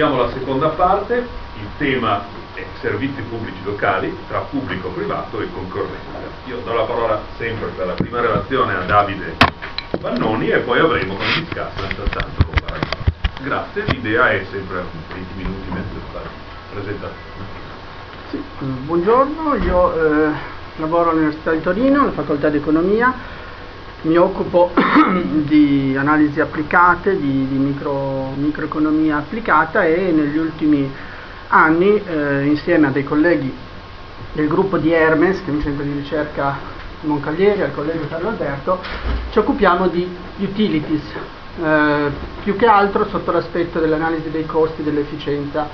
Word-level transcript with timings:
Abbiamo 0.00 0.22
la 0.22 0.30
seconda 0.30 0.68
parte, 0.68 1.16
il 1.16 1.66
tema 1.76 2.22
è 2.54 2.64
servizi 2.80 3.20
pubblici 3.22 3.58
locali 3.64 4.16
tra 4.28 4.42
pubblico, 4.42 4.90
privato 4.90 5.40
e 5.40 5.50
concorrenza. 5.52 6.20
Io 6.44 6.58
do 6.58 6.72
la 6.72 6.84
parola 6.84 7.20
sempre 7.36 7.66
per 7.74 7.86
la 7.88 7.94
prima 7.94 8.20
relazione 8.20 8.76
a 8.76 8.82
Davide 8.82 9.34
Vannoni 10.00 10.50
e 10.50 10.58
poi 10.58 10.78
avremo 10.78 11.16
con 11.16 11.26
discusso 11.26 12.02
tanto 12.12 12.44
con 12.44 12.54
Paragrafo. 12.64 13.10
Grazie, 13.42 13.84
l'idea 13.86 14.30
è 14.30 14.46
sempre 14.52 14.84
20 15.14 15.34
minuti 15.34 15.68
mentre 15.68 15.98
sta 16.10 16.20
presentazione. 16.70 17.46
Sì, 18.30 18.40
buongiorno, 18.60 19.54
io 19.56 19.94
eh, 19.94 20.30
lavoro 20.76 21.10
all'Università 21.10 21.50
di 21.50 21.60
Torino, 21.60 22.02
alla 22.02 22.12
facoltà 22.12 22.48
di 22.50 22.58
economia, 22.58 23.12
mi 24.02 24.16
occupo 24.16 24.70
di 25.46 25.96
analisi 25.98 26.40
applicate, 26.40 27.18
di, 27.18 27.48
di 27.48 27.56
micro, 27.56 28.32
microeconomia 28.36 29.16
applicata 29.16 29.84
e 29.84 30.12
negli 30.12 30.36
ultimi 30.36 30.90
anni 31.48 32.00
eh, 32.04 32.44
insieme 32.44 32.86
a 32.86 32.90
dei 32.90 33.04
colleghi 33.04 33.52
del 34.32 34.46
gruppo 34.46 34.78
di 34.78 34.92
Hermes, 34.92 35.42
che 35.42 35.50
è 35.50 35.54
un 35.54 35.62
centro 35.62 35.82
di 35.82 35.92
ricerca 35.92 36.56
di 37.00 37.08
Moncalieri, 37.08 37.62
al 37.62 37.74
collega 37.74 38.06
Carlo 38.06 38.28
Alberto, 38.28 38.80
ci 39.30 39.38
occupiamo 39.38 39.88
di 39.88 40.08
utilities, 40.38 41.02
eh, 41.60 42.10
più 42.44 42.54
che 42.54 42.66
altro 42.66 43.06
sotto 43.08 43.32
l'aspetto 43.32 43.80
dell'analisi 43.80 44.30
dei 44.30 44.46
costi 44.46 44.82
e 44.82 44.84
dell'efficienza 44.84 45.68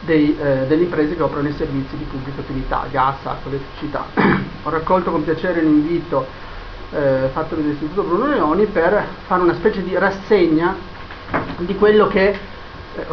dei, 0.00 0.36
eh, 0.36 0.66
delle 0.66 0.84
imprese 0.84 1.14
che 1.14 1.22
operano 1.22 1.48
i 1.48 1.54
servizi 1.56 1.96
di 1.96 2.04
pubblica 2.04 2.40
utilità, 2.40 2.86
gas, 2.90 3.24
acqua, 3.24 3.50
elettricità. 3.50 4.06
Ho 4.64 4.70
raccolto 4.70 5.10
con 5.10 5.22
piacere 5.22 5.60
l'invito 5.60 6.48
eh, 6.92 7.28
fatto 7.32 7.54
dall'Istituto 7.54 8.02
Bruno 8.02 8.26
Leoni 8.26 8.66
per 8.66 9.04
fare 9.26 9.42
una 9.42 9.54
specie 9.54 9.82
di 9.82 9.96
rassegna 9.96 10.74
di 11.58 11.76
quello 11.76 12.08
che 12.08 12.28
eh, 12.30 13.06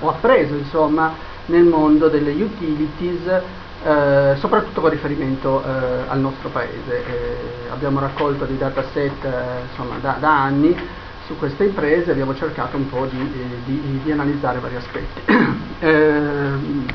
ho 0.00 0.08
appreso 0.08 0.54
insomma, 0.54 1.14
nel 1.46 1.64
mondo 1.64 2.08
delle 2.08 2.32
utilities, 2.32 3.42
eh, 3.82 4.34
soprattutto 4.38 4.80
con 4.80 4.90
riferimento 4.90 5.62
eh, 5.62 6.08
al 6.08 6.18
nostro 6.18 6.48
paese. 6.48 7.04
Eh, 7.06 7.70
abbiamo 7.70 8.00
raccolto 8.00 8.44
dei 8.44 8.58
dataset 8.58 9.26
insomma, 9.68 9.96
da, 10.00 10.16
da 10.18 10.42
anni 10.42 11.02
su 11.26 11.38
queste 11.38 11.64
imprese 11.64 12.10
abbiamo 12.10 12.34
cercato 12.34 12.76
un 12.76 12.88
po' 12.88 13.06
di, 13.06 13.18
eh, 13.18 13.56
di, 13.64 14.00
di 14.02 14.12
analizzare 14.12 14.58
vari 14.58 14.76
aspetti. 14.76 15.20
eh, 15.80 16.50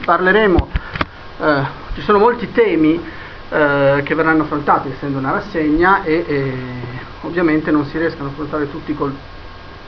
parleremo, 0.05 0.67
eh, 1.39 1.63
ci 1.95 2.01
sono 2.01 2.19
molti 2.19 2.51
temi 2.51 3.03
eh, 3.49 4.01
che 4.03 4.15
verranno 4.15 4.43
affrontati 4.43 4.89
essendo 4.89 5.17
una 5.17 5.31
rassegna 5.31 6.03
e, 6.03 6.23
e, 6.27 6.53
ovviamente 7.21 7.71
non 7.71 7.85
si 7.85 7.97
riescono 7.97 8.29
a 8.29 8.31
affrontare 8.31 8.69
tutti 8.69 8.93
col 8.93 9.13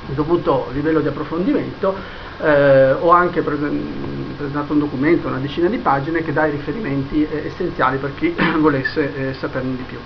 dovuto 0.08 0.70
livello 0.73 1.00
di 1.00 1.08
approfondimento. 1.08 1.95
Eh, 2.40 2.92
ho 2.94 3.12
anche 3.12 3.42
presentato 3.42 4.73
un 4.73 4.80
documento, 4.80 5.28
una 5.28 5.38
decina 5.38 5.68
di 5.68 5.78
pagine 5.78 6.23
che 6.23 6.34
dà 6.34 6.48
i 6.48 6.52
riferimenti 6.52 7.28
eh, 7.30 7.48
essenziali 7.48 7.98
per 7.98 8.16
chi 8.16 8.36
volesse 8.58 9.34
saperne 9.36 9.75
di 9.75 9.84
più. 9.84 10.00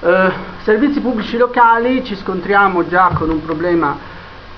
Eh, 0.00 0.32
servizi 0.62 1.00
pubblici 1.00 1.36
locali 1.36 2.04
ci 2.04 2.14
scontriamo 2.14 2.86
già 2.86 3.10
con 3.14 3.28
un 3.28 3.42
problema 3.44 4.12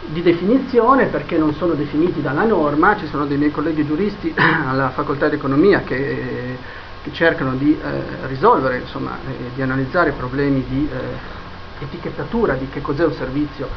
di 0.09 0.23
definizione 0.23 1.07
perché 1.07 1.39
non 1.39 1.55
sono 1.55 1.73
definiti 1.73 2.21
dalla 2.21 2.45
norma, 2.45 2.97
ci 2.97 3.07
sono 3.07 3.25
dei 3.27 3.39
miei 3.39 3.51
colleghi 3.51 3.87
giuristi 3.87 4.35
alla 4.37 4.91
facoltà 4.91 5.29
di 5.29 5.37
economia 5.37 5.81
che, 5.81 6.59
che 7.07 7.13
cercano 7.13 7.55
di 7.55 7.79
eh, 7.81 8.27
risolvere, 8.27 8.79
insomma, 8.79 9.17
eh, 9.29 9.51
di 9.55 9.63
analizzare 9.63 10.11
problemi 10.11 10.65
di 10.69 10.89
eh, 10.91 11.85
etichettatura 11.85 12.55
di 12.55 12.69
che 12.69 12.81
cos'è 12.81 13.05
un 13.05 13.13
servizio 13.13 13.69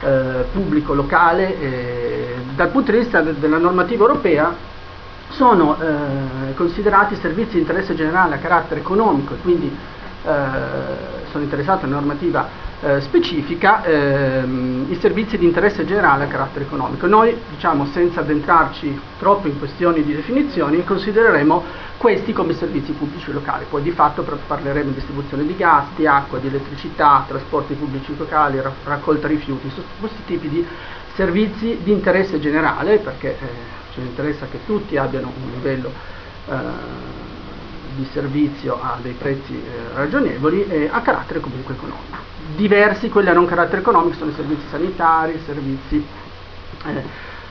eh, 0.00 0.44
pubblico 0.52 0.94
locale. 0.94 1.56
dal 2.54 2.68
punto 2.68 2.92
di 2.92 2.98
vista 2.98 3.20
de 3.20 3.34
della 3.38 3.58
normativa 3.58 4.04
europea 4.06 4.54
sono 5.30 5.76
eh, 5.80 6.54
considerati 6.54 7.16
servizi 7.16 7.54
di 7.54 7.60
interesse 7.60 7.96
generale 7.96 8.36
a 8.36 8.38
carattere 8.38 8.80
economico 8.80 9.34
e 9.34 9.38
quindi 9.38 9.66
eh, 10.24 10.30
sono 11.32 11.42
interessato 11.42 11.84
a 11.84 11.88
normativa 11.88 12.46
eh, 12.80 13.00
specifica, 13.00 13.84
ehm, 13.84 14.86
i 14.88 14.98
servizi 15.00 15.36
di 15.36 15.44
interesse 15.44 15.84
generale 15.84 16.24
a 16.24 16.26
carattere 16.28 16.64
economico. 16.64 17.06
Noi, 17.06 17.36
diciamo, 17.50 17.86
senza 17.86 18.20
addentrarci 18.20 18.98
troppo 19.18 19.48
in 19.48 19.58
questioni 19.58 20.04
di 20.04 20.14
definizioni, 20.14 20.84
considereremo 20.84 21.64
questi 21.96 22.32
come 22.32 22.54
servizi 22.54 22.92
pubblici 22.92 23.32
locali. 23.32 23.64
Poi 23.68 23.82
di 23.82 23.90
fatto 23.90 24.22
parleremo 24.22 24.90
di 24.90 24.94
distribuzione 24.94 25.44
di 25.44 25.56
gas, 25.56 25.86
di 25.96 26.06
acqua, 26.06 26.38
di 26.38 26.46
elettricità, 26.46 27.24
trasporti 27.26 27.74
pubblici 27.74 28.16
locali, 28.16 28.60
raccolta 28.84 29.26
rifiuti, 29.26 29.70
questi 29.98 30.24
tipi 30.24 30.48
di 30.48 30.66
servizi 31.14 31.78
di 31.82 31.90
interesse 31.90 32.38
generale, 32.38 32.98
perché 32.98 33.30
eh, 33.30 33.46
ci 33.92 34.00
interessa 34.00 34.46
che 34.48 34.60
tutti 34.64 34.96
abbiano 34.96 35.32
un 35.34 35.50
livello 35.50 35.90
eh, 36.46 36.54
di 37.96 38.06
servizio 38.12 38.80
a 38.80 38.98
dei 39.02 39.14
prezzi 39.14 39.54
eh, 39.54 39.94
ragionevoli 39.94 40.64
e 40.68 40.88
a 40.90 41.00
carattere 41.00 41.40
comunque 41.40 41.74
economico. 41.74 42.37
Diversi 42.56 43.10
quelli 43.10 43.28
a 43.28 43.34
non 43.34 43.46
carattere 43.46 43.80
economico 43.80 44.16
sono 44.16 44.30
i 44.30 44.34
servizi 44.34 44.66
sanitari, 44.70 45.34
i 45.34 45.40
servizi 45.44 46.04
eh, 46.86 47.02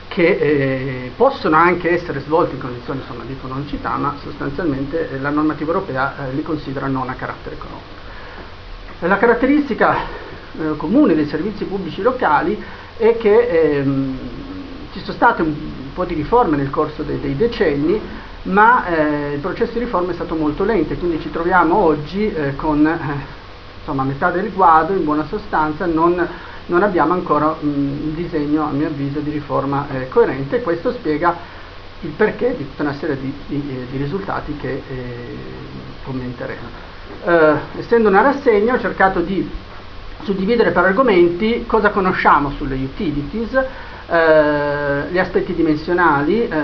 che 0.08 0.26
eh, 0.26 1.12
possono 1.14 1.56
anche 1.56 1.90
essere 1.90 2.20
svolti 2.20 2.56
in 2.56 2.60
condizioni 2.60 3.00
insomma, 3.00 3.22
di 3.24 3.32
economicità, 3.32 3.96
ma 3.96 4.16
sostanzialmente 4.22 5.10
eh, 5.10 5.20
la 5.20 5.30
normativa 5.30 5.72
europea 5.72 6.14
eh, 6.16 6.32
li 6.34 6.42
considera 6.42 6.88
non 6.88 7.08
a 7.08 7.14
carattere 7.14 7.54
economico. 7.54 7.86
La 9.00 9.18
caratteristica 9.18 9.96
eh, 10.58 10.76
comune 10.76 11.14
dei 11.14 11.28
servizi 11.28 11.64
pubblici 11.64 12.02
locali 12.02 12.60
è 12.96 13.16
che 13.16 13.78
ehm, 13.78 14.18
ci 14.92 14.98
sono 15.00 15.12
state 15.12 15.42
un, 15.42 15.54
po' 15.94 16.04
di 16.04 16.14
riforme 16.14 16.56
nel 16.56 16.70
corso 16.70 17.04
dei, 17.04 17.20
dei 17.20 17.36
decenni, 17.36 18.00
ma 18.42 18.86
eh, 18.86 19.34
il 19.34 19.40
processo 19.40 19.74
di 19.74 19.80
riforma 19.80 20.10
è 20.10 20.14
stato 20.14 20.34
molto 20.34 20.64
lento 20.64 20.92
e 20.92 20.96
quindi 20.96 21.20
ci 21.20 21.30
troviamo 21.30 21.76
oggi 21.76 22.32
con 22.56 22.84
eh, 23.88 23.92
insomma, 23.92 24.02
metà 24.02 24.30
del 24.30 24.52
quadro, 24.52 24.94
in 24.94 25.04
buona 25.04 25.26
sostanza 25.26 25.86
non, 25.86 26.26
non 26.66 26.82
abbiamo 26.82 27.14
ancora 27.14 27.56
un 27.60 28.14
disegno, 28.14 28.64
a 28.64 28.70
mio 28.70 28.88
avviso, 28.88 29.20
di 29.20 29.30
riforma 29.30 29.86
eh, 29.90 30.08
coerente 30.08 30.56
e 30.56 30.62
questo 30.62 30.92
spiega 30.92 31.56
il 32.00 32.10
perché 32.10 32.54
di 32.56 32.68
tutta 32.68 32.82
una 32.82 32.94
serie 32.94 33.18
di, 33.18 33.32
di, 33.46 33.62
eh, 33.70 33.86
di 33.90 33.96
risultati 33.96 34.56
che 34.56 34.82
eh, 34.88 35.36
commenteremo. 36.04 36.86
essendo 37.78 38.08
una 38.08 38.22
rassegna 38.22 38.74
ho 38.74 38.78
cercato 38.78 39.20
di 39.20 39.48
suddividere 40.22 40.70
per 40.70 40.84
argomenti 40.84 41.64
cosa 41.66 41.90
conosciamo 41.90 42.50
sulle 42.50 42.74
utilities, 42.74 43.52
eh, 43.54 45.10
gli 45.10 45.18
aspetti 45.18 45.54
dimensionali, 45.54 46.48
eh, 46.48 46.58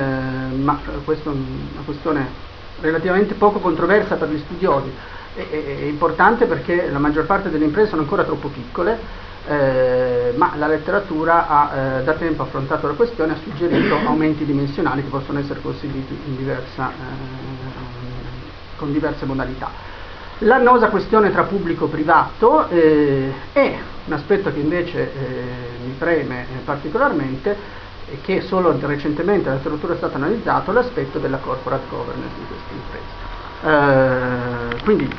ma 0.56 0.78
questa 1.04 1.30
è 1.30 1.32
una 1.32 1.82
questione 1.84 2.52
relativamente 2.80 3.34
poco 3.34 3.60
controversa 3.60 4.16
per 4.16 4.28
gli 4.28 4.38
studiosi, 4.38 4.92
è, 5.34 5.84
importante 5.84 6.46
perché 6.46 6.88
la 6.90 6.98
maggior 6.98 7.26
parte 7.26 7.50
delle 7.50 7.64
imprese 7.64 7.90
sono 7.90 8.02
ancora 8.02 8.24
troppo 8.24 8.48
piccole, 8.48 8.98
eh, 9.46 10.32
ma 10.36 10.52
la 10.56 10.66
letteratura 10.66 11.48
ha 11.48 11.74
eh, 11.74 12.04
da 12.04 12.12
tempo 12.14 12.42
affrontato 12.42 12.86
la 12.86 12.94
questione 12.94 13.32
e 13.32 13.36
ha 13.36 13.38
suggerito 13.42 13.96
aumenti 14.06 14.44
dimensionali 14.44 15.02
che 15.02 15.08
possono 15.08 15.38
essere 15.40 15.60
conseguiti 15.60 16.16
diversa, 16.36 16.90
eh, 16.90 18.76
con 18.76 18.92
diverse 18.92 19.24
modalità. 19.24 19.92
L'annosa 20.38 20.88
questione 20.88 21.30
tra 21.30 21.44
pubblico 21.44 21.86
e 21.86 21.88
privato 21.88 22.68
eh, 22.68 23.32
è 23.52 23.78
un 24.06 24.12
aspetto 24.12 24.52
che 24.52 24.58
invece 24.58 25.00
eh, 25.00 25.84
mi 25.84 25.94
preme 25.96 26.42
eh, 26.42 26.58
particolarmente 26.64 27.82
e 28.10 28.20
che 28.20 28.42
solo 28.42 28.76
recentemente 28.80 29.48
la 29.48 29.54
letteratura 29.54 29.94
è 29.94 29.96
stato 29.96 30.16
analizzato, 30.16 30.72
l'aspetto 30.72 31.18
della 31.18 31.38
corporate 31.38 31.84
governance 31.88 32.34
di 32.36 32.46
queste 32.46 32.74
imprese. 32.74 33.23
Eh, 33.64 34.82
quindi 34.82 35.10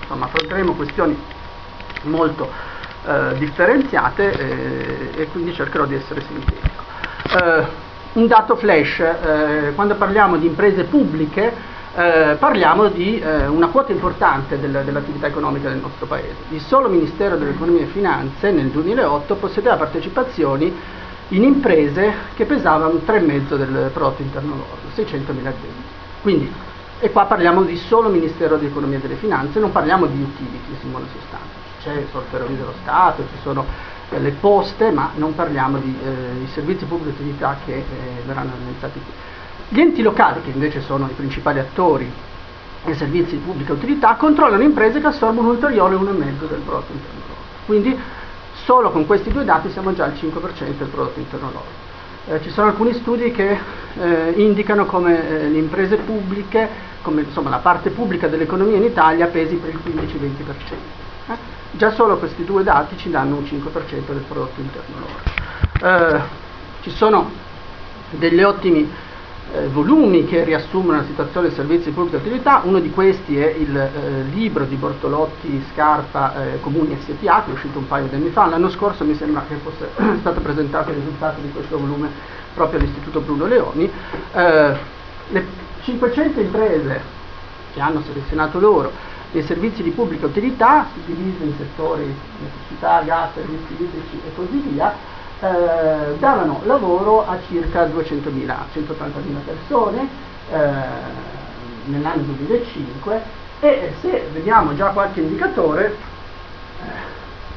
insomma, 0.00 0.24
affronteremo 0.24 0.72
questioni 0.72 1.18
molto 2.02 2.50
eh, 3.06 3.34
differenziate 3.38 4.32
eh, 4.32 5.20
e 5.20 5.26
quindi 5.28 5.52
cercherò 5.52 5.84
di 5.84 5.94
essere 5.94 6.22
sintetico. 6.22 6.84
un 8.14 8.26
dato 8.26 8.56
flash, 8.56 9.02
quando 9.74 9.94
parliamo 9.96 10.38
di 10.38 10.46
imprese 10.46 10.84
pubbliche 10.84 11.74
eh, 11.96 12.36
parliamo 12.38 12.88
di 12.88 13.18
eh, 13.18 13.46
una 13.46 13.68
quota 13.68 13.90
importante 13.90 14.60
del, 14.60 14.82
dell'attività 14.84 15.26
economica 15.26 15.70
del 15.70 15.78
nostro 15.78 16.04
paese. 16.04 16.36
Il 16.50 16.60
solo 16.60 16.88
Ministero 16.88 17.36
dell'Economia 17.36 17.84
e 17.84 17.86
Finanze 17.86 18.50
nel 18.50 18.66
2008 18.66 19.34
possedeva 19.36 19.76
partecipazioni 19.76 20.74
in 21.28 21.42
imprese 21.42 22.12
che 22.34 22.44
pesavano 22.44 23.00
3,5 23.06 23.56
del 23.56 23.90
prodotto 23.94 24.20
interno 24.20 24.56
lordo, 24.56 24.90
600 24.92 25.32
mila 25.32 25.48
aziende. 25.48 25.94
Quindi, 26.20 26.52
e 26.98 27.10
qua 27.10 27.26
parliamo 27.26 27.62
di 27.62 27.76
solo 27.76 28.08
Ministero 28.08 28.56
dell'Economia 28.56 28.98
e 28.98 29.00
delle 29.00 29.16
Finanze, 29.16 29.60
non 29.60 29.70
parliamo 29.70 30.06
di 30.06 30.20
utilities 30.22 30.82
in 30.82 30.90
buona 30.90 31.06
sostanza. 31.12 31.64
C'è 31.82 31.92
il 31.92 32.06
Ferrovie 32.30 32.56
dello 32.56 32.72
Stato, 32.80 33.22
ci 33.22 33.38
sono 33.42 33.64
eh, 34.10 34.18
le 34.18 34.30
poste, 34.30 34.90
ma 34.90 35.10
non 35.16 35.34
parliamo 35.34 35.78
di 35.78 35.94
eh, 36.02 36.46
servizi 36.48 36.84
pubblici 36.86 37.18
di 37.18 37.24
utilità 37.24 37.58
che 37.64 37.74
eh, 37.74 37.84
verranno 38.24 38.52
analizzati 38.58 38.98
qui. 38.98 39.12
Gli 39.68 39.80
enti 39.80 40.02
locali, 40.02 40.40
che 40.42 40.50
invece 40.50 40.80
sono 40.80 41.06
i 41.06 41.14
principali 41.14 41.58
attori 41.58 42.10
dei 42.84 42.94
servizi 42.94 43.32
di 43.32 43.42
pubblica 43.44 43.72
utilità, 43.72 44.14
controllano 44.14 44.62
imprese 44.62 45.00
che 45.00 45.06
assorbono 45.08 45.48
un 45.48 45.54
ulteriore 45.54 45.96
1,5 45.96 46.48
del 46.48 46.60
prodotto 46.60 46.92
interno 46.92 47.20
lordo. 47.20 47.34
Quindi 47.66 47.98
solo 48.64 48.90
con 48.90 49.06
questi 49.06 49.30
due 49.30 49.44
dati 49.44 49.70
siamo 49.70 49.92
già 49.92 50.04
al 50.04 50.12
5% 50.12 50.78
del 50.78 50.88
prodotto 50.88 51.18
interno 51.18 51.50
lordo. 51.52 51.85
Eh, 52.28 52.42
ci 52.42 52.50
sono 52.50 52.66
alcuni 52.68 52.92
studi 52.92 53.30
che 53.30 53.56
eh, 53.98 54.32
indicano 54.34 54.84
come 54.84 55.28
eh, 55.28 55.48
le 55.48 55.58
imprese 55.58 55.96
pubbliche, 55.98 56.68
come 57.02 57.20
insomma, 57.20 57.50
la 57.50 57.58
parte 57.58 57.90
pubblica 57.90 58.26
dell'economia 58.26 58.76
in 58.76 58.82
Italia 58.82 59.28
pesi 59.28 59.54
per 59.54 59.70
il 59.70 59.78
15-20%. 59.84 61.30
Eh? 61.30 61.36
Già 61.70 61.92
solo 61.92 62.16
questi 62.16 62.44
due 62.44 62.64
dati 62.64 62.96
ci 62.96 63.10
danno 63.10 63.36
un 63.36 63.44
5% 63.44 64.06
del 64.06 64.24
prodotto 64.26 64.60
interno 64.60 64.96
lordo. 64.98 66.16
Eh, 66.16 66.20
ci 66.82 66.90
sono 66.90 67.30
degli 68.10 68.42
ottimi 68.42 68.90
eh, 69.56 69.68
volumi 69.68 70.26
che 70.26 70.44
riassumono 70.44 70.98
la 70.98 71.04
situazione 71.04 71.48
dei 71.48 71.56
servizi 71.56 71.84
di 71.84 71.90
pubblica 71.92 72.18
utilità, 72.18 72.60
uno 72.64 72.78
di 72.78 72.90
questi 72.90 73.38
è 73.38 73.48
il 73.48 73.74
eh, 73.74 74.22
libro 74.32 74.64
di 74.64 74.76
Bortolotti 74.76 75.64
Scarpa 75.72 76.34
eh, 76.34 76.60
Comuni 76.60 76.96
SPA 77.00 77.42
che 77.44 77.50
è 77.50 77.54
uscito 77.54 77.78
un 77.78 77.86
paio 77.86 78.06
di 78.06 78.14
anni 78.14 78.30
fa, 78.30 78.46
l'anno 78.46 78.68
scorso 78.68 79.04
mi 79.04 79.14
sembra 79.14 79.44
che 79.48 79.56
fosse 79.56 79.88
stato 80.20 80.40
presentato 80.40 80.90
il 80.90 80.96
risultato 80.96 81.40
di 81.40 81.50
questo 81.50 81.78
volume 81.78 82.10
proprio 82.54 82.80
all'Istituto 82.80 83.20
Bruno 83.20 83.46
Leoni, 83.46 83.90
eh, 84.32 84.76
le 85.28 85.46
500 85.82 86.40
imprese 86.40 87.00
che 87.72 87.80
hanno 87.80 88.02
selezionato 88.02 88.58
loro 88.58 88.92
dei 89.32 89.42
servizi 89.42 89.82
di 89.82 89.90
pubblica 89.90 90.26
utilità, 90.26 90.86
suddivisi 90.92 91.42
in 91.42 91.52
settori 91.56 92.02
elettricità, 92.02 93.02
gas, 93.02 93.32
servizi 93.34 93.72
idrici 93.72 94.20
e 94.24 94.34
così 94.34 94.58
via, 94.68 94.94
eh, 95.40 96.16
davano 96.18 96.60
lavoro 96.64 97.26
a 97.26 97.38
circa 97.46 97.86
200.000, 97.86 98.54
180.000 98.74 99.44
persone 99.44 100.08
eh, 100.50 100.58
nell'anno 101.86 102.22
2005 102.22 103.22
e 103.60 103.92
se 104.00 104.28
vediamo 104.32 104.74
già 104.74 104.88
qualche 104.88 105.20
indicatore, 105.20 105.86
eh, 105.86 106.88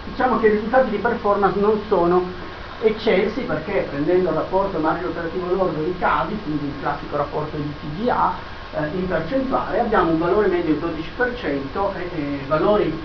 diciamo 0.06 0.40
che 0.40 0.48
i 0.48 0.52
risultati 0.52 0.90
di 0.90 0.98
performance 0.98 1.60
non 1.60 1.82
sono 1.88 2.48
eccessi 2.82 3.42
perché 3.42 3.88
prendendo 3.90 4.30
il 4.30 4.36
rapporto 4.36 4.80
margine 4.80 5.08
operativo 5.08 5.54
lordo 5.54 5.84
di 5.84 5.96
CABI, 5.98 6.40
quindi 6.44 6.66
il 6.66 6.74
classico 6.82 7.18
rapporto 7.18 7.58
di 7.58 7.74
TGA, 7.82 8.34
eh, 8.72 8.88
in 8.94 9.08
percentuale 9.08 9.80
abbiamo 9.80 10.12
un 10.12 10.20
valore 10.20 10.48
medio 10.48 10.76
del 10.76 10.94
12% 10.96 11.96
e, 11.96 12.10
e 12.16 12.40
valori 12.48 12.98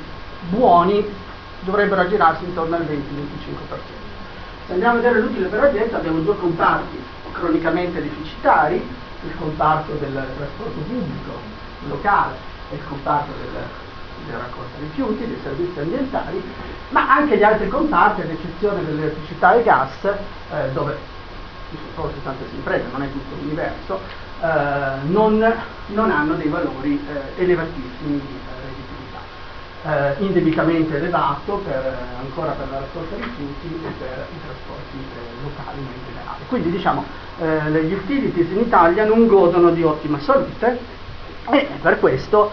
buoni 0.48 1.04
dovrebbero 1.60 2.02
aggirarsi 2.02 2.44
intorno 2.44 2.76
al 2.76 2.82
20-25%. 2.82 4.03
Se 4.66 4.72
andiamo 4.72 4.94
a 4.94 5.02
vedere 5.02 5.20
l'utile 5.20 5.48
per 5.48 5.60
azienda 5.60 5.98
abbiamo 5.98 6.20
due 6.20 6.38
comparti 6.38 6.98
cronicamente 7.32 8.00
deficitari, 8.00 8.76
il 8.76 9.36
comparto 9.38 9.92
del 9.94 10.12
trasporto 10.36 10.80
pubblico 10.80 11.32
locale 11.88 12.34
e 12.70 12.76
il 12.76 12.80
comparto 12.88 13.32
del, 13.42 13.62
della 14.26 14.38
raccolta 14.38 14.78
rifiuti, 14.80 15.26
dei 15.26 15.38
servizi 15.42 15.78
ambientali, 15.78 16.42
ma 16.90 17.12
anche 17.14 17.36
gli 17.36 17.42
altri 17.42 17.68
comparti, 17.68 18.22
ad 18.22 18.30
eccezione 18.30 18.84
dell'elettricità 18.84 19.54
e 19.54 19.62
gas, 19.62 20.04
eh, 20.04 20.70
dove 20.72 20.96
ci 21.70 21.76
sono 21.76 22.06
forse 22.06 22.22
tante 22.22 22.44
imprese, 22.54 22.84
non 22.90 23.02
è 23.02 23.10
tutto 23.12 23.34
l'universo, 23.40 24.00
eh, 24.40 25.06
non, 25.06 25.54
non, 25.88 26.10
hanno 26.10 26.34
dei 26.34 26.48
valori 26.48 27.06
eh, 27.06 27.42
elevatissimi 27.42 28.20
eh, 29.84 30.14
indebitamente 30.18 30.96
elevato 30.96 31.56
per, 31.58 31.96
ancora 32.18 32.52
per 32.52 32.68
la 32.70 32.78
raccolta 32.78 33.16
rifiuti 33.16 33.66
e 33.84 33.90
per 33.98 34.26
i 34.30 34.40
trasporti 34.44 34.96
eh, 34.96 35.42
locali 35.42 35.78
in 35.78 35.86
generale. 36.06 36.38
Quindi 36.48 36.70
diciamo 36.70 37.04
eh, 37.38 37.70
le 37.70 37.80
utilities 37.94 38.50
in 38.50 38.60
Italia 38.60 39.04
non 39.04 39.26
godono 39.26 39.70
di 39.70 39.82
ottima 39.82 40.18
salute 40.20 40.78
e 41.50 41.68
per 41.82 42.00
questo 42.00 42.50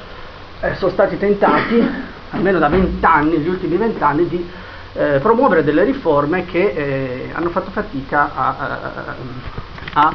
eh, 0.60 0.76
sono 0.76 0.92
stati 0.92 1.18
tentati, 1.18 1.82
almeno 2.32 2.60
da 2.60 2.68
vent'anni, 2.68 3.38
gli 3.38 3.48
ultimi 3.48 3.78
vent'anni, 3.78 4.28
di 4.28 4.50
eh, 4.94 5.20
promuovere 5.22 5.64
delle 5.64 5.86
riforme 5.86 6.44
che 6.44 6.60
eh, 6.60 7.30
hanno 7.32 7.50
fatto 7.50 7.72
fatica 7.72 8.30
a, 8.36 8.56
a, 8.58 9.16
a 9.94 10.14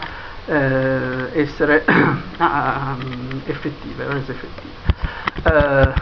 essere 0.49 1.83
a, 2.37 2.97
effettive, 3.47 4.07
effettive. 4.27 5.95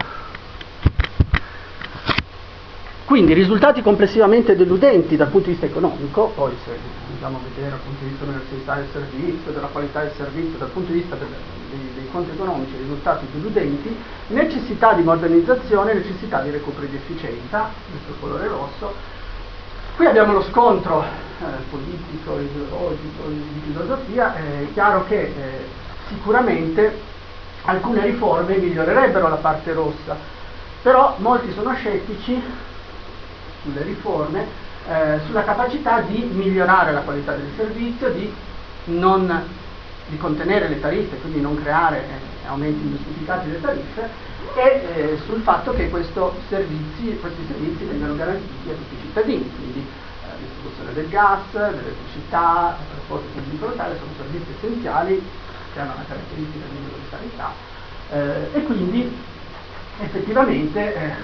Quindi 3.15 3.33
risultati 3.33 3.81
complessivamente 3.81 4.57
deludenti 4.57 5.15
dal 5.15 5.29
punto 5.29 5.47
di 5.47 5.53
vista 5.53 5.67
economico, 5.67 6.33
poi 6.35 6.53
se 6.65 6.77
andiamo 7.13 7.39
a 7.39 7.41
vedere 7.49 7.71
dal 7.71 7.79
punto 7.79 8.03
di 8.03 8.11
vista 8.11 8.25
dell'università 8.25 8.75
del 8.75 8.89
servizio, 8.91 9.53
della 9.53 9.67
qualità 9.69 10.01
del 10.01 10.13
servizio, 10.17 10.59
dal 10.59 10.71
punto 10.71 10.91
di 10.91 10.99
vista 10.99 11.15
del, 11.15 11.29
dei, 11.71 11.91
dei, 11.95 12.09
conti 12.11 12.31
economici, 12.33 12.73
risultati 12.77 13.27
deludenti, 13.31 13.97
necessità 14.27 14.95
di 14.95 15.05
modernizzazione, 15.05 15.95
necessità 15.95 16.41
di 16.41 16.51
recupero 16.51 16.87
di 16.89 16.97
efficienza, 16.97 17.71
questo 17.89 18.19
colore 18.19 18.49
rosso. 18.49 18.93
Qui 19.95 20.07
abbiamo 20.07 20.33
lo 20.33 20.43
scontro 20.43 21.05
eh, 21.05 21.45
politico, 21.71 22.41
ideologico, 22.41 23.29
di 23.29 23.63
filosofia, 23.65 24.35
è 24.35 24.67
chiaro 24.73 25.05
che 25.07 25.21
eh, 25.21 25.33
sicuramente 26.09 26.99
alcune 27.63 28.07
riforme 28.07 28.57
migliorerebbero 28.57 29.29
la 29.29 29.37
parte 29.37 29.73
rossa, 29.73 30.17
però 30.83 31.15
molti 31.19 31.53
sono 31.53 31.73
scettici 31.75 32.73
sulle 33.65 33.83
riforme, 33.83 34.47
eh, 34.87 35.21
sulla 35.27 35.43
capacità 35.43 36.01
di 36.03 36.23
migliorare 36.33 36.93
la 36.93 37.01
qualità 37.01 37.35
del 37.35 37.51
servizio, 37.57 38.11
di, 38.11 38.33
non, 38.85 39.43
di 40.07 40.17
contenere 40.19 40.69
le 40.69 40.81
tariffe, 40.81 41.17
quindi 41.17 41.41
non 41.41 41.61
creare 41.61 41.99
eh, 41.99 42.47
aumenti 42.47 42.85
ingiustificati 42.85 43.47
delle 43.49 43.61
tariffe 43.61 44.33
e 44.55 44.87
eh, 44.95 45.19
sul 45.25 45.41
fatto 45.41 45.73
che 45.73 45.91
servizi, 46.49 47.19
questi 47.19 47.45
servizi 47.49 47.85
vengano 47.85 48.15
garantiti 48.15 48.71
a 48.71 48.75
tutti 48.75 48.95
i 48.95 49.01
cittadini, 49.01 49.51
quindi 49.57 49.81
eh, 49.81 50.39
distribuzione 50.39 50.93
del 50.93 51.09
gas, 51.09 51.41
dell'elettricità, 51.51 52.77
il 52.79 52.87
trasporto 52.95 53.27
pubblico 53.33 53.67
locale 53.67 53.97
sono 53.99 54.11
servizi 54.17 54.55
essenziali 54.57 55.23
che 55.73 55.81
hanno 55.81 55.93
una 55.95 56.05
caratteristica 56.07 56.65
di 56.71 56.77
universalità 56.77 57.53
eh, 58.13 58.59
e 58.59 58.63
quindi 58.63 59.17
effettivamente 60.01 60.95
eh, 60.95 61.15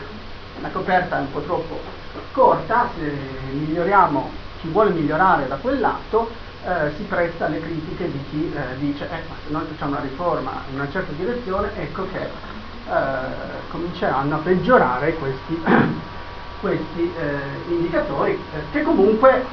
la 0.60 0.68
coperta 0.70 1.18
un 1.18 1.30
po' 1.30 1.40
troppo 1.40 1.99
corta, 2.32 2.90
se 2.96 3.12
miglioriamo, 3.52 4.30
chi 4.60 4.68
vuole 4.68 4.90
migliorare 4.90 5.48
da 5.48 5.56
quel 5.56 5.80
lato, 5.80 6.30
eh, 6.64 6.92
si 6.96 7.02
presta 7.04 7.46
alle 7.46 7.60
critiche 7.60 8.10
di 8.10 8.20
chi 8.30 8.52
eh, 8.54 8.76
dice 8.78 9.04
eh, 9.04 9.22
ma 9.28 9.34
se 9.44 9.50
noi 9.50 9.64
facciamo 9.66 9.92
una 9.92 10.00
riforma 10.00 10.62
in 10.70 10.74
una 10.74 10.90
certa 10.90 11.12
direzione, 11.12 11.70
ecco 11.76 12.06
che 12.12 12.20
eh, 12.22 13.68
cominceranno 13.70 14.34
a 14.34 14.38
peggiorare 14.38 15.14
questi, 15.14 15.62
questi 16.60 17.12
eh, 17.16 17.70
indicatori, 17.72 18.32
eh, 18.32 18.58
che 18.72 18.82
comunque 18.82 19.44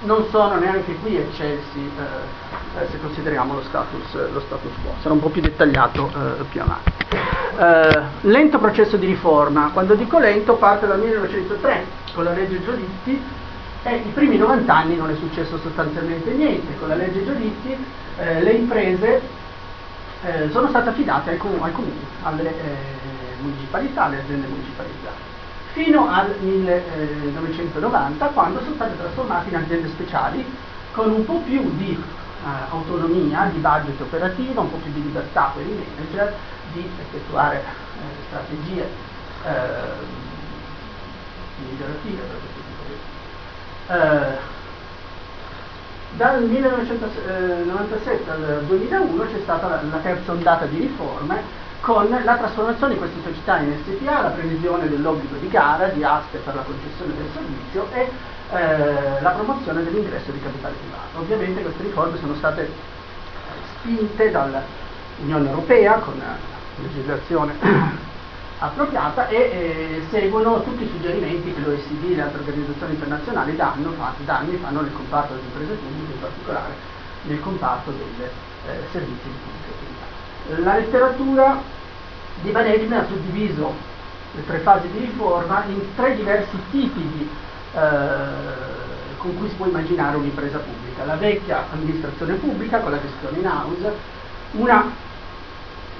non 0.00 0.26
sono 0.30 0.58
neanche 0.58 0.94
qui 0.96 1.16
eccelsi 1.16 1.90
se 2.90 3.00
consideriamo 3.00 3.54
lo 3.54 3.62
status, 3.62 4.32
lo 4.32 4.40
status, 4.40 4.72
quo, 4.82 4.94
sarà 5.00 5.14
un 5.14 5.20
po' 5.20 5.28
più 5.28 5.42
dettagliato 5.42 6.10
più 6.48 6.62
avanti. 6.62 6.90
Eh, 7.58 8.02
lento 8.22 8.58
processo 8.58 8.96
di 8.96 9.04
riforma. 9.04 9.70
Quando 9.72 9.94
dico 9.94 10.18
lento 10.18 10.54
parte 10.54 10.86
dal 10.86 10.98
1903 10.98 11.84
con 12.14 12.24
la 12.24 12.32
legge 12.32 12.62
Giolitti 12.62 13.22
e 13.82 13.96
i 13.96 14.10
primi 14.14 14.38
90 14.38 14.74
anni 14.74 14.96
non 14.96 15.10
è 15.10 15.14
successo 15.16 15.58
sostanzialmente 15.58 16.30
niente. 16.30 16.78
Con 16.78 16.88
la 16.88 16.94
legge 16.94 17.22
Giolitti 17.24 17.76
eh, 18.16 18.42
le 18.42 18.50
imprese 18.52 19.20
eh, 20.22 20.48
sono 20.50 20.68
state 20.68 20.88
affidate 20.88 21.30
ai, 21.30 21.36
com- 21.36 21.62
ai 21.62 21.72
comuni, 21.72 22.00
alle 22.22 22.48
eh, 22.48 22.76
municipalità, 23.40 24.04
alle 24.04 24.20
aziende 24.20 24.46
municipalizzate 24.46 25.29
fino 25.72 26.08
al 26.10 26.34
1990 26.40 28.26
quando 28.28 28.60
sono 28.60 28.74
state 28.74 28.96
trasformate 28.96 29.48
in 29.48 29.56
aziende 29.56 29.88
speciali 29.88 30.44
con 30.92 31.10
un 31.10 31.24
po' 31.24 31.40
più 31.46 31.76
di 31.76 31.92
eh, 31.92 32.48
autonomia, 32.70 33.50
di 33.52 33.58
budget 33.58 34.00
operativo, 34.00 34.60
un 34.60 34.70
po' 34.70 34.78
più 34.78 34.92
di 34.92 35.02
libertà 35.02 35.52
per 35.54 35.64
i 35.64 35.84
manager 35.96 36.34
di 36.72 36.88
effettuare 36.98 37.58
eh, 37.58 37.62
strategie 38.28 38.82
eh, 39.44 40.18
migliorative 41.68 42.22
per 42.22 42.36
questo 42.38 42.60
tipo 42.66 42.82
di 42.86 43.92
eh, 43.92 44.58
dal 46.12 46.42
1997 46.42 48.30
al 48.30 48.64
2001 48.66 49.22
c'è 49.26 49.40
stata 49.42 49.80
la 49.88 49.98
terza 49.98 50.32
ondata 50.32 50.64
di 50.66 50.80
riforme 50.80 51.42
con 51.80 52.08
la 52.08 52.36
trasformazione 52.36 52.92
di 52.94 52.98
queste 52.98 53.20
società 53.22 53.58
in 53.58 53.74
SPA, 53.82 54.22
la 54.22 54.28
previsione 54.28 54.88
dell'obbligo 54.88 55.36
di 55.36 55.48
gara, 55.48 55.88
di 55.88 56.04
aste 56.04 56.38
per 56.38 56.54
la 56.54 56.62
concessione 56.62 57.14
del 57.16 57.28
servizio 57.32 57.88
e 57.92 58.10
eh, 58.52 59.20
la 59.22 59.30
promozione 59.30 59.82
dell'ingresso 59.82 60.30
di 60.30 60.40
capitale 60.40 60.74
privato. 60.74 61.18
Ovviamente 61.18 61.62
queste 61.62 61.82
riforme 61.82 62.18
sono 62.18 62.34
state 62.34 62.70
spinte 63.78 64.30
dall'Unione 64.30 65.48
Europea 65.48 65.94
con 65.98 66.22
legislazione 66.82 67.54
appropriata 68.58 69.28
e 69.28 69.36
eh, 69.36 70.02
seguono 70.10 70.62
tutti 70.62 70.84
i 70.84 70.88
suggerimenti 70.88 71.54
che 71.54 71.60
l'OECD 71.60 72.10
e 72.10 72.14
le 72.14 72.22
altre 72.22 72.40
organizzazioni 72.40 72.92
internazionali 72.92 73.56
danno, 73.56 73.94
da 74.24 74.36
anni 74.36 74.56
fanno 74.56 74.82
nel 74.82 74.92
comparto 74.92 75.32
delle 75.34 75.46
imprese 75.46 75.74
pubbliche, 75.74 76.12
in 76.12 76.20
particolare 76.20 76.98
nel 77.22 77.40
comparto 77.40 77.90
dei 77.90 78.26
eh, 78.26 78.86
servizi 78.92 79.22
di 79.22 79.30
utilità. 79.30 79.59
La 80.58 80.76
letteratura 80.76 81.62
di 82.42 82.50
Van 82.50 82.66
Eyck 82.66 82.92
ha 82.92 83.06
suddiviso 83.06 83.72
le 84.32 84.46
tre 84.46 84.58
fasi 84.58 84.88
di 84.90 84.98
riforma 84.98 85.64
in 85.68 85.80
tre 85.94 86.16
diversi 86.16 86.56
tipi 86.70 87.00
di 87.00 87.28
eh, 87.74 88.78
con 89.16 89.36
cui 89.36 89.48
si 89.48 89.54
può 89.54 89.66
immaginare 89.66 90.16
un'impresa 90.16 90.58
pubblica. 90.58 91.04
La 91.04 91.16
vecchia 91.16 91.66
amministrazione 91.70 92.34
pubblica 92.34 92.78
con 92.80 92.90
la 92.90 93.00
gestione 93.00 93.38
in 93.38 93.46
house, 93.46 93.92
una, 94.52 94.90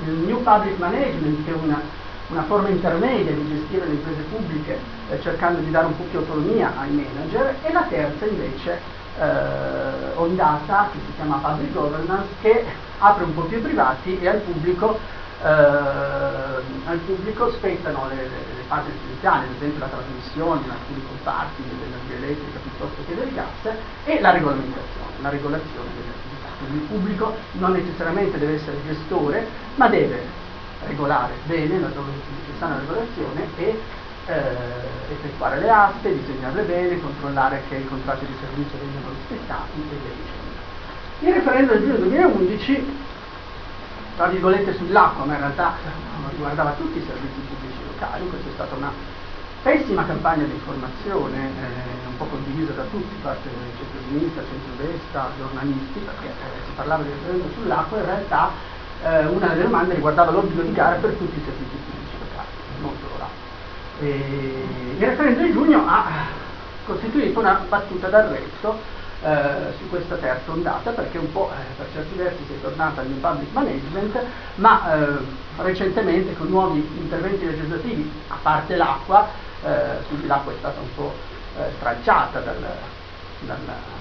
il 0.05 0.13
new 0.13 0.43
public 0.43 0.79
management 0.79 1.45
che 1.45 1.51
è 1.51 1.55
una, 1.55 1.81
una 2.29 2.43
forma 2.45 2.69
intermedia 2.69 3.33
di 3.33 3.47
gestire 3.49 3.87
le 3.87 3.93
imprese 3.93 4.23
pubbliche 4.23 4.79
eh, 5.11 5.21
cercando 5.21 5.61
di 5.61 5.71
dare 5.71 5.87
un 5.87 5.97
po' 5.97 6.05
più 6.05 6.19
autonomia 6.19 6.73
ai 6.79 6.91
manager 6.91 7.57
e 7.63 7.73
la 7.73 7.83
terza 7.83 8.25
invece 8.25 8.81
eh, 9.19 10.15
ondata 10.15 10.91
che 10.93 10.99
si 11.07 11.13
chiama 11.17 11.37
public 11.37 11.73
governance 11.73 12.29
che 12.41 12.65
apre 12.99 13.25
un 13.25 13.35
po' 13.35 13.43
più 13.43 13.57
ai 13.57 13.63
privati 13.63 14.19
e 14.21 14.29
al 14.29 14.39
pubblico 14.39 14.99
eh, 15.43 15.47
al 15.47 16.99
pubblico 17.07 17.51
spettano 17.53 18.09
le, 18.09 18.17
le, 18.17 18.65
parti 18.69 18.91
essenziali, 18.91 19.47
ad 19.47 19.55
esempio 19.57 19.81
la 19.81 19.87
trasmissione 19.87 20.61
in 20.65 20.71
alcuni 20.71 21.03
comparti 21.07 21.63
dell'energia 21.63 22.15
elettrica 22.15 22.59
piuttosto 22.63 23.03
che 23.07 23.15
del 23.15 23.33
gas 23.33 23.75
e 24.05 24.21
la 24.21 24.31
regolamentazione, 24.31 25.13
la 25.23 25.29
regolazione 25.31 25.89
delle 25.97 26.13
attività. 26.13 26.49
Quindi 26.59 26.77
il 26.77 26.89
pubblico 26.89 27.35
non 27.53 27.73
necessariamente 27.73 28.39
deve 28.39 28.55
essere 28.55 28.77
gestore, 28.87 29.47
ma 29.77 29.89
deve 29.89 30.23
regolare 30.87 31.35
bene 31.45 31.81
laddove 31.81 32.13
c'è 32.13 32.59
sana 32.59 32.79
regolazione 32.79 33.47
e 33.57 33.81
eh, 34.31 35.13
effettuare 35.13 35.59
le 35.61 35.71
aste, 35.71 36.15
disegnarle 36.15 36.63
bene, 36.63 37.01
controllare 37.01 37.63
che 37.69 37.77
i 37.77 37.87
contratti 37.87 38.27
di 38.27 38.35
servizio 38.41 38.79
vengano 38.79 39.15
rispettati 39.15 39.81
e 39.81 39.97
via 40.03 40.13
dicendo. 40.15 40.49
Il 41.21 41.33
referendum 41.35 41.77
del 41.77 41.85
giugno 41.85 41.97
2011 41.97 43.09
tra 44.21 44.29
virgolette 44.29 44.77
sull'acqua, 44.77 45.25
ma 45.25 45.33
in 45.33 45.39
realtà 45.39 45.73
riguardava 46.29 46.73
tutti 46.73 46.99
i 46.99 47.05
servizi 47.07 47.41
pubblici 47.41 47.81
locali, 47.87 48.29
questa 48.29 48.49
è 48.51 48.53
stata 48.53 48.75
una 48.75 48.93
pessima 49.63 50.05
campagna 50.05 50.45
di 50.45 50.53
informazione, 50.53 51.37
eh, 51.37 52.07
un 52.07 52.17
po' 52.19 52.27
condivisa 52.27 52.73
da 52.73 52.85
tutti, 52.91 53.15
parte 53.23 53.49
del 53.49 53.73
centro-sinistra, 53.79 54.43
centro-destra, 54.45 55.31
giornalisti, 55.39 56.01
perché 56.01 56.27
eh, 56.27 56.65
si 56.67 56.73
parlava 56.77 57.03
di 57.03 57.09
referendum 57.09 57.51
sull'acqua, 57.55 57.97
in 57.97 58.05
realtà 58.05 58.51
eh, 59.05 59.25
una 59.25 59.47
delle 59.49 59.63
domande 59.63 59.95
riguardava 59.95 60.31
l'obbligo 60.33 60.63
di 60.63 60.73
gara 60.73 60.97
per 60.97 61.13
tutti 61.13 61.39
i 61.39 61.43
servizi 61.43 61.77
pubblici 61.77 62.17
locali, 62.21 62.49
non 62.83 62.93
solo. 63.01 63.40
Il 64.07 64.99
referendum 64.99 65.45
di 65.45 65.53
giugno 65.53 65.85
ha 65.87 66.09
costituito 66.85 67.39
una 67.39 67.65
battuta 67.69 68.09
d'arresto 68.09 68.99
eh, 69.23 69.75
su 69.79 69.89
questa 69.91 70.17
terza 70.17 70.51
ondata 70.51 70.91
perché 70.93 71.19
un 71.19 71.31
po' 71.31 71.51
eh, 71.51 71.75
per 71.77 71.87
certi 71.93 72.17
versi 72.17 72.43
si 72.47 72.55
è 72.55 72.61
tornata 72.63 73.03
al 73.03 73.07
public 73.07 73.53
management 73.53 74.19
ma 74.57 74.95
eh, 74.95 75.19
recentemente 75.59 76.35
con 76.37 76.49
nuovi 76.49 76.79
interventi 76.97 77.45
legislativi 77.45 78.11
a 78.29 78.39
parte 78.41 78.77
l'acqua 78.77 79.29
eh, 79.63 80.27
l'acqua 80.27 80.53
è 80.53 80.57
stata 80.59 80.81
un 80.81 80.95
po' 80.95 81.13
eh, 81.59 81.65
stracciata 81.77 82.41
dal, 82.41 82.57
dal, 83.41 83.59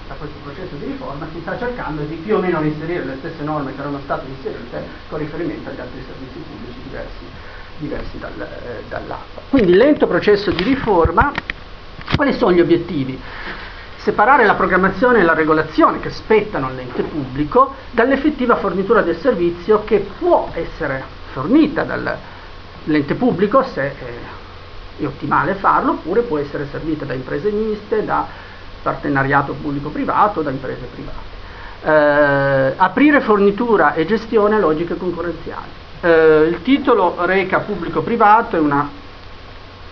da 0.08 0.14
questo 0.14 0.36
processo 0.42 0.74
di 0.76 0.86
riforma 0.86 1.26
si 1.32 1.40
sta 1.40 1.58
cercando 1.58 2.02
di 2.02 2.14
più 2.16 2.36
o 2.36 2.38
meno 2.40 2.62
inserire 2.62 3.04
le 3.04 3.16
stesse 3.18 3.42
norme 3.42 3.74
che 3.74 3.80
erano 3.80 4.00
state 4.04 4.26
inserite 4.26 4.82
con 5.08 5.18
riferimento 5.18 5.68
agli 5.68 5.80
altri 5.80 6.02
servizi 6.06 6.38
pubblici 6.38 6.80
diversi, 6.84 7.24
diversi 7.80 8.18
dal, 8.18 8.32
eh, 8.40 8.84
dall'acqua 8.88 9.42
quindi 9.48 9.74
lento 9.74 10.06
processo 10.06 10.50
di 10.50 10.62
riforma 10.62 11.32
quali 12.14 12.32
sono 12.34 12.52
gli 12.52 12.60
obiettivi? 12.60 13.20
separare 13.96 14.46
la 14.46 14.54
programmazione 14.54 15.20
e 15.20 15.22
la 15.22 15.34
regolazione 15.34 16.00
che 16.00 16.08
spettano 16.10 16.66
all'ente 16.68 17.02
pubblico 17.02 17.74
dall'effettiva 17.90 18.56
fornitura 18.56 19.02
del 19.02 19.18
servizio 19.18 19.84
che 19.84 20.06
può 20.18 20.48
essere 20.54 21.04
fornita 21.32 21.82
dall'ente 21.82 23.14
pubblico 23.14 23.62
se 23.62 23.94
è 24.96 25.04
ottimale 25.04 25.54
farlo, 25.54 25.92
oppure 25.92 26.22
può 26.22 26.38
essere 26.38 26.66
servita 26.70 27.04
da 27.04 27.14
imprese 27.14 27.50
miste, 27.50 28.04
da 28.04 28.26
partenariato 28.82 29.52
pubblico-privato, 29.52 30.42
da 30.42 30.50
imprese 30.50 30.88
private. 30.92 31.38
Eh, 31.82 32.74
aprire 32.76 33.20
fornitura 33.20 33.94
e 33.94 34.06
gestione 34.06 34.56
a 34.56 34.58
logiche 34.58 34.96
concorrenziali. 34.96 35.79
Eh, 36.02 36.46
il 36.48 36.62
titolo 36.62 37.26
reca 37.26 37.58
pubblico-privato, 37.58 38.56
è 38.56 38.58
una 38.58 38.88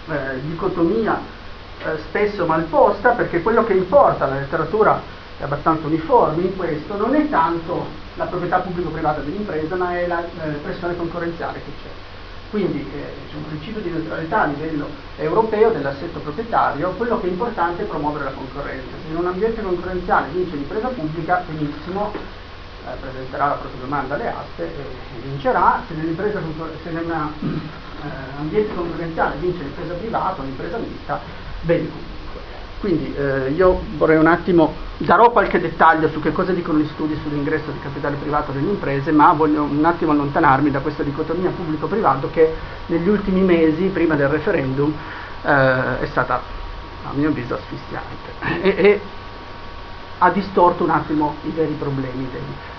eh, 0.08 0.40
dicotomia 0.40 1.20
eh, 1.84 1.98
spesso 2.08 2.46
malposta 2.46 3.10
perché 3.10 3.42
quello 3.42 3.62
che 3.64 3.74
importa, 3.74 4.26
la 4.26 4.36
letteratura 4.36 5.02
è 5.38 5.42
abbastanza 5.42 5.86
uniforme 5.86 6.44
in 6.44 6.56
questo, 6.56 6.96
non 6.96 7.14
è 7.14 7.28
tanto 7.28 7.84
la 8.14 8.24
proprietà 8.24 8.60
pubblico-privata 8.60 9.20
dell'impresa 9.20 9.76
ma 9.76 9.98
è 9.98 10.06
la 10.06 10.24
pressione 10.62 10.96
concorrenziale 10.96 11.60
che 11.62 11.72
c'è. 11.82 11.90
Quindi 12.50 12.90
eh, 12.90 13.30
c'è 13.30 13.36
un 13.36 13.46
principio 13.46 13.82
di 13.82 13.90
neutralità 13.90 14.44
a 14.44 14.46
livello 14.46 14.88
europeo 15.18 15.70
dell'assetto 15.72 16.20
proprietario, 16.20 16.94
quello 16.96 17.20
che 17.20 17.26
è 17.26 17.30
importante 17.30 17.82
è 17.82 17.84
promuovere 17.84 18.24
la 18.24 18.30
concorrenza. 18.30 18.96
Se 19.04 19.10
in 19.10 19.18
un 19.18 19.26
ambiente 19.26 19.60
concorrenziale 19.60 20.28
vince 20.32 20.56
l'impresa 20.56 20.88
pubblica, 20.88 21.44
benissimo, 21.46 22.12
presenterà 23.00 23.46
la 23.48 23.54
propria 23.54 23.80
domanda 23.80 24.14
alle 24.14 24.28
aste 24.28 24.64
e 24.64 25.20
vincerà, 25.22 25.82
se 25.86 25.94
nell'impresa 25.94 26.40
se 26.82 26.88
un 26.90 27.60
eh, 28.50 28.74
concorrenziale 28.74 29.36
vince 29.36 29.62
l'impresa 29.62 29.94
privata 29.94 30.40
o 30.40 30.44
l'impresa 30.44 30.76
mista, 30.78 31.20
bene 31.62 31.88
comunque. 31.88 32.16
Quindi 32.80 33.12
eh, 33.16 33.50
io 33.50 33.80
vorrei 33.96 34.18
un 34.18 34.28
attimo, 34.28 34.72
darò 34.98 35.30
qualche 35.32 35.60
dettaglio 35.60 36.08
su 36.08 36.20
che 36.20 36.30
cosa 36.30 36.52
dicono 36.52 36.78
gli 36.78 36.88
studi 36.92 37.18
sull'ingresso 37.22 37.72
di 37.72 37.80
capitale 37.80 38.16
privato 38.16 38.52
nelle 38.52 38.70
imprese, 38.70 39.10
ma 39.10 39.32
voglio 39.32 39.64
un 39.64 39.84
attimo 39.84 40.12
allontanarmi 40.12 40.70
da 40.70 40.78
questa 40.78 41.02
dicotomia 41.02 41.50
pubblico-privato 41.50 42.30
che 42.30 42.54
negli 42.86 43.08
ultimi 43.08 43.40
mesi, 43.40 43.86
prima 43.86 44.14
del 44.14 44.28
referendum, 44.28 44.94
eh, 45.42 46.00
è 46.00 46.06
stata 46.06 46.40
a 47.04 47.12
mio 47.14 47.28
avviso 47.28 47.54
asfissiante 47.54 48.60
e, 48.60 48.68
e, 48.68 49.00
ha 50.18 50.30
distorto 50.30 50.82
un 50.84 50.90
attimo 50.90 51.36
i 51.44 51.50
veri 51.50 51.74
problemi, 51.74 52.28
dei, 52.30 52.40
eh, 52.40 52.77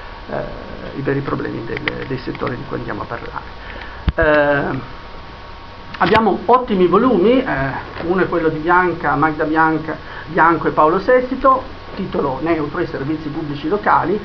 i 0.95 1.01
veri 1.01 1.21
problemi 1.21 1.63
del, 1.65 2.05
dei 2.07 2.17
settori 2.17 2.55
di 2.55 2.63
cui 2.67 2.77
andiamo 2.77 3.03
a 3.03 3.05
parlare. 3.05 3.43
Eh, 4.15 4.97
Abbiamo 6.01 6.39
ottimi 6.45 6.87
volumi, 6.87 7.43
eh, 7.43 8.05
uno 8.05 8.21
è 8.21 8.29
quello 8.29 8.47
di 8.47 8.59
Bianca, 8.59 9.15
Magda 9.15 9.43
Bianca, 9.43 9.97
Bianco 10.27 10.69
e 10.69 10.71
Paolo 10.71 10.97
Sestito, 10.97 11.61
titolo 11.95 12.39
neutro, 12.41 12.79
i 12.79 12.87
servizi 12.87 13.27
pubblici 13.27 13.67
locali, 13.67 14.17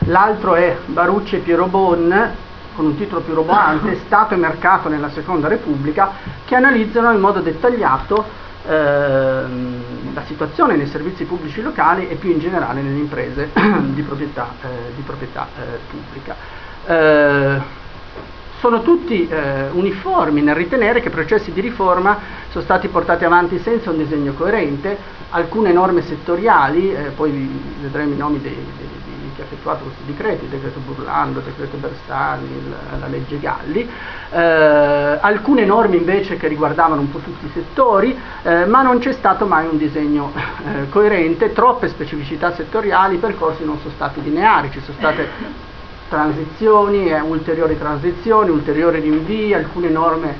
l'altro 0.00 0.56
è 0.56 0.76
Barucci 0.84 1.36
e 1.36 1.38
Piero 1.38 1.68
Bon, 1.68 2.34
con 2.74 2.84
un 2.84 2.96
titolo 2.98 3.22
più 3.22 3.32
roboante, 3.32 4.00
Stato 4.04 4.34
e 4.34 4.36
mercato 4.36 4.90
nella 4.90 5.08
Seconda 5.08 5.48
Repubblica, 5.48 6.10
che 6.44 6.54
analizzano 6.54 7.10
in 7.12 7.20
modo 7.20 7.40
dettagliato 7.40 8.22
eh, 8.66 8.70
la 10.14 10.24
situazione 10.26 10.76
nei 10.76 10.86
servizi 10.86 11.24
pubblici 11.24 11.62
locali 11.62 12.08
e 12.08 12.16
più 12.16 12.30
in 12.30 12.38
generale 12.38 12.80
nelle 12.80 12.98
imprese 12.98 13.50
di 13.92 14.02
proprietà, 14.02 14.54
eh, 14.62 14.94
di 14.94 15.02
proprietà 15.02 15.48
eh, 15.56 15.78
pubblica. 15.90 16.36
Eh, 16.86 17.80
sono 18.62 18.82
tutti 18.82 19.26
eh, 19.28 19.70
uniformi 19.72 20.40
nel 20.40 20.54
ritenere 20.54 21.00
che 21.00 21.10
processi 21.10 21.50
di 21.50 21.60
riforma 21.60 22.16
sono 22.50 22.62
stati 22.62 22.86
portati 22.86 23.24
avanti 23.24 23.58
senza 23.58 23.90
un 23.90 23.96
disegno 23.96 24.34
coerente, 24.34 24.96
alcune 25.30 25.72
norme 25.72 26.02
settoriali, 26.02 26.94
eh, 26.94 27.10
poi 27.10 27.60
vedremo 27.80 28.12
i 28.12 28.16
nomi 28.16 28.40
dei, 28.40 28.54
dei, 28.54 29.01
effettuato 29.42 29.84
questi 29.84 30.04
decreti, 30.06 30.44
il 30.44 30.50
decreto 30.50 30.80
Burlando, 30.80 31.40
il 31.40 31.44
decreto 31.44 31.76
Bersani, 31.76 32.44
il, 32.44 32.74
la 32.98 33.06
legge 33.06 33.38
Galli, 33.38 33.88
eh, 34.30 34.38
alcune 35.20 35.64
norme 35.64 35.96
invece 35.96 36.36
che 36.36 36.48
riguardavano 36.48 37.00
un 37.00 37.10
po' 37.10 37.18
tutti 37.18 37.46
i 37.46 37.50
settori, 37.52 38.18
eh, 38.42 38.64
ma 38.66 38.82
non 38.82 38.98
c'è 38.98 39.12
stato 39.12 39.46
mai 39.46 39.66
un 39.66 39.76
disegno 39.76 40.32
eh, 40.34 40.88
coerente, 40.88 41.52
troppe 41.52 41.88
specificità 41.88 42.54
settoriali, 42.54 43.16
i 43.16 43.18
percorsi 43.18 43.64
non 43.64 43.78
sono 43.78 43.92
stati 43.94 44.22
lineari, 44.22 44.70
ci 44.70 44.80
sono 44.80 44.96
state 44.96 45.28
transizioni, 46.08 47.08
eh, 47.08 47.20
ulteriori 47.20 47.78
transizioni, 47.78 48.50
ulteriori 48.50 49.00
rinvii, 49.00 49.54
alcune 49.54 49.88
norme 49.88 50.30
eh, 50.30 50.34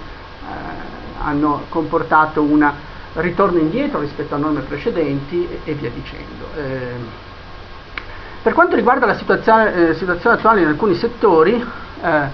hanno 1.22 1.62
comportato 1.68 2.42
un 2.42 2.70
ritorno 3.14 3.58
indietro 3.58 4.00
rispetto 4.00 4.34
a 4.34 4.38
norme 4.38 4.60
precedenti 4.60 5.46
e, 5.46 5.70
e 5.70 5.74
via 5.74 5.90
dicendo. 5.90 7.30
Per 8.42 8.54
quanto 8.54 8.74
riguarda 8.74 9.06
la 9.06 9.14
situazione, 9.14 9.90
eh, 9.90 9.94
situazione, 9.94 10.34
attuale 10.34 10.62
in 10.62 10.66
alcuni 10.66 10.96
settori, 10.96 11.64
eh, 12.02 12.26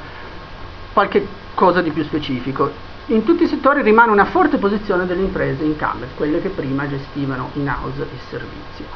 qualche 0.94 1.26
cosa 1.54 1.82
di 1.82 1.90
più 1.90 2.02
specifico. 2.02 2.70
In 3.06 3.24
tutti 3.24 3.42
i 3.42 3.46
settori 3.46 3.82
rimane 3.82 4.10
una 4.10 4.24
forte 4.24 4.56
posizione 4.56 5.04
delle 5.04 5.20
imprese 5.20 5.64
incumbent, 5.64 6.14
quelle 6.14 6.40
che 6.40 6.48
prima 6.48 6.88
gestivano 6.88 7.50
in 7.54 7.68
house 7.68 8.00
il 8.00 8.20
servizio. 8.30 8.86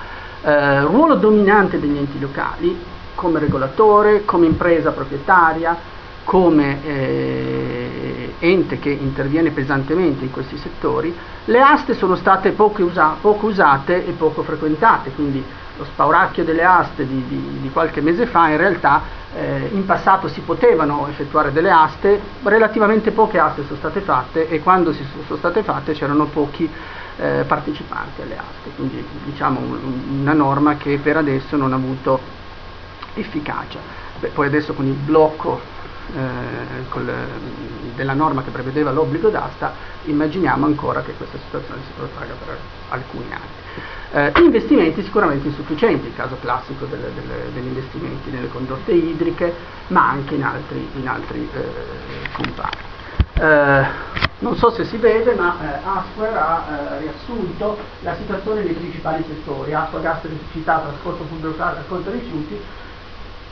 Eh, 0.43 0.81
ruolo 0.85 1.17
dominante 1.17 1.79
degli 1.79 1.99
enti 1.99 2.19
locali, 2.19 2.83
come 3.15 3.39
regolatore, 3.41 4.25
come 4.25 4.47
impresa 4.47 4.93
proprietaria, 4.93 5.77
come 6.25 6.83
eh, 6.83 8.35
ente 8.39 8.79
che 8.79 8.91
interviene 8.91 9.51
pesantemente 9.51 10.25
in 10.25 10.31
questi 10.31 10.57
settori, 10.57 11.15
le 11.45 11.61
aste 11.61 11.93
sono 11.93 12.17
state 12.17 12.53
poco, 12.53 12.83
usa- 12.83 13.17
poco 13.21 13.47
usate 13.47 14.07
e 14.07 14.13
poco 14.13 14.43
frequentate, 14.43 15.11
quindi 15.11 15.45
lo 15.77 15.85
spauracchio 15.85 16.45
delle 16.45 16.65
aste 16.65 17.07
di, 17.07 17.25
di, 17.27 17.59
di 17.61 17.71
qualche 17.71 18.01
mese 18.01 18.27
fa 18.27 18.49
in 18.49 18.57
realtà 18.57 19.03
eh, 19.35 19.71
in 19.73 19.85
passato 19.87 20.29
si 20.29 20.41
potevano 20.41 21.07
effettuare 21.09 21.53
delle 21.53 21.71
aste, 21.71 22.21
relativamente 22.43 23.11
poche 23.11 23.39
aste 23.39 23.65
sono 23.65 23.77
state 23.77 24.01
fatte 24.01 24.49
e 24.49 24.61
quando 24.61 24.93
si 24.93 25.05
sono 25.27 25.39
state 25.39 25.63
fatte 25.63 25.93
c'erano 25.93 26.27
pochi 26.27 26.71
eh, 27.17 27.45
partecipanti 27.47 28.23
alle 28.23 28.37
aste, 28.37 28.71
quindi 28.77 29.05
diciamo 29.25 29.61
una 30.21 30.33
norma 30.33 30.77
che 30.77 30.99
per 31.03 31.17
adesso 31.17 31.57
non 31.57 31.73
ha 31.73 31.77
avuto 31.77 32.21
efficacia. 33.15 33.79
Beh, 34.19 34.29
poi 34.29 34.47
adesso 34.47 34.73
con 34.73 34.87
il 34.87 34.93
blocco 34.93 35.61
eh, 36.15 36.89
col, 36.89 37.11
della 37.95 38.15
norma 38.15 38.43
che 38.43 38.51
prevedeva 38.51 38.91
l'obbligo 38.91 39.29
d'asta, 39.29 39.73
immaginiamo 40.05 40.67
ancora 40.67 41.03
che 41.03 41.13
questa 41.15 41.39
situazione 41.39 41.81
si 41.87 41.93
protragga 41.97 42.35
per 42.45 42.59
alcuni 42.91 43.33
anni. 43.33 43.62
Eh, 44.15 44.31
investimenti 44.43 45.03
sicuramente 45.03 45.49
insufficienti, 45.49 46.09
il 46.09 46.15
caso 46.15 46.37
classico 46.43 46.85
delle, 46.85 47.09
delle, 47.15 47.51
degli 47.55 47.65
investimenti 47.65 48.29
nelle 48.29 48.49
condotte 48.49 48.93
idriche, 48.93 49.55
ma 49.87 50.11
anche 50.11 50.35
in 50.35 50.45
altri, 50.45 50.87
in 50.97 51.09
altri 51.09 51.49
eh, 51.51 51.63
comparti. 52.37 52.77
Eh, 53.37 53.87
non 54.41 54.55
so 54.57 54.71
se 54.71 54.85
si 54.85 54.99
vede, 54.99 55.35
ma 55.35 55.57
eh, 55.63 55.81
Asper 55.83 56.37
ha 56.37 56.65
eh, 56.69 56.99
riassunto 57.01 57.79
la 58.01 58.15
situazione 58.17 58.63
nei 58.63 58.75
principali 58.75 59.25
settori, 59.27 59.73
acqua, 59.73 60.01
gas, 60.01 60.23
elettricità, 60.25 60.81
trasporto 60.81 61.25
pubblico, 61.25 61.57
raccolta 61.57 62.11
rifiuti, 62.11 62.61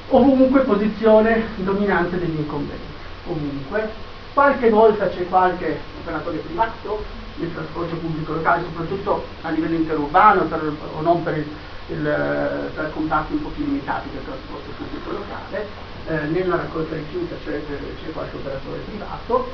ovunque 0.08 0.60
posizione 0.60 1.42
dominante 1.56 2.18
degli 2.18 2.38
incombenti, 2.38 2.92
ovunque. 3.28 4.08
Qualche 4.34 4.68
volta 4.68 5.08
c'è 5.08 5.26
qualche 5.26 5.80
operatore 6.02 6.36
privato 6.36 7.02
nel 7.40 7.54
trasporto 7.54 7.96
pubblico 7.96 8.34
locale, 8.34 8.62
soprattutto 8.64 9.24
a 9.42 9.50
livello 9.50 9.74
interurbano 9.74 10.42
per, 10.44 10.72
o 10.96 11.00
non 11.00 11.22
per, 11.22 11.38
il, 11.38 11.46
il, 11.88 12.70
per 12.74 12.90
contatti 12.92 13.32
un 13.32 13.42
po' 13.42 13.48
più 13.48 13.64
limitati 13.64 14.08
del 14.12 14.24
trasporto 14.24 14.70
pubblico 14.76 15.10
locale, 15.10 15.66
eh, 16.06 16.26
nella 16.26 16.56
raccolta 16.56 16.94
rifiuti 16.94 17.34
c'è, 17.44 17.60
c'è 18.02 18.12
qualche 18.12 18.36
operatore 18.36 18.78
privato. 18.88 19.52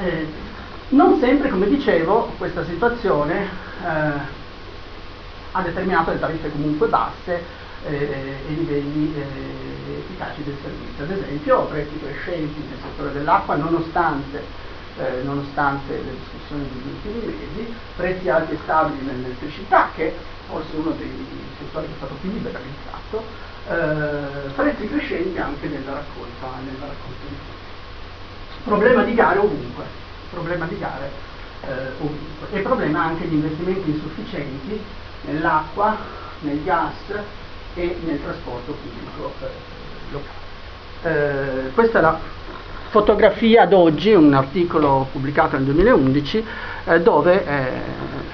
Eh, 0.00 0.26
non 0.90 1.18
sempre, 1.20 1.50
come 1.50 1.68
dicevo, 1.68 2.32
questa 2.38 2.64
situazione 2.64 3.42
eh, 3.84 4.36
ha 5.52 5.62
determinato 5.62 6.12
le 6.12 6.18
tariffe 6.18 6.50
comunque 6.50 6.88
basse 6.88 7.42
eh, 7.86 8.36
e 8.48 8.52
livelli 8.52 9.14
eh, 9.14 9.98
efficaci 9.98 10.44
del 10.44 10.56
servizio. 10.62 11.04
Ad 11.04 11.10
esempio 11.10 11.64
prezzi 11.64 11.98
crescenti 11.98 12.60
nel 12.68 12.78
settore 12.82 13.12
dell'acqua 13.12 13.56
nonostante, 13.56 14.42
eh, 14.98 15.22
nonostante 15.22 15.92
le 15.92 16.16
discussioni 16.18 16.68
degli 16.68 16.92
ultimi 16.92 17.34
mesi, 17.34 17.74
prezzi 17.96 18.28
alti 18.28 18.54
e 18.54 18.58
stabili 18.62 19.04
nell'elettricità 19.04 19.90
che 19.94 20.14
forse 20.46 20.76
uno 20.76 20.90
dei 20.90 21.10
settori 21.58 21.86
che 21.86 21.92
è 21.92 21.96
stato 21.96 22.14
più 22.20 22.30
liberalizzato, 22.30 23.22
eh, 23.68 24.50
prezzi 24.54 24.88
crescenti 24.88 25.38
anche 25.38 25.68
nella 25.68 25.94
raccolta, 25.94 26.46
nella 26.64 26.86
raccolta 26.86 27.26
di 27.28 27.56
Problema 28.64 29.02
di 29.02 29.14
gare 29.14 29.38
ovunque, 29.38 29.84
problema 30.30 30.66
di 30.66 30.78
gare 30.78 31.10
eh, 31.62 31.92
ovunque 32.00 32.46
e 32.52 32.60
problema 32.60 33.04
anche 33.04 33.28
di 33.28 33.36
investimenti 33.36 33.90
insufficienti 33.90 34.82
nell'acqua, 35.22 35.96
nel 36.40 36.62
gas, 36.64 36.94
e 37.74 37.96
nel 38.04 38.20
trasporto 38.22 38.72
pubblico 38.72 39.32
eh, 39.40 39.48
locale. 40.10 40.46
Eh, 41.02 41.72
questa 41.72 41.98
è 41.98 42.02
la 42.02 42.18
fotografia 42.88 43.62
ad 43.62 43.72
oggi, 43.72 44.12
un 44.12 44.32
articolo 44.32 45.08
pubblicato 45.12 45.56
nel 45.56 45.64
2011 45.66 46.44
eh, 46.84 47.00
dove 47.00 47.44
eh, 47.44 47.70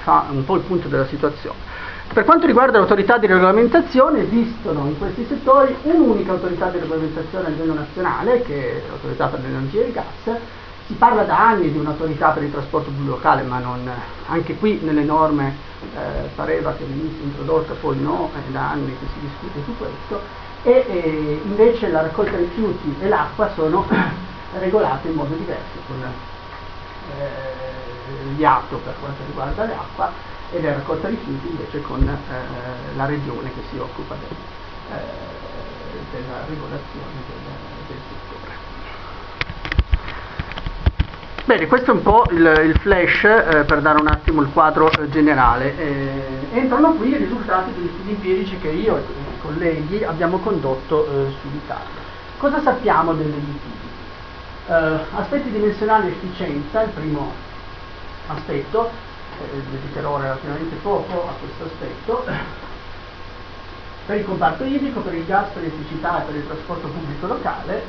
fa 0.03 0.27
un 0.29 0.45
po' 0.45 0.55
il 0.55 0.61
punto 0.61 0.87
della 0.87 1.05
situazione. 1.07 1.73
Per 2.13 2.23
quanto 2.23 2.45
riguarda 2.45 2.77
l'autorità 2.77 3.17
di 3.17 3.27
regolamentazione, 3.27 4.21
esistono 4.21 4.85
in 4.87 4.97
questi 4.97 5.25
settori 5.27 5.75
un'unica 5.83 6.31
autorità 6.31 6.69
di 6.69 6.79
regolamentazione 6.79 7.47
a 7.47 7.49
livello 7.49 7.73
nazionale, 7.73 8.41
che 8.43 8.77
è 8.77 8.81
l'autorità 8.87 9.27
per 9.27 9.41
l'energia 9.41 9.81
e 9.81 9.87
il 9.87 9.91
gas. 9.91 10.37
Si 10.87 10.93
parla 10.93 11.23
da 11.23 11.49
anni 11.49 11.71
di 11.71 11.77
un'autorità 11.77 12.29
per 12.29 12.43
il 12.43 12.51
trasporto 12.51 12.89
pubblico 12.89 13.15
locale, 13.15 13.41
ma 13.41 13.59
non, 13.59 13.89
anche 14.27 14.55
qui 14.55 14.79
nelle 14.83 15.03
norme 15.03 15.55
eh, 15.81 16.29
pareva 16.35 16.73
che 16.77 16.85
venisse 16.85 17.21
introdotta, 17.23 17.73
poi 17.73 17.99
no, 17.99 18.29
è 18.33 18.51
da 18.51 18.69
anni 18.69 18.95
che 18.97 19.05
si 19.13 19.19
discute 19.19 19.59
su 19.65 19.75
questo, 19.77 20.21
e 20.63 20.85
eh, 20.87 21.41
invece 21.43 21.89
la 21.89 22.01
raccolta 22.01 22.37
rifiuti 22.37 22.95
e 23.01 23.09
l'acqua 23.09 23.49
sono 23.55 23.85
regolate 24.59 25.07
in 25.07 25.15
modo 25.15 25.33
diverso, 25.35 25.79
con 25.87 26.03
eh, 26.03 26.09
l'IATO 28.35 28.77
per 28.77 28.93
quanto 28.99 29.23
riguarda 29.25 29.65
l'acqua 29.65 30.11
e 30.51 30.61
la 30.61 30.73
raccolta 30.73 31.07
rifiuti 31.07 31.47
invece 31.49 31.81
con 31.81 32.07
eh, 32.07 32.15
la 32.95 33.05
regione 33.05 33.51
che 33.53 33.61
si 33.69 33.77
occupa 33.77 34.15
del, 34.15 34.35
eh, 34.91 35.01
della 36.11 36.45
regolazione 36.47 37.23
del, 37.27 37.37
del 37.87 37.97
settore. 38.07 38.53
Bene, 41.45 41.67
questo 41.67 41.91
è 41.91 41.93
un 41.93 42.01
po' 42.01 42.25
il, 42.31 42.61
il 42.65 42.75
flash 42.79 43.23
eh, 43.23 43.63
per 43.67 43.81
dare 43.81 43.99
un 43.99 44.07
attimo 44.07 44.41
il 44.41 44.49
quadro 44.51 44.89
eh, 44.89 45.07
generale. 45.09 45.77
Eh, 45.77 46.47
entrano 46.53 46.93
qui 46.93 47.09
i 47.09 47.17
risultati 47.17 47.71
degli 47.73 47.89
studi 47.93 48.09
empirici 48.11 48.57
che 48.57 48.69
io 48.69 48.97
e 48.97 49.01
i 49.01 49.39
colleghi 49.41 50.03
abbiamo 50.03 50.39
condotto 50.39 51.05
sull'Italia. 51.41 52.03
Cosa 52.37 52.61
sappiamo 52.61 53.13
delle 53.13 53.37
Eh, 54.67 54.99
aspetti 55.13 55.51
dimensionali 55.51 56.07
e 56.07 56.11
efficienza, 56.11 56.81
il 56.81 56.89
primo 56.89 57.31
aspetto, 58.27 58.89
eh, 59.39 59.61
dedicherò 59.69 60.17
relativamente 60.19 60.75
poco 60.77 61.27
a 61.27 61.33
questo 61.39 61.65
aspetto. 61.65 62.25
Per 64.07 64.17
il 64.17 64.25
comparto 64.25 64.63
idrico, 64.63 65.01
per 65.01 65.13
il 65.13 65.25
gas, 65.25 65.49
per 65.49 65.61
l'elettricità 65.61 66.21
e 66.21 66.25
per 66.25 66.35
il 66.35 66.47
trasporto 66.47 66.87
pubblico 66.87 67.27
locale 67.27 67.83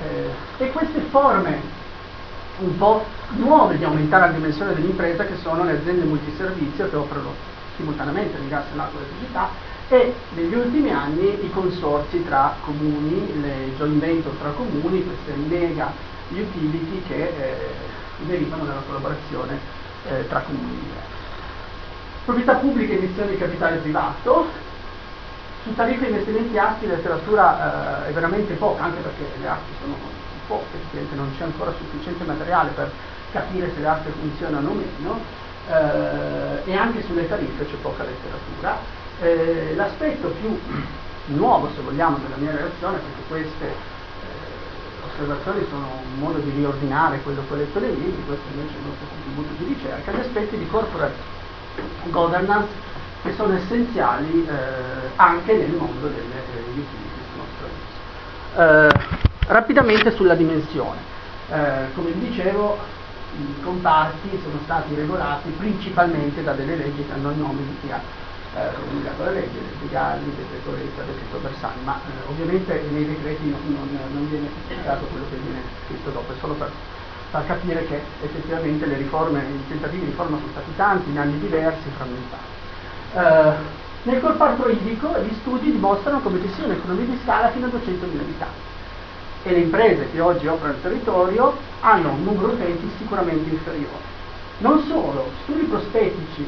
e 0.56 0.70
queste 0.72 1.00
forme 1.10 1.60
un 2.58 2.76
po' 2.78 3.04
nuove 3.36 3.76
di 3.76 3.84
aumentare 3.84 4.28
la 4.28 4.32
dimensione 4.32 4.74
dell'impresa 4.74 5.26
che 5.26 5.36
sono 5.36 5.64
le 5.64 5.72
aziende 5.72 6.04
multiservizio 6.04 6.88
che 6.88 6.96
offrono 6.96 7.34
simultaneamente 7.76 8.38
il 8.38 8.48
gas, 8.48 8.64
l'acqua 8.74 8.98
e 8.98 9.02
l'elettricità 9.02 9.48
e 9.88 10.14
negli 10.34 10.54
ultimi 10.54 10.90
anni 10.90 11.44
i 11.44 11.50
consorzi 11.50 12.24
tra 12.24 12.54
comuni, 12.64 13.40
le 13.42 13.74
joint 13.76 14.00
venture 14.00 14.38
tra 14.38 14.50
comuni, 14.50 15.04
queste 15.04 15.34
mega 15.34 16.14
utility 16.30 17.02
che 17.06 17.24
eh, 17.24 18.24
derivano 18.24 18.64
dalla 18.64 18.82
collaborazione 18.86 19.58
eh, 20.08 20.26
tra 20.28 20.40
comuni 20.40 20.78
diversi. 20.80 21.14
Proprietà 22.24 22.54
pubblica 22.54 22.92
e 22.92 22.96
emissioni 22.96 23.30
di 23.30 23.38
capitale 23.38 23.76
privato, 23.76 24.46
su 25.62 25.74
tariffe 25.74 26.06
investimenti 26.06 26.58
atti 26.58 26.86
la 26.86 26.94
letteratura 26.94 28.04
eh, 28.04 28.08
è 28.08 28.12
veramente 28.12 28.54
poca, 28.54 28.84
anche 28.84 29.00
perché 29.00 29.24
le 29.40 29.48
atti 29.48 29.72
sono 29.80 29.94
poche, 30.46 30.78
non 31.14 31.32
c'è 31.36 31.44
ancora 31.44 31.72
sufficiente 31.72 32.24
materiale 32.24 32.70
per 32.70 32.90
capire 33.32 33.70
se 33.74 33.80
le 33.80 33.88
aste 33.88 34.10
funzionano 34.10 34.70
o 34.70 34.74
meno, 34.74 35.20
eh, 35.68 36.70
e 36.70 36.76
anche 36.76 37.02
sulle 37.02 37.28
tariffe 37.28 37.66
c'è 37.66 37.76
poca 37.76 38.04
letteratura. 38.04 38.78
Eh, 39.20 39.74
l'aspetto 39.74 40.28
più 40.28 40.58
nuovo, 41.26 41.70
se 41.74 41.80
vogliamo, 41.82 42.18
della 42.18 42.36
mia 42.36 42.52
relazione, 42.52 42.98
perché 42.98 43.22
queste 43.28 43.94
osservazioni 45.16 45.66
sono 45.70 46.02
un 46.12 46.18
modo 46.18 46.38
di 46.38 46.50
riordinare 46.50 47.20
quello 47.22 47.42
che 47.46 47.52
ho 47.52 47.56
letto 47.56 47.80
nei 47.80 47.94
libri, 47.94 48.22
questo 48.26 48.44
invece 48.52 48.74
è 48.74 48.78
il 48.78 48.86
nostro 48.86 49.06
contributo 49.08 49.48
di 49.56 49.64
ricerca, 49.72 50.12
gli 50.12 50.20
aspetti 50.20 50.58
di 50.58 50.66
corporate 50.68 51.14
governance 52.10 52.68
che 53.22 53.32
sono 53.34 53.54
essenziali 53.54 54.46
eh, 54.46 55.10
anche 55.16 55.54
nel 55.54 55.70
mondo 55.70 56.06
delle 56.08 56.44
eh, 56.54 56.70
utilities 56.70 57.24
nostre. 58.54 59.24
rapidamente 59.46 60.14
sulla 60.14 60.34
dimensione. 60.34 61.14
Eh, 61.48 61.92
come 61.94 62.10
vi 62.10 62.28
dicevo, 62.28 62.78
i 63.38 63.62
comparti 63.62 64.38
sono 64.42 64.58
stati 64.64 64.94
regolati 64.94 65.50
principalmente 65.50 66.42
da 66.42 66.52
delle 66.52 66.76
leggi 66.76 67.04
che 67.04 67.12
hanno 67.12 67.30
il 67.30 67.36
nome 67.36 67.62
di 67.62 67.76
chi 67.80 67.90
ha 67.90 68.00
eh, 68.56 68.72
promulgato 68.72 69.24
la 69.24 69.30
legge, 69.32 69.60
legge 69.60 69.88
Galli, 69.90 70.32
decreto 70.34 70.72
Letta, 70.72 71.02
decreto 71.02 71.38
Bersani, 71.38 71.84
ma 71.84 72.00
eh, 72.00 72.30
ovviamente 72.30 72.82
nei 72.90 73.06
decreti 73.06 73.50
non, 73.50 73.60
non, 73.68 73.88
non 74.12 74.28
viene 74.30 74.48
specificato 74.48 75.04
quello 75.06 75.26
che 75.28 75.36
viene 75.36 75.60
scritto 75.84 76.10
dopo, 76.10 76.32
è 76.32 76.36
solo 76.40 76.54
per 76.54 76.70
far 77.30 77.46
capire 77.46 77.84
che 77.84 78.00
effettivamente 78.22 78.86
le 78.86 78.96
riforme, 78.96 79.40
i 79.40 79.68
tentativi 79.68 80.04
di 80.04 80.10
riforma 80.10 80.38
sono 80.38 80.50
stati 80.52 80.74
tanti, 80.74 81.10
in 81.10 81.18
anni 81.18 81.38
diversi, 81.38 81.90
frammentati. 81.96 82.54
Eh, 83.12 83.84
nel 84.04 84.20
comparto 84.20 84.68
idrico 84.68 85.18
gli 85.20 85.34
studi 85.40 85.72
dimostrano 85.72 86.20
come 86.20 86.40
ci 86.40 86.48
sia 86.54 86.64
un'economia 86.64 87.04
di 87.04 87.18
scala 87.24 87.50
fino 87.50 87.66
a 87.66 87.68
200 87.68 88.06
mila 88.06 88.22
abitanti 88.22 88.74
e 89.42 89.50
le 89.50 89.58
imprese 89.58 90.10
che 90.10 90.20
oggi 90.20 90.46
operano 90.46 90.72
nel 90.72 90.82
territorio 90.82 91.56
hanno 91.80 92.10
un 92.10 92.24
numero 92.24 92.48
di 92.48 92.54
utenti 92.54 92.90
sicuramente 92.98 93.50
inferiore. 93.50 94.14
Non 94.58 94.82
solo, 94.86 95.30
studi 95.42 95.66
prospettici 95.66 96.46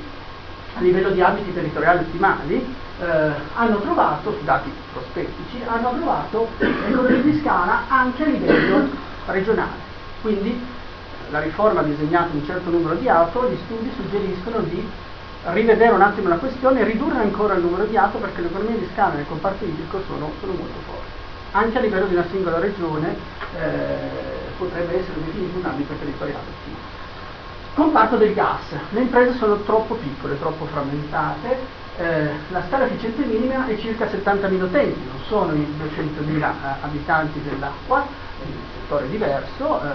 a 0.74 0.80
livello 0.80 1.10
di 1.10 1.20
ambiti 1.20 1.52
territoriali 1.52 2.00
ottimali 2.00 2.74
eh, 3.00 3.32
hanno 3.54 3.80
trovato, 3.80 4.36
su 4.36 4.44
dati 4.44 4.70
prospettici, 4.92 5.62
hanno 5.66 5.92
trovato 5.96 6.48
economie 6.58 7.22
di 7.22 7.38
scala 7.40 7.82
anche 7.88 8.22
a 8.22 8.26
livello 8.26 8.88
regionale. 9.26 9.86
Quindi 10.20 10.60
la 11.30 11.40
riforma 11.40 11.80
ha 11.80 11.84
disegnato 11.84 12.34
un 12.34 12.44
certo 12.44 12.70
numero 12.70 12.94
di 12.94 13.08
auto, 13.08 13.48
gli 13.48 13.58
studi 13.64 13.90
suggeriscono 13.94 14.60
di 14.60 14.86
rivedere 15.44 15.92
un 15.92 16.02
attimo 16.02 16.28
la 16.28 16.36
questione 16.36 16.80
e 16.80 16.84
ridurre 16.84 17.18
ancora 17.18 17.54
il 17.54 17.62
numero 17.62 17.84
di 17.84 17.96
auto 17.96 18.18
perché 18.18 18.40
le 18.40 18.48
economie 18.48 18.78
di 18.78 18.88
scala 18.92 19.14
nel 19.14 19.26
comparto 19.28 19.64
idrico 19.64 20.02
sono, 20.06 20.30
sono 20.40 20.52
molto 20.52 20.78
forti 20.84 21.18
anche 21.52 21.78
a 21.78 21.80
livello 21.80 22.06
di 22.06 22.14
una 22.14 22.26
singola 22.30 22.58
regione 22.58 23.16
eh, 23.56 23.96
potrebbe 24.58 25.00
essere 25.00 25.24
definito 25.24 25.58
un 25.58 25.64
ambito 25.64 25.94
territoriale 25.94 26.44
ottimale. 26.44 26.97
Comparto 27.78 28.16
del 28.16 28.34
gas. 28.34 28.74
Le 28.90 29.02
imprese 29.02 29.38
sono 29.38 29.62
troppo 29.62 29.94
piccole, 29.94 30.36
troppo 30.40 30.64
frammentate, 30.64 31.58
eh, 31.96 32.28
la 32.48 32.64
scala 32.66 32.86
efficienza 32.86 33.24
minima 33.24 33.68
è 33.68 33.78
circa 33.78 34.06
70.000 34.06 34.62
utenti, 34.62 34.98
non 35.06 35.20
sono 35.28 35.52
i 35.52 35.64
200.000 35.78 36.40
eh, 36.40 36.54
abitanti 36.80 37.40
dell'acqua, 37.40 38.00
è 38.02 38.44
un 38.46 38.52
settore 38.80 39.08
diverso, 39.08 39.80
eh, 39.80 39.90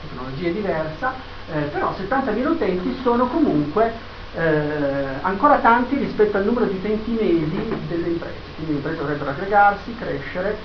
tecnologia 0.00 0.48
diversa, 0.48 1.12
eh, 1.52 1.58
però 1.64 1.94
70.000 1.94 2.46
utenti 2.46 2.98
sono 3.02 3.26
comunque 3.26 3.92
eh, 4.36 5.06
ancora 5.20 5.58
tanti 5.58 5.98
rispetto 5.98 6.38
al 6.38 6.46
numero 6.46 6.64
di 6.64 6.76
utenti 6.76 7.10
medi 7.10 7.86
delle 7.86 8.08
imprese, 8.08 8.38
quindi 8.54 8.72
le 8.72 8.78
imprese 8.78 8.96
dovrebbero 8.96 9.28
aggregarsi, 9.28 9.94
crescere 9.94 10.56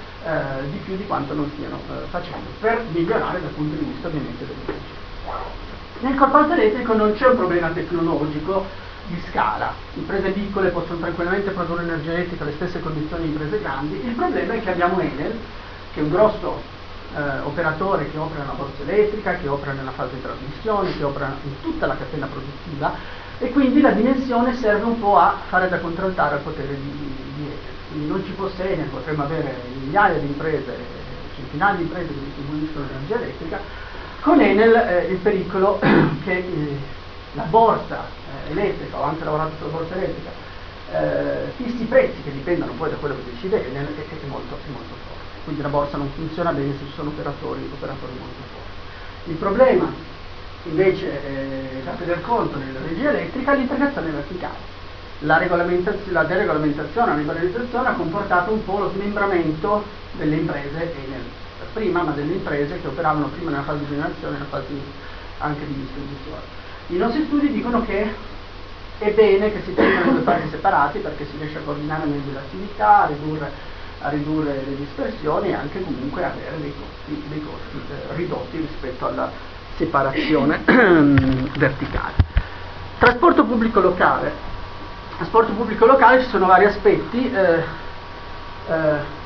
di 0.70 0.78
più 0.86 0.96
di 0.96 1.06
quanto 1.06 1.34
non 1.34 1.52
stiano 1.54 1.80
facendo, 2.10 2.48
per 2.62 2.82
migliorare 2.92 3.42
dal 3.42 3.52
punto 3.52 3.76
di 3.76 3.86
vista 3.92 4.08
ovviamente 4.08 4.46
dell'efficienza. 4.46 5.69
Nel 6.02 6.16
corpo 6.16 6.52
elettrico 6.54 6.94
non 6.94 7.14
c'è 7.14 7.28
un 7.28 7.36
problema 7.36 7.70
tecnologico, 7.70 8.66
di 9.10 9.22
scala. 9.30 9.74
Imprese 9.96 10.30
piccole 10.30 10.70
possono 10.70 11.00
tranquillamente 11.00 11.52
produrre 11.52 11.84
energia 11.84 12.12
elettrica 12.12 12.44
alle 12.44 12.54
stesse 12.54 12.80
condizioni 12.80 13.24
di 13.24 13.30
imprese 13.30 13.60
grandi. 13.60 14.02
Il 14.06 14.14
problema 14.14 14.54
è 14.54 14.62
che 14.62 14.70
abbiamo 14.70 15.00
Enel, 15.00 15.38
che 15.94 16.00
è 16.00 16.04
un 16.04 16.10
grosso 16.10 16.62
eh, 17.16 17.40
operatore 17.40 18.10
che 18.12 18.18
opera 18.18 18.42
nella 18.42 18.54
borsa 18.54 18.84
elettrica, 18.84 19.36
che 19.36 19.48
opera 19.48 19.74
nella 19.74 19.92
fase 19.92 20.16
di 20.16 20.22
trasmissione, 20.22 20.96
che 20.96 21.04
opera 21.04 21.36
in 21.44 21.62
tutta 21.62 21.88
la 21.88 21.98
catena 21.98 22.28
produttiva 22.28 22.94
e 23.40 23.50
quindi 23.52 23.82
la 23.82 23.92
dimensione 23.92 24.56
serve 24.56 24.84
un 24.84 25.00
po' 25.00 25.18
a 25.18 25.38
fare 25.48 25.70
da 25.70 25.80
contraltare 25.80 26.36
al 26.36 26.42
potere 26.42 26.76
di, 26.76 27.14
di 27.36 27.44
Enel. 27.44 27.58
Quindi 27.90 28.08
non 28.08 28.24
ci 28.24 28.34
fosse 28.34 28.72
Enel, 28.72 28.88
potremmo 28.88 29.24
avere 29.24 29.56
migliaia 29.74 30.20
di 30.20 30.28
imprese, 30.28 30.78
centinaia 31.36 31.76
di 31.76 31.84
imprese 31.84 32.08
che 32.08 32.20
distribuiscono 32.26 32.86
energia 32.90 33.16
elettrica, 33.16 33.60
con 34.22 34.42
Enel 34.42 34.76
eh, 34.76 35.12
il 35.12 35.18
pericolo 35.18 35.80
che 36.24 36.38
eh, 36.38 36.78
la 37.34 37.44
borsa 37.44 38.04
eh, 38.48 38.52
elettrica, 38.52 38.98
ho 38.98 39.04
anche 39.04 39.24
lavorato 39.24 39.52
sulla 39.58 39.70
borsa 39.70 39.96
elettrica, 39.96 40.30
eh, 40.92 41.52
fissi 41.56 41.84
prezzi 41.86 42.22
che 42.24 42.32
dipendono 42.32 42.74
poi 42.74 42.90
da 42.90 42.98
quello 42.98 43.16
che 43.16 43.32
decide 43.32 43.66
Enel 43.66 43.88
è, 43.96 44.00
è, 44.00 44.28
molto, 44.28 44.56
è 44.56 44.70
molto 44.72 44.94
forte. 45.08 45.44
Quindi 45.44 45.62
la 45.62 45.70
borsa 45.70 45.98
non 45.98 46.10
funziona 46.16 46.52
bene 46.52 46.74
se 46.74 46.86
ci 46.86 46.94
sono 46.96 47.10
operatori, 47.10 47.70
operatori 47.72 48.12
molto 48.20 48.42
forti. 48.52 49.32
Il 49.32 49.36
problema 49.36 49.92
invece 50.64 51.06
eh, 51.26 51.82
da 51.84 51.92
tener 51.92 52.22
conto 52.22 52.58
nella 52.58 52.80
regia 52.86 53.10
elettrica 53.10 53.54
è 53.54 53.56
l'integrazione 53.56 54.12
verticale. 54.12 54.78
La, 55.20 55.38
la 56.12 56.24
deregolamentazione, 56.24 57.12
la 57.12 57.18
liberalizzazione 57.18 57.88
ha 57.88 57.94
comportato 57.94 58.52
un 58.52 58.64
po' 58.64 58.80
lo 58.80 58.90
smembramento 58.92 59.84
delle 60.14 60.36
imprese 60.36 60.94
Enel 61.06 61.48
prima, 61.80 62.04
ma 62.04 62.12
delle 62.12 62.34
imprese 62.34 62.82
che 62.82 62.88
operavano 62.88 63.28
prima 63.28 63.52
nella 63.52 63.64
fase 63.64 63.80
di 63.80 63.88
generazione 63.88 64.36
e 64.36 64.38
nella 64.38 64.50
fase 64.50 64.68
anche 65.38 65.66
di 65.66 65.74
distribuzione. 65.74 66.42
I 66.88 66.98
nostri 66.98 67.24
studi 67.26 67.52
dicono 67.52 67.86
che 67.86 68.14
è 68.98 69.12
bene 69.12 69.52
che 69.52 69.62
si 69.64 69.74
tengano 69.74 70.12
due 70.12 70.22
fasi 70.22 70.50
separati 70.50 71.00
perché 71.00 71.26
si 71.26 71.38
riesce 71.38 71.58
a 71.58 71.62
coordinare 71.62 72.06
meglio 72.06 72.34
l'attività, 72.34 73.04
a 73.04 73.06
ridurre, 73.08 73.52
a 74.02 74.10
ridurre, 74.10 74.62
le 74.66 74.76
dispersioni 74.76 75.50
e 75.50 75.54
anche 75.54 75.82
comunque 75.82 76.24
avere 76.26 76.60
dei 76.60 76.74
costi, 76.78 77.24
dei 77.30 77.42
costi 77.42 77.82
eh, 77.92 78.16
ridotti 78.16 78.58
rispetto 78.58 79.08
alla 79.08 79.32
separazione 79.78 80.62
verticale. 81.58 82.14
Trasporto 82.98 83.46
pubblico 83.46 83.80
locale. 83.80 84.48
Trasporto 85.16 85.54
pubblico 85.54 85.86
locale 85.86 86.24
ci 86.24 86.30
sono 86.30 86.48
vari 86.48 86.66
aspetti. 86.66 87.32
Eh, 87.32 87.64
eh, 88.68 89.18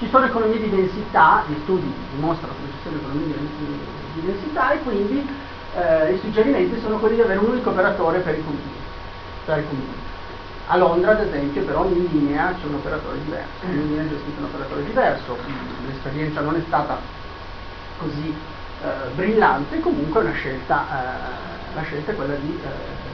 ci 0.00 0.08
sono 0.08 0.24
economie 0.24 0.58
di 0.58 0.70
densità, 0.70 1.44
gli 1.46 1.54
studi 1.62 1.92
dimostrano 2.14 2.54
che 2.54 2.72
ci 2.72 2.78
sono 2.84 2.96
economie 2.96 3.34
di, 4.14 4.20
densità 4.24 4.72
e 4.72 4.78
quindi 4.80 5.28
eh, 5.76 6.14
i 6.14 6.18
suggerimenti 6.20 6.80
sono 6.80 6.96
quelli 6.96 7.16
di 7.16 7.20
avere 7.20 7.38
un 7.38 7.50
unico 7.50 7.68
operatore 7.68 8.20
per 8.20 8.38
i 8.38 8.42
comuni. 8.42 8.72
Per 9.44 9.58
i 9.58 9.64
comuni. 9.68 9.98
A 10.68 10.76
Londra, 10.76 11.10
ad 11.10 11.20
esempio, 11.20 11.62
per 11.64 11.76
ogni 11.76 12.08
linea 12.08 12.54
c'è 12.58 12.66
un 12.66 12.76
operatore 12.76 13.18
diverso, 13.24 13.66
ogni 13.66 13.88
linea 13.88 14.08
gestita 14.08 14.38
un 14.38 14.44
operatore 14.44 14.84
diverso, 14.84 15.36
l'esperienza 15.86 16.40
non 16.40 16.56
è 16.56 16.62
stata 16.66 16.98
così 17.98 18.34
eh, 18.82 19.10
brillante, 19.14 19.80
comunque 19.80 20.20
una 20.22 20.32
scelta, 20.32 20.86
eh, 20.88 21.74
la 21.74 21.82
scelta 21.82 22.12
è 22.12 22.14
quella 22.14 22.36
di 22.36 22.58
eh, 22.62 22.68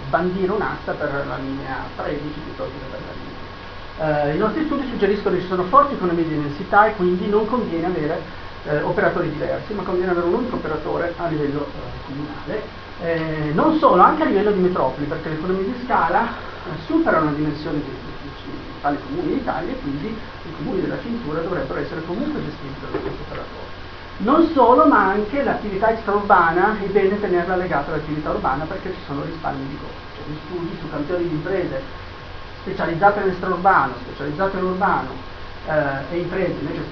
bandire 0.09 0.53
un'asta 0.53 0.93
per 0.93 1.25
la 1.27 1.37
linea 1.39 1.79
13 1.97 2.23
piuttosto 2.45 2.73
che 2.79 2.85
per 2.91 3.01
la 3.01 3.13
linea. 3.13 3.26
Eh, 3.99 4.35
I 4.35 4.39
nostri 4.39 4.65
studi 4.65 4.87
suggeriscono 4.89 5.35
che 5.35 5.41
ci 5.41 5.49
sono 5.49 5.63
forti 5.65 5.95
economie 5.95 6.29
di 6.29 6.35
densità 6.35 6.87
e 6.87 6.97
quindi 6.97 7.29
non 7.29 7.47
conviene 7.47 7.87
avere 7.87 8.21
eh, 8.65 8.83
operatori 8.83 9.31
diversi, 9.31 9.73
ma 9.73 9.83
conviene 9.83 10.11
avere 10.11 10.27
un 10.27 10.35
unico 10.35 10.57
operatore 10.57 11.15
a 11.17 11.27
livello 11.29 11.67
eh, 11.67 12.05
comunale. 12.07 12.85
Eh, 13.01 13.53
non 13.55 13.79
solo, 13.79 14.03
anche 14.03 14.23
a 14.23 14.27
livello 14.27 14.51
di 14.51 14.61
metropoli, 14.61 15.07
perché 15.07 15.31
le 15.31 15.35
economie 15.37 15.65
di 15.65 15.75
scala 15.85 16.25
eh, 16.25 16.77
superano 16.87 17.27
la 17.27 17.37
dimensione 17.37 17.79
di, 17.79 17.91
tali 18.83 18.99
comuni 19.09 19.33
in 19.33 19.39
Italia 19.39 19.73
e 19.73 19.81
quindi 19.81 20.07
i 20.09 20.53
comuni 20.59 20.81
della 20.83 21.01
cintura 21.01 21.41
dovrebbero 21.41 21.81
essere 21.81 22.05
comunque 22.05 22.41
gestiti 22.45 22.75
dallo 22.81 22.99
stesso 23.01 23.23
operatore. 23.25 23.65
Non 24.19 24.51
solo, 24.53 24.87
ma 24.87 25.09
anche 25.09 25.43
l'attività 25.43 25.91
extraurbana 25.91 26.79
è 26.81 26.87
bene 26.87 27.21
tenerla 27.21 27.57
legata 27.57 27.93
all'attività 27.93 28.31
urbana 28.31 28.65
perché 28.65 28.93
ci 28.93 29.01
sono 29.07 29.23
risparmi 29.25 29.67
di 29.69 29.77
costo. 29.77 30.05
Cioè, 30.17 30.25
gli 30.29 30.39
studi 30.47 30.77
su 30.81 30.91
campioni 30.91 31.29
di 31.29 31.35
imprese 31.35 32.05
specializzate 32.67 33.21
nell'extraurbano, 33.21 33.95
specializzate 34.03 34.57
nell'urbano 34.57 35.11
eh, 35.67 36.15
e 36.15 36.19
imprese 36.19 36.59
invece 36.59 36.83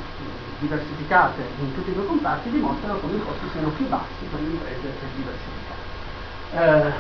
diversificate 0.61 1.43
in 1.59 1.75
tutti 1.75 1.91
i 1.91 1.95
due 1.95 2.07
comparti 2.07 2.51
dimostrano 2.51 2.99
come 2.99 3.17
i 3.17 3.23
costi 3.25 3.49
siano 3.51 3.69
più 3.71 3.89
bassi 3.89 4.25
per 4.31 4.41
le 4.41 4.47
imprese 4.47 4.95
diversificate. 5.17 5.83
Eh, 6.53 6.93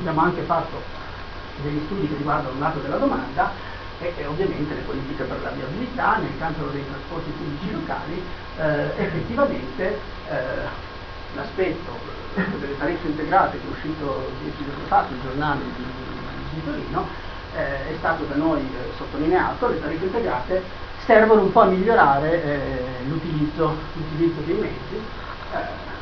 abbiamo 0.00 0.20
anche 0.20 0.42
fatto 0.42 0.82
degli 1.62 1.80
studi 1.86 2.08
che 2.08 2.16
riguardano 2.16 2.52
il 2.52 2.60
lato 2.60 2.78
della 2.80 2.98
domanda 2.98 3.50
e, 4.00 4.12
e, 4.16 4.26
ovviamente 4.26 4.74
le 4.74 4.80
politiche 4.80 5.22
per 5.24 5.40
la 5.40 5.50
viabilità 5.50 6.16
nel 6.18 6.36
campo 6.38 6.66
dei 6.66 6.84
trasporti 6.86 7.30
pubblici 7.30 7.72
locali, 7.72 8.22
eh, 8.58 8.90
effettivamente 8.96 9.98
eh, 10.28 10.36
l'aspetto 11.34 11.92
delle 12.58 12.76
tariffe 12.76 13.06
integrate 13.06 13.58
che 13.58 13.66
è 13.66 13.70
uscito 13.70 14.30
dieci 14.42 14.64
giorni 14.64 14.84
fa 14.88 15.06
sul 15.08 15.20
giornale 15.22 15.60
di, 15.74 15.84
di 16.52 16.64
Torino 16.64 17.23
eh, 17.56 17.94
è 17.94 17.96
stato 17.98 18.24
da 18.24 18.34
noi 18.34 18.60
eh, 18.60 18.92
sottolineato, 18.96 19.68
le 19.68 19.80
tariffe 19.80 20.04
integrate 20.04 20.62
servono 21.04 21.42
un 21.42 21.52
po' 21.52 21.60
a 21.60 21.66
migliorare 21.66 22.42
eh, 22.42 22.84
l'utilizzo, 23.06 23.76
dei 24.44 24.54
mezzi. 24.54 24.96
Eh, 25.52 25.92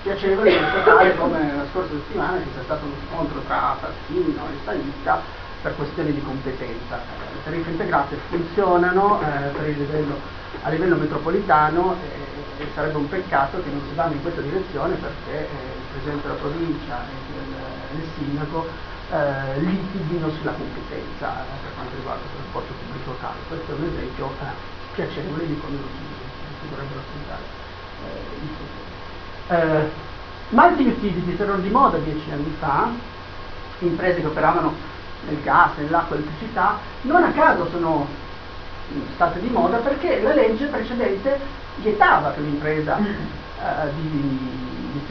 spiacevole 0.00 0.56
constatare 0.56 1.16
come 1.16 1.56
la 1.56 1.66
scorsa 1.70 1.92
settimana 1.92 2.38
ci 2.38 2.48
sia 2.54 2.62
stato 2.62 2.86
uno 2.86 2.94
scontro 3.08 3.40
tra 3.46 3.76
Fassino 3.78 4.44
e 4.46 4.58
Stanicca 4.62 5.20
per 5.62 5.76
questioni 5.76 6.12
di 6.12 6.22
competenza. 6.22 6.96
Eh, 6.96 7.34
le 7.34 7.44
tariffe 7.44 7.70
integrate 7.70 8.16
funzionano 8.28 9.20
eh, 9.20 9.72
livello, 9.72 10.18
a 10.62 10.70
livello 10.70 10.96
metropolitano 10.96 11.96
e 12.58 12.66
sarebbe 12.74 12.96
un 12.96 13.08
peccato 13.08 13.62
che 13.62 13.70
non 13.70 13.80
si 13.88 13.94
vanno 13.94 14.12
in 14.12 14.22
questa 14.22 14.40
direzione 14.40 14.94
perché 14.94 15.38
eh, 15.38 15.48
il 15.48 15.86
Presidente 15.92 16.28
della 16.28 16.40
provincia 16.40 17.04
e 17.04 17.98
il, 17.98 18.00
il 18.00 18.08
sindaco 18.16 18.66
eh, 19.10 19.60
litighino 19.60 20.30
sulla 20.30 20.52
competenza 20.52 21.42
eh, 21.42 21.58
per 21.62 21.74
quanto 21.74 21.96
riguarda 21.96 22.22
il 22.22 22.30
trasporto 22.34 22.72
pubblico 22.72 23.10
locale. 23.10 23.38
Questo 23.48 23.72
è 23.72 23.74
un 23.74 23.84
esempio 23.84 24.30
eh, 24.40 24.44
piacevole 24.94 25.46
di 25.46 25.58
come 25.58 25.76
si, 25.76 26.68
dovrebbero 26.68 27.00
affrontare 27.00 27.42
eh, 28.06 28.42
il 28.42 28.50
futuro. 28.54 28.88
Eh, 29.50 29.90
multi-utilities 30.50 31.40
erano 31.40 31.60
di 31.60 31.70
moda 31.70 31.98
dieci 31.98 32.30
anni 32.30 32.54
fa, 32.58 32.88
imprese 33.80 34.20
che 34.20 34.26
operavano 34.26 34.74
nel 35.26 35.42
gas, 35.42 35.76
nell'acqua, 35.76 36.16
nell'elettricità, 36.16 36.78
non 37.02 37.24
a 37.24 37.32
caso 37.32 37.68
sono 37.70 38.06
state 39.14 39.40
di 39.40 39.48
moda 39.48 39.78
perché 39.78 40.20
la 40.20 40.34
legge 40.34 40.66
precedente 40.66 41.38
vietava 41.76 42.32
che 42.32 42.40
un'impresa 42.40 42.98
eh, 42.98 43.92
di 43.94 44.69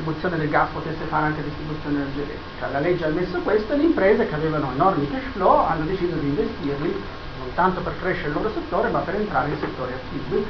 distribuzione 0.10 0.38
del 0.38 0.50
gas 0.50 0.70
potesse 0.74 1.06
fare 1.06 1.26
anche 1.28 1.44
distribuzione 1.44 1.98
energetica. 1.98 2.70
La 2.72 2.80
legge 2.80 3.06
ha 3.06 3.10
messo 3.10 3.38
questo 3.40 3.74
e 3.74 3.78
le 3.78 3.84
imprese 3.84 4.28
che 4.28 4.34
avevano 4.36 4.72
enormi 4.74 5.10
cash 5.10 5.32
flow 5.34 5.66
hanno 5.66 5.86
deciso 5.86 6.16
di 6.16 6.28
investirli 6.28 7.02
non 7.40 7.54
tanto 7.54 7.82
per 7.82 7.94
crescere 8.00 8.30
il 8.30 8.34
loro 8.34 8.52
settore 8.52 8.90
ma 8.90 9.00
per 9.00 9.16
entrare 9.16 9.50
in 9.50 9.58
settori 9.60 9.94
attivi 9.94 10.46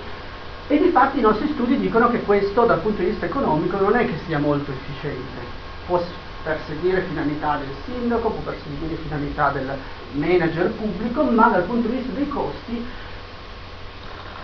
e 0.67 0.77
di 0.77 0.89
fatti 0.89 1.19
i 1.19 1.21
nostri 1.21 1.49
studi 1.49 1.77
dicono 1.77 2.09
che 2.09 2.21
questo 2.21 2.65
dal 2.65 2.79
punto 2.79 3.01
di 3.01 3.09
vista 3.09 3.25
economico 3.25 3.77
non 3.77 3.95
è 3.95 4.05
che 4.05 4.17
sia 4.25 4.39
molto 4.39 4.71
efficiente. 4.71 5.57
Può 5.87 6.01
perseguire 6.43 7.01
finalità 7.01 7.57
del 7.57 7.73
sindaco, 7.85 8.29
può 8.29 8.41
perseguire 8.51 8.95
finalità 8.95 9.49
del 9.49 9.77
manager 10.11 10.71
pubblico, 10.71 11.23
ma 11.23 11.49
dal 11.49 11.63
punto 11.63 11.87
di 11.87 11.95
vista 11.95 12.11
dei 12.13 12.27
costi 12.27 12.85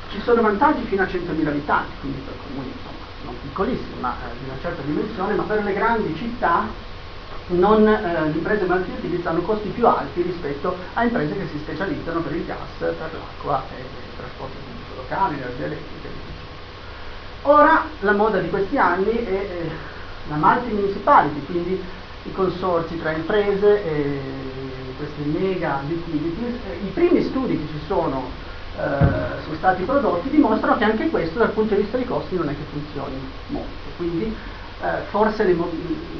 ci 0.09 0.21
sono 0.21 0.41
vantaggi 0.41 0.83
fino 0.85 1.03
a 1.03 1.05
100.000 1.05 1.47
abitanti, 1.47 1.91
quindi 1.99 2.19
per 2.25 2.33
comuni 2.47 2.73
non 3.25 3.35
piccolissimi, 3.41 3.99
ma 3.99 4.15
eh, 4.15 4.37
di 4.39 4.45
una 4.45 4.57
certa 4.61 4.81
dimensione, 4.83 5.33
ma 5.33 5.43
per 5.43 5.63
le 5.63 5.73
grandi 5.73 6.15
città 6.15 6.67
non, 7.47 7.87
eh, 7.87 8.21
le 8.23 8.31
imprese 8.31 8.65
multi 8.65 9.21
hanno 9.23 9.41
costi 9.41 9.69
più 9.69 9.85
alti 9.87 10.21
rispetto 10.21 10.75
a 10.93 11.03
imprese 11.03 11.33
che 11.35 11.47
si 11.51 11.57
specializzano 11.59 12.21
per 12.21 12.35
il 12.35 12.45
gas, 12.45 12.57
per 12.77 12.95
l'acqua 12.97 13.63
e 13.75 13.79
il 13.81 14.17
trasporto 14.17 14.55
pubblico 14.63 15.01
locale, 15.01 15.35
l'energia 15.35 15.65
elettrica. 15.65 16.09
Ora 17.43 17.85
la 17.99 18.13
moda 18.13 18.39
di 18.39 18.49
questi 18.49 18.77
anni 18.77 19.23
è, 19.23 19.49
è 19.49 19.69
la 20.29 20.35
multi-municipality, 20.35 21.45
quindi 21.45 21.83
i 22.23 22.31
consorzi 22.31 22.99
tra 22.99 23.11
imprese 23.11 23.83
e 23.83 24.21
questi 24.97 25.21
mega 25.23 25.81
utilities. 25.87 26.55
I 26.83 26.89
primi 26.93 27.21
studi 27.23 27.59
che 27.59 27.67
ci 27.71 27.85
sono, 27.85 28.29
eh, 28.77 29.41
sono 29.43 29.55
stati 29.55 29.83
prodotti 29.83 30.29
dimostrano 30.29 30.77
che 30.77 30.83
anche 30.83 31.09
questo 31.09 31.39
dal 31.39 31.51
punto 31.51 31.75
di 31.75 31.81
vista 31.81 31.97
dei 31.97 32.05
costi 32.05 32.35
non 32.35 32.49
è 32.49 32.51
che 32.51 32.63
funzioni 32.71 33.15
molto. 33.47 33.69
Quindi 33.97 34.35
eh, 34.81 34.87
forse 35.09 35.43
le, 35.45 35.53
mo- 35.53 35.71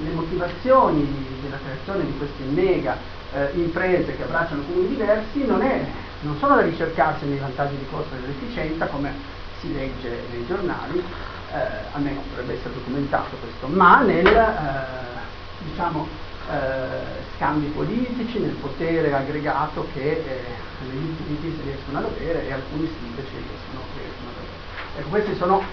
le, 0.03 0.11
motivazioni 0.11 1.05
della 1.41 1.57
creazione 1.57 2.05
di 2.05 2.17
queste 2.17 2.43
mega 2.45 2.95
eh, 3.33 3.51
imprese 3.55 4.15
che 4.15 4.23
abbracciano 4.23 4.63
comuni 4.63 4.87
diversi 4.87 5.45
non, 5.45 5.61
è, 5.61 5.85
non 6.21 6.37
sono 6.37 6.55
da 6.55 6.61
ricercarsi 6.61 7.25
nei 7.25 7.39
vantaggi 7.39 7.75
di 7.77 7.85
costo 7.91 8.15
e 8.15 8.21
dell'efficienza 8.21 8.85
come 8.87 9.11
si 9.59 9.73
legge 9.73 10.21
nei 10.31 10.45
giornali, 10.47 11.03
eh, 11.51 11.57
almeno 11.91 12.21
dovrebbe 12.29 12.53
essere 12.53 12.73
documentato 12.73 13.35
questo, 13.41 13.67
ma 13.67 14.01
nel 14.01 14.25
eh, 14.27 15.69
diciamo, 15.69 16.07
eh, 16.51 17.23
scambi 17.35 17.67
politici, 17.67 18.39
nel 18.39 18.55
potere 18.61 19.13
aggregato 19.13 19.87
che 19.93 20.11
eh, 20.11 20.41
le 20.79 20.97
utilities 20.97 21.63
riescono 21.63 21.97
ad 21.99 22.05
avere 22.05 22.47
e 22.47 22.53
alcuni 22.53 22.85
sì 22.87 23.05
invece 23.05 23.31
riescono, 23.31 23.81
riescono 23.97 24.29
ad 24.29 24.35
avere. 24.37 24.99
Ecco, 24.99 25.09
questi 25.09 25.35
sono 25.35 25.63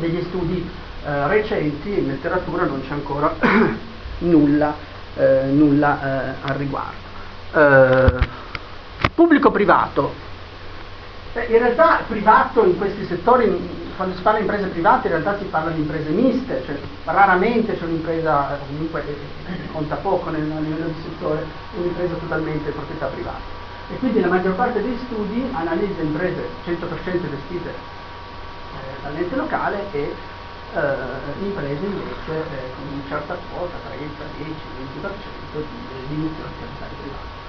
degli 0.00 0.22
studi 0.24 0.68
eh, 1.04 1.26
recenti, 1.28 1.98
in 1.98 2.08
letteratura 2.08 2.64
non 2.64 2.82
c'è 2.86 2.92
ancora 2.92 3.34
nulla, 4.18 4.74
eh, 5.16 5.42
nulla 5.52 6.00
eh, 6.00 6.34
al 6.42 6.56
riguardo. 6.56 7.02
Eh, 7.52 8.42
pubblico-privato. 9.14 10.12
in 11.34 11.58
realtà 11.58 12.00
privato 12.08 12.64
in 12.64 12.76
questi 12.76 13.04
settori 13.04 13.82
quando 13.96 14.14
si 14.16 14.22
parla 14.22 14.38
di 14.38 14.44
imprese 14.44 14.68
private 14.68 15.06
in 15.06 15.12
realtà 15.12 15.38
si 15.38 15.44
parla 15.44 15.70
di 15.70 15.80
imprese 15.80 16.10
miste, 16.10 16.62
cioè 16.64 16.78
raramente 17.04 17.78
c'è 17.78 17.84
un'impresa, 17.84 18.58
comunque 18.66 19.04
conta 19.72 19.96
poco 19.96 20.30
nel, 20.30 20.46
livello 20.46 20.86
di 20.86 21.02
settore, 21.02 21.44
un'impresa 21.76 22.14
totalmente 22.14 22.70
proprietà 22.70 23.06
privata. 23.06 23.62
E 23.90 23.98
quindi 23.98 24.20
la 24.20 24.28
maggior 24.28 24.54
parte 24.54 24.82
dei 24.82 24.98
studi 25.04 25.46
analizza 25.52 26.00
imprese 26.00 26.48
100% 26.64 26.80
gestite 27.30 27.68
eh, 27.70 29.02
dall'ente 29.02 29.36
locale 29.36 29.78
e 29.92 30.14
eh, 30.74 31.44
imprese 31.44 31.84
invece 31.84 32.32
eh, 32.32 32.72
con 32.74 32.92
una 32.92 33.02
certa 33.08 33.36
quota, 33.52 33.74
30, 33.88 34.24
10, 34.38 34.50
20% 35.02 35.62
di, 36.08 36.16
di 36.16 36.30
capitali 36.38 36.94
private. 37.00 37.42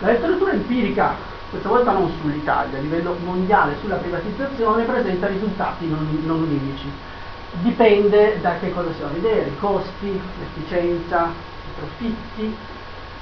La 0.00 0.08
letteratura 0.08 0.52
empirica 0.52 1.14
questa 1.54 1.68
volta 1.68 1.92
non 1.92 2.10
sull'Italia, 2.20 2.78
a 2.78 2.80
livello 2.80 3.16
mondiale 3.22 3.76
sulla 3.80 3.96
privatizzazione 3.96 4.82
presenta 4.84 5.28
risultati 5.28 5.88
non, 5.88 6.08
unici. 6.26 6.90
Dipende 7.62 8.40
da 8.40 8.58
che 8.58 8.72
cosa 8.72 8.92
si 8.92 9.00
va 9.00 9.06
a 9.06 9.10
vedere, 9.12 9.50
i 9.50 9.58
costi, 9.58 10.20
l'efficienza, 10.38 11.26
i 11.28 11.78
profitti, 11.78 12.56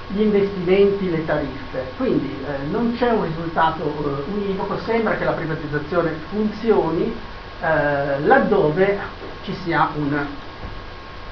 gli 0.08 0.20
investimenti, 0.22 1.10
le 1.10 1.24
tariffe. 1.26 1.92
Quindi 1.98 2.34
eh, 2.46 2.66
non 2.70 2.94
c'è 2.96 3.10
un 3.10 3.24
risultato 3.24 3.84
eh, 3.84 4.30
univoco, 4.32 4.78
sembra 4.78 5.16
che 5.16 5.24
la 5.24 5.32
privatizzazione 5.32 6.14
funzioni 6.30 7.14
eh, 7.60 8.20
laddove 8.20 8.98
ci 9.42 9.54
sia 9.62 9.90
un 9.94 10.26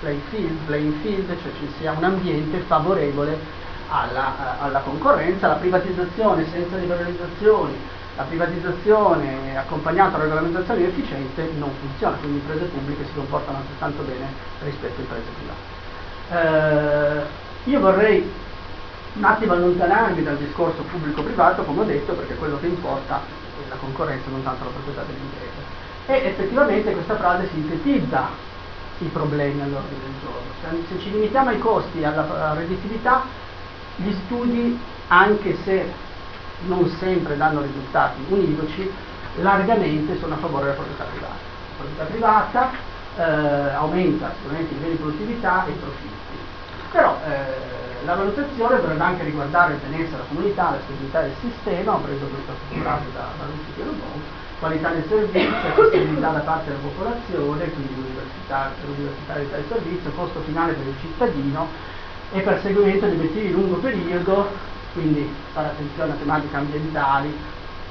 playing 0.00 0.22
field, 0.28 0.58
playing 0.66 0.94
field, 1.00 1.28
cioè 1.28 1.52
ci 1.58 1.68
sia 1.78 1.92
un 1.92 2.04
ambiente 2.04 2.58
favorevole 2.66 3.59
alla, 3.90 4.61
alla 4.61 4.81
concorrenza, 4.81 5.48
la 5.48 5.55
privatizzazione 5.55 6.46
senza 6.50 6.76
liberalizzazioni, 6.76 7.76
la 8.16 8.22
privatizzazione 8.22 9.57
accompagnata 9.59 10.16
da 10.16 10.22
regolamentazioni 10.24 10.85
efficiente 10.85 11.50
non 11.59 11.70
funziona, 11.81 12.16
quindi 12.16 12.40
le 12.46 12.53
imprese 12.53 12.70
pubbliche 12.72 13.05
si 13.07 13.14
comportano 13.14 13.59
altrettanto 13.59 14.03
bene 14.03 14.26
rispetto 14.62 15.00
a 15.00 15.03
imprese 15.03 15.31
private. 15.37 15.79
Eh, 16.31 17.70
io 17.70 17.81
vorrei 17.81 18.33
un 19.14 19.24
attimo 19.24 19.53
allontanarmi 19.55 20.22
dal 20.22 20.37
discorso 20.37 20.83
pubblico-privato, 20.83 21.64
come 21.64 21.81
ho 21.81 21.85
detto, 21.85 22.12
perché 22.12 22.35
quello 22.37 22.59
che 22.61 22.66
importa 22.66 23.20
è 23.64 23.68
la 23.68 23.76
concorrenza, 23.76 24.31
non 24.31 24.42
tanto 24.42 24.64
la 24.64 24.70
proprietà 24.70 25.03
delle 25.03 25.18
imprese. 25.18 25.79
E 26.07 26.29
effettivamente 26.29 26.92
questa 26.92 27.16
frase 27.16 27.48
sintetizza 27.53 28.29
i 28.98 29.07
problemi 29.07 29.62
all'ordine 29.62 30.00
del 30.03 30.12
giorno. 30.20 30.85
Se 30.88 30.98
ci 31.00 31.11
limitiamo 31.11 31.50
ai 31.50 31.59
costi 31.59 32.00
e 32.00 32.07
alla 32.07 32.55
redditività, 32.55 33.48
gli 34.02 34.14
studi, 34.24 34.78
anche 35.08 35.56
se 35.64 35.92
non 36.66 36.88
sempre 36.98 37.36
danno 37.36 37.62
risultati 37.62 38.24
univoci, 38.28 38.90
largamente 39.36 40.18
sono 40.18 40.34
a 40.34 40.38
favore 40.38 40.64
della 40.64 40.74
proprietà 40.74 41.04
privata. 41.04 41.34
La 41.34 41.84
proprietà 41.84 42.04
privata 42.04 42.70
eh, 43.16 43.74
aumenta 43.74 44.32
sicuramente 44.36 44.72
i 44.72 44.76
livelli 44.76 44.96
di 44.96 45.02
produttività 45.02 45.66
e 45.66 45.70
i 45.70 45.74
profitti, 45.74 46.36
però 46.92 47.18
eh, 47.26 48.04
la 48.04 48.14
valutazione 48.14 48.80
dovrebbe 48.80 49.02
anche 49.02 49.24
riguardare 49.24 49.74
il 49.74 49.80
benessere 49.80 50.10
della 50.10 50.24
comunità, 50.28 50.70
la 50.70 50.78
stabilità 50.84 51.20
del 51.22 51.34
sistema, 51.40 51.94
ho 51.94 52.00
preso 52.00 52.26
questa 52.26 52.52
frase 52.80 53.04
da, 53.12 53.24
da 53.38 53.44
Luci 53.44 53.70
Pierobon, 53.74 54.22
qualità 54.58 54.88
del 54.90 55.04
servizio, 55.08 55.56
accessibilità 55.68 56.28
da 56.30 56.40
parte 56.40 56.68
della 56.68 56.82
popolazione, 56.82 57.70
quindi 57.72 57.94
l'università 57.94 58.72
del 58.82 59.64
servizio, 59.68 60.10
costo 60.12 60.40
finale 60.40 60.72
per 60.72 60.86
il 60.86 60.94
cittadino, 61.00 61.68
e 62.32 62.40
perseguimento 62.40 63.06
di 63.06 63.16
obiettivi 63.16 63.46
di 63.48 63.52
lungo 63.52 63.76
periodo, 63.76 64.50
quindi 64.92 65.32
fare 65.52 65.68
attenzione 65.68 66.12
a 66.12 66.14
tematiche 66.16 66.56
ambientali, 66.56 67.34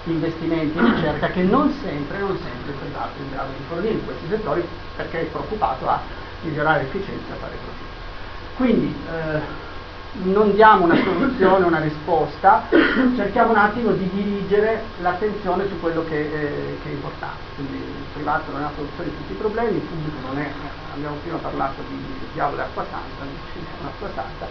investimenti 0.06 0.78
in 0.78 0.96
ricerca 0.96 1.28
che 1.28 1.44
non 1.44 1.72
sempre, 1.82 2.20
non 2.20 2.38
sempre 2.38 2.72
il 2.72 2.78
privato 2.80 3.12
è 3.18 3.22
in 3.22 3.32
grado 3.32 3.50
di 3.58 3.64
fornire 3.68 3.94
in 3.94 4.06
questi 4.06 4.28
settori 4.30 4.64
perché 4.96 5.22
è 5.22 5.26
preoccupato 5.26 5.88
a 5.88 6.02
migliorare 6.42 6.84
l'efficienza 6.84 7.34
e 7.34 7.38
fare 7.38 7.56
profitto. 7.62 7.98
Quindi 8.56 8.96
eh, 9.08 9.69
non 10.24 10.54
diamo 10.54 10.86
una 10.86 10.96
soluzione, 10.96 11.66
una 11.66 11.80
risposta, 11.80 12.68
cerchiamo 13.16 13.52
un 13.52 13.58
attimo 13.58 13.92
di 13.92 14.10
dirigere 14.10 14.84
l'attenzione 15.00 15.68
su 15.68 15.80
quello 15.80 16.04
che, 16.06 16.20
eh, 16.20 16.78
che, 16.84 16.90
è 16.90 16.92
importante. 16.92 17.40
Quindi 17.56 17.78
il 17.78 18.06
privato 18.14 18.52
non 18.52 18.62
è 18.62 18.64
una 18.66 18.74
soluzione 18.76 19.10
di 19.10 19.16
tutti 19.16 19.32
i 19.32 19.36
problemi, 19.36 19.78
il 19.78 19.82
pubblico 19.82 20.28
non 20.28 20.38
è, 20.40 20.52
abbiamo 20.94 21.16
prima 21.22 21.38
parlato 21.38 21.82
di 21.88 22.04
diavolo 22.34 22.62
e 22.62 22.66
acqua 22.66 22.86
santa, 22.90 23.88
acqua 23.88 24.10
santa, 24.14 24.46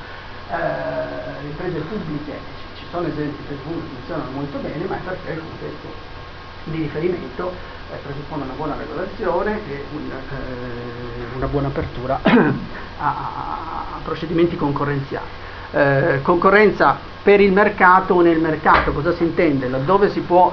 eh, 0.51 1.43
le 1.43 1.49
imprese 1.49 1.79
pubbliche, 1.81 2.39
ci 2.77 2.85
sono 2.91 3.07
esempi 3.07 3.43
per 3.47 3.57
cui 3.65 3.83
funzionano 3.95 4.31
molto 4.31 4.59
bene, 4.59 4.85
ma 4.87 4.97
è 4.97 5.01
perché 5.01 5.33
il 5.33 5.41
contesto 5.41 6.17
di 6.65 6.83
riferimento 6.83 7.53
eh, 7.93 7.97
presuppone 8.03 8.45
una 8.45 8.55
buona 8.55 8.77
regolazione 8.77 9.61
e 9.69 9.85
un, 9.93 10.11
eh, 10.11 11.37
una 11.37 11.47
buona 11.47 11.69
apertura 11.69 12.21
a, 12.25 12.53
a, 12.99 13.85
a 13.97 14.01
procedimenti 14.03 14.57
concorrenziali 14.57 15.47
eh, 15.73 16.21
concorrenza 16.23 16.97
per 17.23 17.41
il 17.41 17.53
mercato 17.53 18.15
o 18.15 18.21
nel 18.21 18.39
mercato, 18.39 18.93
cosa 18.93 19.13
si 19.13 19.23
intende? 19.23 19.69
Laddove 19.69 20.11
si 20.11 20.21
può, 20.21 20.53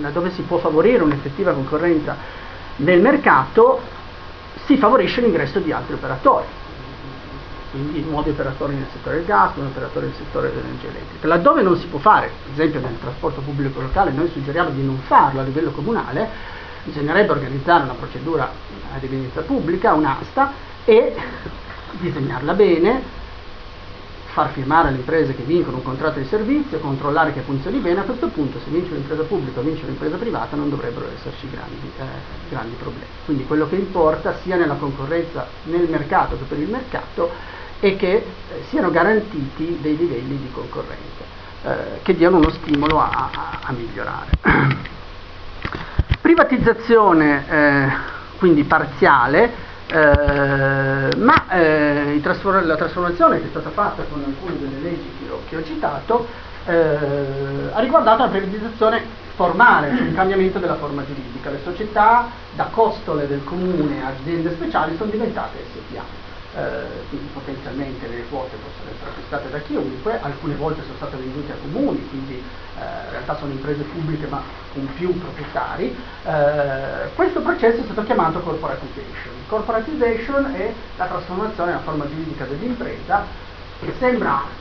laddove 0.00 0.30
si 0.30 0.42
può 0.42 0.58
favorire 0.58 1.02
un'effettiva 1.02 1.52
concorrenza 1.52 2.16
nel 2.76 3.00
mercato, 3.00 3.80
si 4.64 4.76
favorisce 4.76 5.20
l'ingresso 5.20 5.58
di 5.58 5.72
altri 5.72 5.94
operatori, 5.94 6.46
quindi 7.70 8.02
nuovi 8.02 8.30
operatori 8.30 8.74
nel 8.74 8.86
settore 8.92 9.16
del 9.16 9.24
gas, 9.24 9.54
nuovi 9.54 9.70
operatori 9.70 10.06
nel 10.06 10.14
settore 10.14 10.50
dell'energia 10.50 10.88
elettrica. 10.88 11.26
Laddove 11.26 11.62
non 11.62 11.76
si 11.76 11.86
può 11.86 11.98
fare, 11.98 12.26
ad 12.26 12.52
esempio 12.52 12.80
nel 12.80 12.98
trasporto 13.00 13.40
pubblico 13.40 13.80
locale, 13.80 14.10
noi 14.12 14.28
suggeriamo 14.30 14.70
di 14.70 14.84
non 14.84 14.98
farlo 15.06 15.40
a 15.40 15.42
livello 15.42 15.70
comunale, 15.70 16.28
bisognerebbe 16.84 17.32
organizzare 17.32 17.84
una 17.84 17.94
procedura 17.94 18.50
ad 18.94 19.02
evidenza 19.02 19.40
pubblica, 19.40 19.94
un'asta, 19.94 20.52
e 20.84 21.14
disegnarla 21.98 22.52
bene, 22.54 23.20
far 24.32 24.50
firmare 24.52 24.88
alle 24.88 24.96
imprese 24.98 25.34
che 25.34 25.42
vincono 25.42 25.76
un 25.76 25.82
contratto 25.82 26.18
di 26.18 26.24
servizio, 26.24 26.78
controllare 26.78 27.34
che 27.34 27.40
funzioni 27.42 27.78
bene, 27.78 28.00
a 28.00 28.04
questo 28.04 28.28
punto 28.28 28.58
se 28.60 28.70
vince 28.70 28.92
un'impresa 28.92 29.22
pubblica 29.24 29.60
o 29.60 29.62
vince 29.62 29.84
un'impresa 29.84 30.16
privata 30.16 30.56
non 30.56 30.70
dovrebbero 30.70 31.06
esserci 31.14 31.48
grandi, 31.50 31.90
eh, 31.98 32.04
grandi 32.48 32.74
problemi. 32.76 33.06
Quindi 33.26 33.44
quello 33.44 33.68
che 33.68 33.76
importa 33.76 34.38
sia 34.42 34.56
nella 34.56 34.74
concorrenza 34.74 35.46
nel 35.64 35.86
mercato 35.88 36.38
che 36.38 36.44
per 36.44 36.58
il 36.58 36.68
mercato 36.68 37.30
è 37.78 37.94
che 37.96 38.12
eh, 38.14 38.24
siano 38.68 38.90
garantiti 38.90 39.78
dei 39.80 39.96
livelli 39.96 40.38
di 40.38 40.50
concorrenza 40.50 41.24
eh, 41.64 42.00
che 42.02 42.14
diano 42.14 42.38
uno 42.38 42.50
stimolo 42.50 43.00
a, 43.00 43.30
a, 43.32 43.58
a 43.64 43.72
migliorare. 43.72 44.30
Privatizzazione 46.22 47.44
eh, 47.48 47.88
quindi 48.38 48.64
parziale, 48.64 49.70
eh, 49.92 51.16
ma 51.16 51.48
eh, 51.50 52.18
trasform- 52.22 52.64
la 52.64 52.76
trasformazione 52.76 53.40
che 53.40 53.46
è 53.46 53.50
stata 53.50 53.70
fatta 53.70 54.02
con 54.04 54.24
alcune 54.24 54.58
delle 54.58 54.80
leggi 54.80 55.10
che 55.18 55.30
ho, 55.30 55.40
che 55.48 55.56
ho 55.56 55.64
citato 55.64 56.26
eh, 56.64 57.70
ha 57.72 57.80
riguardato 57.80 58.22
la 58.22 58.28
privatizzazione 58.28 59.02
formale, 59.34 59.94
cioè 59.96 60.06
il 60.06 60.14
cambiamento 60.14 60.58
della 60.58 60.76
forma 60.76 61.04
giuridica. 61.04 61.50
Le 61.50 61.60
società 61.62 62.28
da 62.54 62.68
costole 62.70 63.26
del 63.26 63.44
comune 63.44 64.02
a 64.02 64.08
aziende 64.18 64.52
speciali 64.52 64.96
sono 64.96 65.10
diventate 65.10 65.58
SPA. 65.72 66.31
Eh, 66.54 67.08
quindi 67.08 67.28
potenzialmente 67.32 68.06
le 68.06 68.24
quote 68.28 68.56
possono 68.56 68.90
essere 68.94 69.10
acquistate 69.10 69.50
da 69.50 69.58
chiunque, 69.60 70.20
alcune 70.20 70.54
volte 70.54 70.82
sono 70.82 70.96
state 70.96 71.16
vendute 71.16 71.52
a 71.52 71.56
comuni, 71.62 72.06
quindi 72.08 72.34
eh, 72.34 73.04
in 73.04 73.10
realtà 73.10 73.36
sono 73.38 73.52
imprese 73.52 73.82
pubbliche 73.84 74.26
ma 74.26 74.42
con 74.72 74.86
più 74.94 75.18
proprietari. 75.18 75.96
Eh, 76.24 77.14
questo 77.14 77.40
processo 77.40 77.80
è 77.80 77.84
stato 77.84 78.04
chiamato 78.04 78.40
corporatization. 78.40 79.32
Corporatization 79.46 80.54
è 80.54 80.72
la 80.96 81.06
trasformazione 81.06 81.70
nella 81.70 81.82
forma 81.82 82.06
giuridica 82.06 82.44
dell'impresa 82.44 83.24
che 83.80 83.92
sembra 83.98 84.60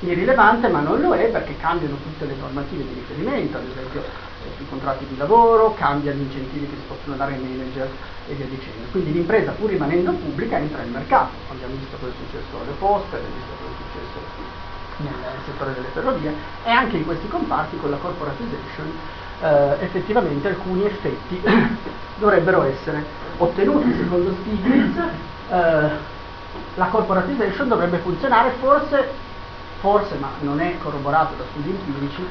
irrilevante 0.00 0.68
ma 0.68 0.80
non 0.80 1.00
lo 1.00 1.14
è 1.14 1.26
perché 1.26 1.56
cambiano 1.58 1.96
tutte 1.96 2.26
le 2.26 2.34
normative 2.38 2.84
di 2.84 2.94
riferimento, 2.94 3.56
ad 3.56 3.64
esempio 3.68 4.04
i 4.58 4.68
contratti 4.68 5.06
di 5.06 5.16
lavoro, 5.16 5.74
cambia 5.74 6.12
gli 6.12 6.20
incentivi 6.20 6.68
che 6.68 6.76
si 6.76 6.82
possono 6.86 7.16
dare 7.16 7.34
ai 7.34 7.40
manager 7.40 7.88
e 8.28 8.34
via 8.34 8.46
dicendo. 8.46 8.86
Quindi 8.90 9.12
l'impresa 9.12 9.52
pur 9.52 9.70
rimanendo 9.70 10.12
pubblica 10.12 10.58
entra 10.58 10.78
nel 10.82 10.90
mercato, 10.90 11.34
abbiamo 11.50 11.74
visto 11.74 11.96
cosa 11.98 12.12
è 12.12 12.16
successo 12.24 12.60
alle 12.60 12.72
poste, 12.78 13.16
abbiamo 13.16 13.34
visto 13.34 13.52
cosa 13.58 13.70
è 13.70 13.76
successo 13.76 14.54
nel 14.98 15.12
settore 15.44 15.74
delle 15.74 15.88
ferrovie 15.92 16.34
e 16.64 16.70
anche 16.70 16.96
in 16.96 17.04
questi 17.04 17.28
comparti 17.28 17.76
con 17.76 17.90
la 17.90 17.98
corporatization 17.98 18.90
eh, 19.42 19.76
effettivamente 19.80 20.48
alcuni 20.48 20.86
effetti 20.86 21.38
dovrebbero 22.16 22.62
essere 22.62 23.04
ottenuti 23.36 23.94
secondo 23.94 24.34
Stiglitz 24.40 24.96
eh, 25.50 26.14
la 26.76 26.86
corporatization 26.86 27.68
dovrebbe 27.68 27.98
funzionare 27.98 28.52
forse 28.58 29.24
forse, 29.80 30.16
ma 30.16 30.30
non 30.40 30.60
è 30.60 30.78
corroborato 30.78 31.34
da 31.36 31.44
studi 31.50 31.70
empirici, 31.70 32.26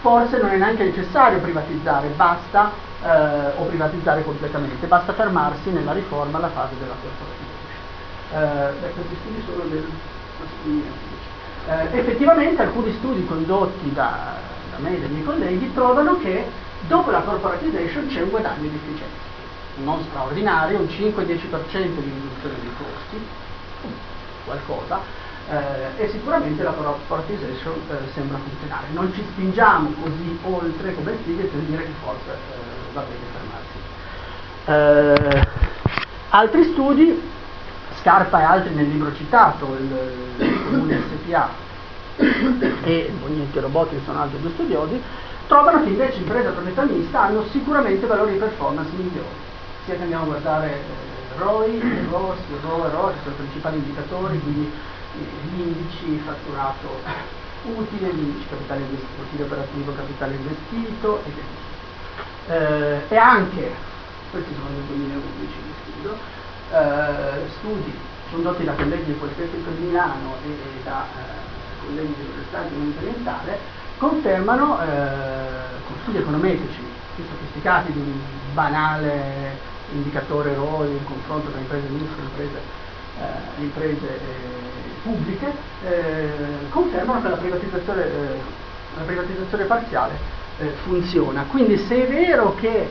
forse 0.00 0.38
non 0.38 0.50
è 0.50 0.56
neanche 0.56 0.84
necessario 0.84 1.38
privatizzare, 1.40 2.08
basta 2.08 2.72
eh, 3.02 3.52
o 3.56 3.64
privatizzare 3.64 4.24
completamente, 4.24 4.86
basta 4.86 5.12
fermarsi 5.12 5.70
nella 5.70 5.92
riforma 5.92 6.38
alla 6.38 6.48
fase 6.48 6.74
della 6.78 6.94
corporazione. 7.00 7.58
Eh, 8.32 8.92
questi 8.94 9.16
studi 9.20 9.42
sono 9.46 9.64
del 9.64 9.88
eh, 11.66 11.98
effettivamente 11.98 12.62
alcuni 12.62 12.92
studi 12.94 13.26
condotti 13.26 13.92
da, 13.92 14.36
da 14.70 14.78
me 14.78 14.96
e 14.96 15.00
dai 15.00 15.10
miei 15.10 15.24
colleghi 15.24 15.72
trovano 15.74 16.18
che 16.18 16.46
dopo 16.86 17.10
la 17.10 17.20
corporatization 17.20 18.08
c'è 18.08 18.22
un 18.22 18.30
guadagno 18.30 18.68
di 18.68 18.74
efficienza, 18.74 19.28
non 19.84 20.02
straordinario, 20.08 20.78
un 20.78 20.86
5-10% 20.86 21.22
di 21.26 22.12
riduzione 22.12 22.54
dei 22.60 22.72
costi, 22.78 23.26
qualcosa, 24.44 25.00
eh, 25.50 26.04
e 26.04 26.08
sicuramente 26.10 26.62
la 26.62 26.70
corporatization 26.70 27.74
eh, 27.90 27.96
sembra 28.14 28.38
funzionare. 28.38 28.86
Non 28.92 29.12
ci 29.12 29.22
spingiamo 29.32 29.92
così 30.00 30.38
oltre 30.42 30.94
come 30.94 31.16
Stiglitz 31.20 31.50
per 31.50 31.60
dire 31.62 31.82
che 31.82 31.92
forse 32.02 32.30
eh, 32.30 32.92
va 32.92 33.02
bene 33.02 33.24
fermarsi. 34.64 35.42
Eh, 35.42 35.48
altri 36.30 36.64
studi, 36.72 37.28
Scarpa 37.98 38.40
e 38.40 38.44
altri 38.44 38.74
nel 38.74 38.88
libro 38.88 39.14
citato, 39.14 39.76
il, 39.78 40.44
il 40.46 40.64
Comune 40.64 41.02
SPA 41.22 41.48
e 42.84 43.12
Bognetti 43.20 43.58
e 43.58 43.60
Robotti, 43.60 44.00
sono 44.04 44.22
altri 44.22 44.40
due 44.40 44.50
studiosi, 44.50 45.02
trovano 45.48 45.82
che 45.82 45.88
invece 45.88 46.18
imprese 46.18 46.48
a 46.48 46.52
proprietà 46.52 46.84
mista 46.84 47.22
hanno 47.22 47.44
sicuramente 47.50 48.06
valori 48.06 48.32
di 48.32 48.38
performance 48.38 48.90
migliori. 48.94 49.26
Sia 49.84 49.96
che 49.96 50.02
andiamo 50.02 50.22
a 50.22 50.26
guardare 50.26 50.70
eh, 50.70 51.38
ROI, 51.38 52.06
ROS, 52.08 52.38
ROE, 52.62 53.12
che 53.12 53.18
sono 53.24 53.34
i 53.34 53.38
principali 53.38 53.76
indicatori, 53.78 54.40
quindi 54.40 54.70
gli 55.14 55.60
indici 55.60 56.20
fatturato 56.24 57.00
utile, 57.62 58.12
gli 58.12 58.18
indici 58.18 58.46
capitale 58.48 58.80
investito, 58.80 59.22
utile 59.22 59.42
operativo, 59.44 59.94
capitale 59.94 60.34
investito 60.34 61.22
e 61.24 61.58
eh, 62.50 63.02
e 63.08 63.16
anche, 63.16 63.70
questi 64.30 64.52
sono 64.54 64.74
del 64.74 64.82
2011 64.96 65.54
di 65.62 65.72
studio, 65.84 66.18
eh, 66.72 67.48
studi 67.58 67.94
condotti 68.30 68.64
da 68.64 68.72
colleghi 68.72 69.04
del 69.04 69.14
Politecnico 69.14 69.70
di 69.70 69.84
Milano 69.84 70.34
e, 70.44 70.48
e 70.50 70.82
da 70.82 71.04
eh, 71.04 71.86
colleghi 71.86 72.14
dell'Università 72.16 72.64
Orientale 73.00 73.58
confermano 73.98 74.80
eh, 74.80 74.86
con 75.86 75.96
studi 76.02 76.18
econometrici 76.18 76.82
più 77.14 77.24
sofisticati 77.24 77.92
di 77.92 77.98
un 77.98 78.18
banale 78.52 79.58
indicatore 79.92 80.54
ROI 80.54 80.90
in 80.90 81.04
confronto 81.04 81.50
tra 81.50 81.60
imprese 81.60 81.86
e 81.86 81.90
imprese, 81.90 82.60
eh, 83.20 83.62
imprese 83.62 84.06
eh, 84.06 84.18
pubbliche 85.02 85.52
eh, 85.86 86.30
confermano 86.70 87.20
che 87.22 87.28
la 87.28 87.36
privatizzazione, 87.36 88.04
eh, 88.04 88.40
la 88.96 89.02
privatizzazione 89.04 89.64
parziale 89.64 90.38
funziona. 90.84 91.46
Quindi 91.48 91.78
se 91.78 92.06
è 92.06 92.06
vero 92.06 92.54
che 92.54 92.86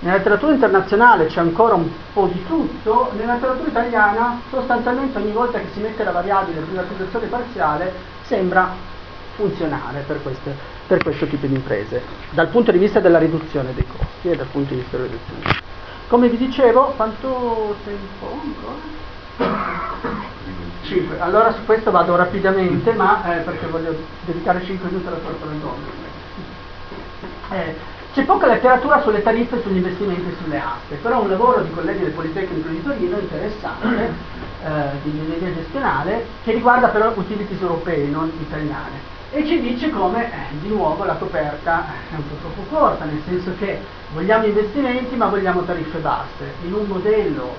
nella 0.00 0.16
letteratura 0.16 0.52
internazionale 0.52 1.26
c'è 1.26 1.38
ancora 1.38 1.74
un 1.74 1.88
po' 2.12 2.26
di 2.26 2.44
tutto, 2.44 3.12
nella 3.16 3.34
letteratura 3.34 3.68
italiana 3.68 4.40
sostanzialmente 4.50 5.18
ogni 5.18 5.30
volta 5.30 5.60
che 5.60 5.68
si 5.72 5.80
mette 5.80 6.02
la 6.02 6.10
variabile 6.10 6.60
privatizzazione 6.60 7.26
parziale 7.28 7.92
sembra 8.24 8.74
funzionare 9.36 10.02
per, 10.06 10.22
queste, 10.22 10.56
per 10.88 11.02
questo 11.04 11.26
tipo 11.26 11.46
di 11.46 11.54
imprese, 11.54 12.02
dal 12.30 12.48
punto 12.48 12.72
di 12.72 12.78
vista 12.78 12.98
della 12.98 13.18
riduzione 13.18 13.72
dei 13.74 13.86
costi 13.86 14.30
e 14.30 14.36
dal 14.36 14.46
punto 14.46 14.74
di 14.74 14.80
vista 14.80 14.96
della 14.96 15.08
riduzione. 15.08 15.62
Come 16.08 16.28
vi 16.28 16.36
dicevo, 16.36 16.94
quanto 16.96 17.76
tempo 17.84 18.26
ancora? 18.42 19.02
5. 19.36 21.20
Allora 21.20 21.52
su 21.52 21.64
questo 21.64 21.90
vado 21.90 22.16
rapidamente, 22.16 22.92
ma 22.92 23.36
eh, 23.36 23.40
perché 23.40 23.66
voglio 23.66 23.96
dedicare 24.24 24.64
5 24.64 24.88
minuti 24.88 25.06
alla 25.06 25.16
torta 25.16 25.46
del 25.46 25.58
donne. 25.58 26.02
Eh, 27.50 27.92
c'è 28.14 28.24
poca 28.24 28.46
letteratura 28.46 29.02
sulle 29.02 29.22
tariffe, 29.22 29.60
sugli 29.60 29.78
investimenti 29.78 30.28
e 30.30 30.34
sulle 30.40 30.60
aste, 30.60 30.94
però 31.02 31.22
un 31.22 31.30
lavoro 31.30 31.62
di 31.62 31.70
colleghi 31.72 32.04
del 32.04 32.12
Politecnico 32.12 32.68
di 32.68 32.80
Torino 32.80 33.18
interessante, 33.18 34.12
eh, 34.62 34.70
di 35.02 35.10
ingegneria 35.10 35.52
gestionale, 35.52 36.24
che 36.44 36.52
riguarda 36.52 36.88
però 36.88 37.12
utilities 37.16 37.60
europee, 37.60 38.06
non 38.06 38.30
italiane, 38.38 39.12
e 39.32 39.44
ci 39.44 39.60
dice 39.60 39.90
come, 39.90 40.26
eh, 40.26 40.58
di 40.60 40.68
nuovo, 40.68 41.02
la 41.02 41.14
coperta 41.14 41.86
è 42.08 42.14
un 42.14 42.28
po' 42.28 42.36
troppo 42.36 42.62
corta, 42.70 43.04
nel 43.04 43.20
senso 43.26 43.52
che 43.58 43.80
vogliamo 44.12 44.46
investimenti 44.46 45.16
ma 45.16 45.26
vogliamo 45.26 45.64
tariffe 45.64 45.98
basse. 45.98 46.52
In 46.64 46.72
un 46.72 46.86
modello 46.86 47.56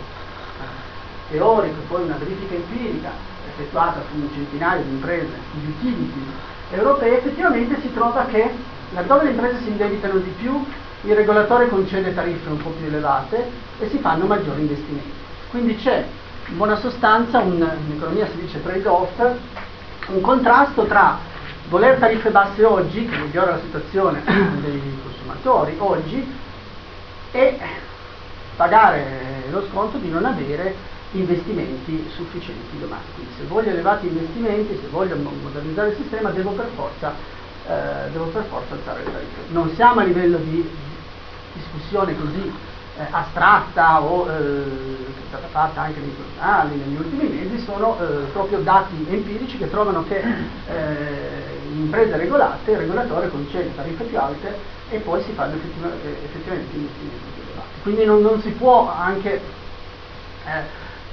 teorico 1.30 1.80
e 1.80 1.86
poi 1.88 2.04
una 2.04 2.16
verifica 2.18 2.56
empirica 2.56 3.10
effettuata 3.48 4.02
su 4.10 4.16
un 4.16 4.30
centinaio 4.34 4.84
di 4.84 4.90
imprese, 4.90 5.34
di 5.52 5.74
utilities 5.78 6.28
europee, 6.72 7.18
effettivamente 7.18 7.80
si 7.82 7.94
trova 7.94 8.26
che 8.26 8.52
laddove 8.92 9.26
le 9.26 9.30
imprese 9.32 9.62
si 9.62 9.70
indebitano 9.70 10.20
di 10.20 10.34
più, 10.38 10.66
il 11.02 11.16
regolatore 11.16 11.70
concede 11.70 12.14
tariffe 12.14 12.50
un 12.50 12.58
po' 12.58 12.70
più 12.72 12.88
elevate 12.88 13.50
e 13.80 13.90
si 13.90 14.00
fanno 14.00 14.26
maggiori 14.26 14.62
investimenti. 14.62 15.12
Quindi 15.50 15.76
c'è 15.78 16.06
in 16.48 16.58
buona 16.58 16.76
sostanza 16.78 17.40
un, 17.40 17.56
in 17.56 17.96
economia 17.96 18.28
si 18.28 18.38
dice 18.38 18.62
trade-off, 18.62 19.20
un 20.08 20.22
contrasto 20.22 20.86
tra 20.86 21.18
voler 21.70 21.98
tariffe 21.98 22.30
basse 22.30 22.64
oggi, 22.64 23.06
che 23.06 23.18
migliora 23.18 23.52
la 23.52 23.60
situazione 23.60 24.22
dei 24.62 25.00
consumatori 25.04 25.76
oggi, 25.80 26.34
e 27.32 27.60
pagare 28.56 29.46
lo 29.50 29.66
sconto 29.70 29.98
di 29.98 30.10
non 30.10 30.26
avere 30.26 30.94
investimenti 31.20 32.10
sufficienti 32.16 32.80
domani. 32.80 33.04
Quindi 33.16 33.34
se 33.38 33.44
voglio 33.46 33.70
elevati 33.70 34.08
investimenti, 34.08 34.78
se 34.82 34.88
voglio 34.90 35.16
modernizzare 35.16 35.90
il 35.90 35.96
sistema, 35.96 36.30
devo 36.30 36.52
per 36.52 36.70
forza, 36.76 37.14
eh, 37.68 38.10
devo 38.12 38.26
per 38.26 38.44
forza 38.50 38.74
alzare 38.74 39.04
le 39.04 39.12
tariffe. 39.12 39.42
Non 39.50 39.74
siamo 39.76 40.02
a 40.02 40.04
livello 40.04 40.38
di 40.38 40.70
discussione 41.54 42.16
così 42.18 42.52
eh, 42.98 43.06
astratta 43.10 44.02
o 44.02 44.30
eh, 44.30 44.64
che 45.16 45.22
è 45.24 45.28
stata 45.28 45.48
fatta 45.48 45.82
anche 45.82 46.00
nei 46.00 46.16
giornali 46.16 46.76
negli 46.76 46.98
ultimi 46.98 47.28
mesi, 47.28 47.64
sono 47.64 47.98
eh, 48.00 48.26
proprio 48.32 48.60
dati 48.60 49.06
empirici 49.10 49.58
che 49.58 49.70
trovano 49.70 50.04
che 50.06 50.18
eh, 50.18 51.60
in 51.72 51.82
imprese 51.82 52.16
regolate 52.18 52.72
il 52.72 52.78
regolatore 52.78 53.30
concede 53.30 53.76
tariffe 53.76 54.04
più 54.06 54.18
alte 54.18 54.58
e 54.90 55.00
poi 55.00 55.22
si 55.24 55.32
fanno 55.34 55.56
eh, 55.56 56.16
effettivamente 56.24 56.76
investimenti 56.76 57.30
più 57.34 57.44
elevati. 57.44 57.82
Quindi 57.82 58.06
non, 58.06 58.22
non 58.22 58.42
si 58.42 58.52
può 58.52 58.90
anche 58.90 59.64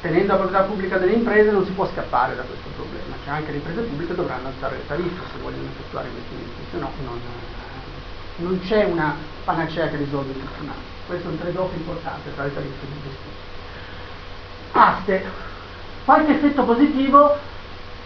tenendo 0.02 0.32
la 0.32 0.38
proprietà 0.38 0.64
pubblica 0.64 0.98
delle 0.98 1.12
imprese 1.12 1.52
non 1.52 1.64
si 1.64 1.70
può 1.70 1.86
scappare 1.86 2.34
da 2.34 2.42
questo 2.42 2.68
problema, 2.74 3.14
cioè 3.24 3.34
anche 3.34 3.52
le 3.52 3.58
imprese 3.58 3.82
pubbliche 3.82 4.14
dovranno 4.16 4.48
alzare 4.48 4.76
le 4.76 4.86
tariffe 4.88 5.22
se 5.32 5.40
vogliono 5.40 5.68
effettuare 5.68 6.08
investimenti, 6.08 6.60
se 6.70 6.78
no 6.78 6.90
non, 7.04 7.20
non 8.36 8.60
c'è 8.60 8.84
una 8.84 9.14
panacea 9.44 9.88
che 9.88 9.96
risolve 9.96 10.32
tutto, 10.32 10.64
no. 10.64 10.74
questo 11.06 11.28
è 11.28 11.30
un 11.30 11.38
trade-off 11.38 11.72
importante 11.74 12.34
tra 12.34 12.42
le 12.42 12.52
tariffe 12.52 12.84
di 12.84 12.92
investimenti. 12.92 13.40
Aste, 14.72 15.24
qualche 16.04 16.34
effetto 16.34 16.64
positivo 16.64 17.36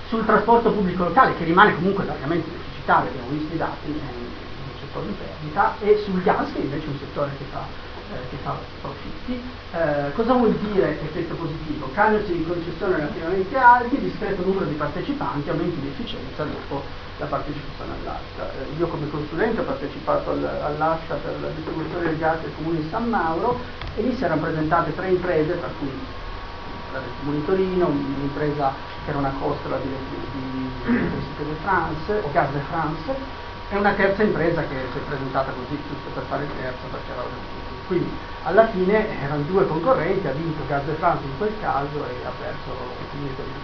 sul 0.08 0.26
trasporto 0.26 0.70
pubblico 0.72 1.04
locale 1.04 1.34
che 1.36 1.44
rimane 1.44 1.74
comunque 1.76 2.04
largamente 2.04 2.50
deficitario, 2.50 3.08
abbiamo 3.08 3.30
visto 3.30 3.54
i 3.54 3.56
dati 3.56 3.88
nel 3.88 4.78
settore 4.80 5.06
in 5.06 5.16
perdita, 5.16 5.76
e 5.80 6.02
sul 6.04 6.22
gas 6.22 6.52
che 6.52 6.58
invece 6.58 6.84
è 6.84 6.88
un 6.90 6.98
settore 6.98 7.30
che 7.38 7.44
fa 7.50 7.85
eh, 8.12 8.28
che 8.30 8.36
fa 8.42 8.56
profitti. 8.80 9.40
Eh, 9.72 10.12
cosa 10.14 10.32
vuol 10.34 10.54
dire 10.54 11.00
effetto 11.00 11.34
positivo? 11.34 11.90
Canoni 11.94 12.24
di 12.24 12.44
concessione 12.46 12.96
relativamente 12.96 13.56
alti, 13.56 13.98
discreto 13.98 14.42
numero 14.44 14.66
di 14.66 14.74
partecipanti, 14.74 15.50
aumenti 15.50 15.80
di 15.80 15.88
efficienza 15.88 16.44
dopo 16.44 16.82
la 17.18 17.26
partecipazione 17.26 17.92
all'asta. 18.00 18.52
Eh, 18.52 18.78
io 18.78 18.86
come 18.86 19.08
consulente 19.10 19.60
ho 19.60 19.64
partecipato 19.64 20.30
al, 20.30 20.44
all'asta 20.44 21.14
per 21.16 21.34
la 21.40 21.48
distribuzione 21.48 22.04
del 22.04 22.18
gas 22.18 22.40
del 22.40 22.52
comune 22.56 22.80
di 22.80 22.88
San 22.90 23.08
Mauro 23.08 23.58
e 23.96 24.02
lì 24.02 24.14
si 24.14 24.24
erano 24.24 24.42
presentate 24.42 24.94
tre 24.94 25.08
imprese, 25.08 25.58
tra 25.58 25.68
cui 25.78 25.90
Monitorino, 27.20 27.88
un'impresa 27.88 28.72
che 29.04 29.10
era 29.10 29.18
una 29.18 29.32
costola 29.38 29.76
di, 29.78 29.88
di, 29.88 30.40
di 30.40 31.44
de 31.44 31.54
France 31.62 32.20
o 32.22 32.30
Gas 32.32 32.50
de 32.52 32.60
France 32.70 33.14
e 33.68 33.76
una 33.76 33.92
terza 33.92 34.22
impresa 34.22 34.62
che 34.62 34.76
si 34.92 34.98
è 34.98 35.00
presentata 35.02 35.50
così 35.52 35.78
giusto 35.88 36.10
per 36.14 36.22
fare 36.28 36.46
terza 36.60 36.86
perché 36.90 37.12
era 37.12 37.22
quindi 37.86 38.10
alla 38.44 38.68
fine 38.68 39.20
erano 39.22 39.42
due 39.42 39.66
concorrenti, 39.66 40.26
ha 40.26 40.32
vinto 40.32 40.62
Gas 40.68 40.84
de 40.84 40.92
France 40.94 41.24
in 41.24 41.36
quel 41.36 41.52
caso 41.60 42.04
e 42.06 42.24
ha 42.24 42.32
perso. 42.38 42.70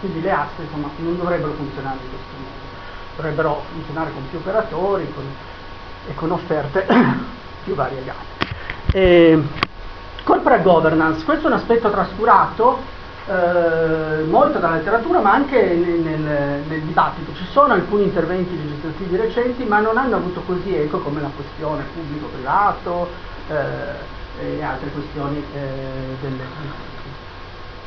Quindi 0.00 0.20
le 0.20 0.30
aste 0.30 0.62
insomma, 0.62 0.90
non 0.96 1.16
dovrebbero 1.16 1.52
funzionare 1.52 1.98
in 2.02 2.10
questo 2.10 2.34
modo, 2.36 3.16
dovrebbero 3.16 3.62
funzionare 3.72 4.10
con 4.12 4.28
più 4.28 4.38
operatori 4.38 5.12
con, 5.14 5.24
e 6.08 6.14
con 6.14 6.30
offerte 6.32 6.86
più 7.62 7.74
variegate. 7.74 8.40
E, 8.92 9.40
corporate 10.24 10.62
governance, 10.62 11.24
questo 11.24 11.46
è 11.46 11.50
un 11.50 11.56
aspetto 11.56 11.90
trascurato 11.90 13.00
eh, 13.26 14.24
molto 14.24 14.58
dalla 14.58 14.76
letteratura 14.76 15.20
ma 15.20 15.32
anche 15.32 15.62
nel, 15.62 16.00
nel, 16.00 16.64
nel, 16.66 16.80
dibattito. 16.82 17.32
Ci 17.34 17.46
sono 17.52 17.72
alcuni 17.72 18.02
interventi 18.02 18.56
legislativi 18.56 19.16
recenti 19.16 19.62
ma 19.62 19.78
non 19.78 19.96
hanno 19.96 20.16
avuto 20.16 20.40
così 20.40 20.74
eco 20.74 20.98
come 20.98 21.20
la 21.20 21.30
questione 21.34 21.84
pubblico-privato 21.94 23.30
e 23.48 24.62
altre 24.62 24.90
questioni 24.90 25.42
eh, 25.54 26.16
delle... 26.20 26.44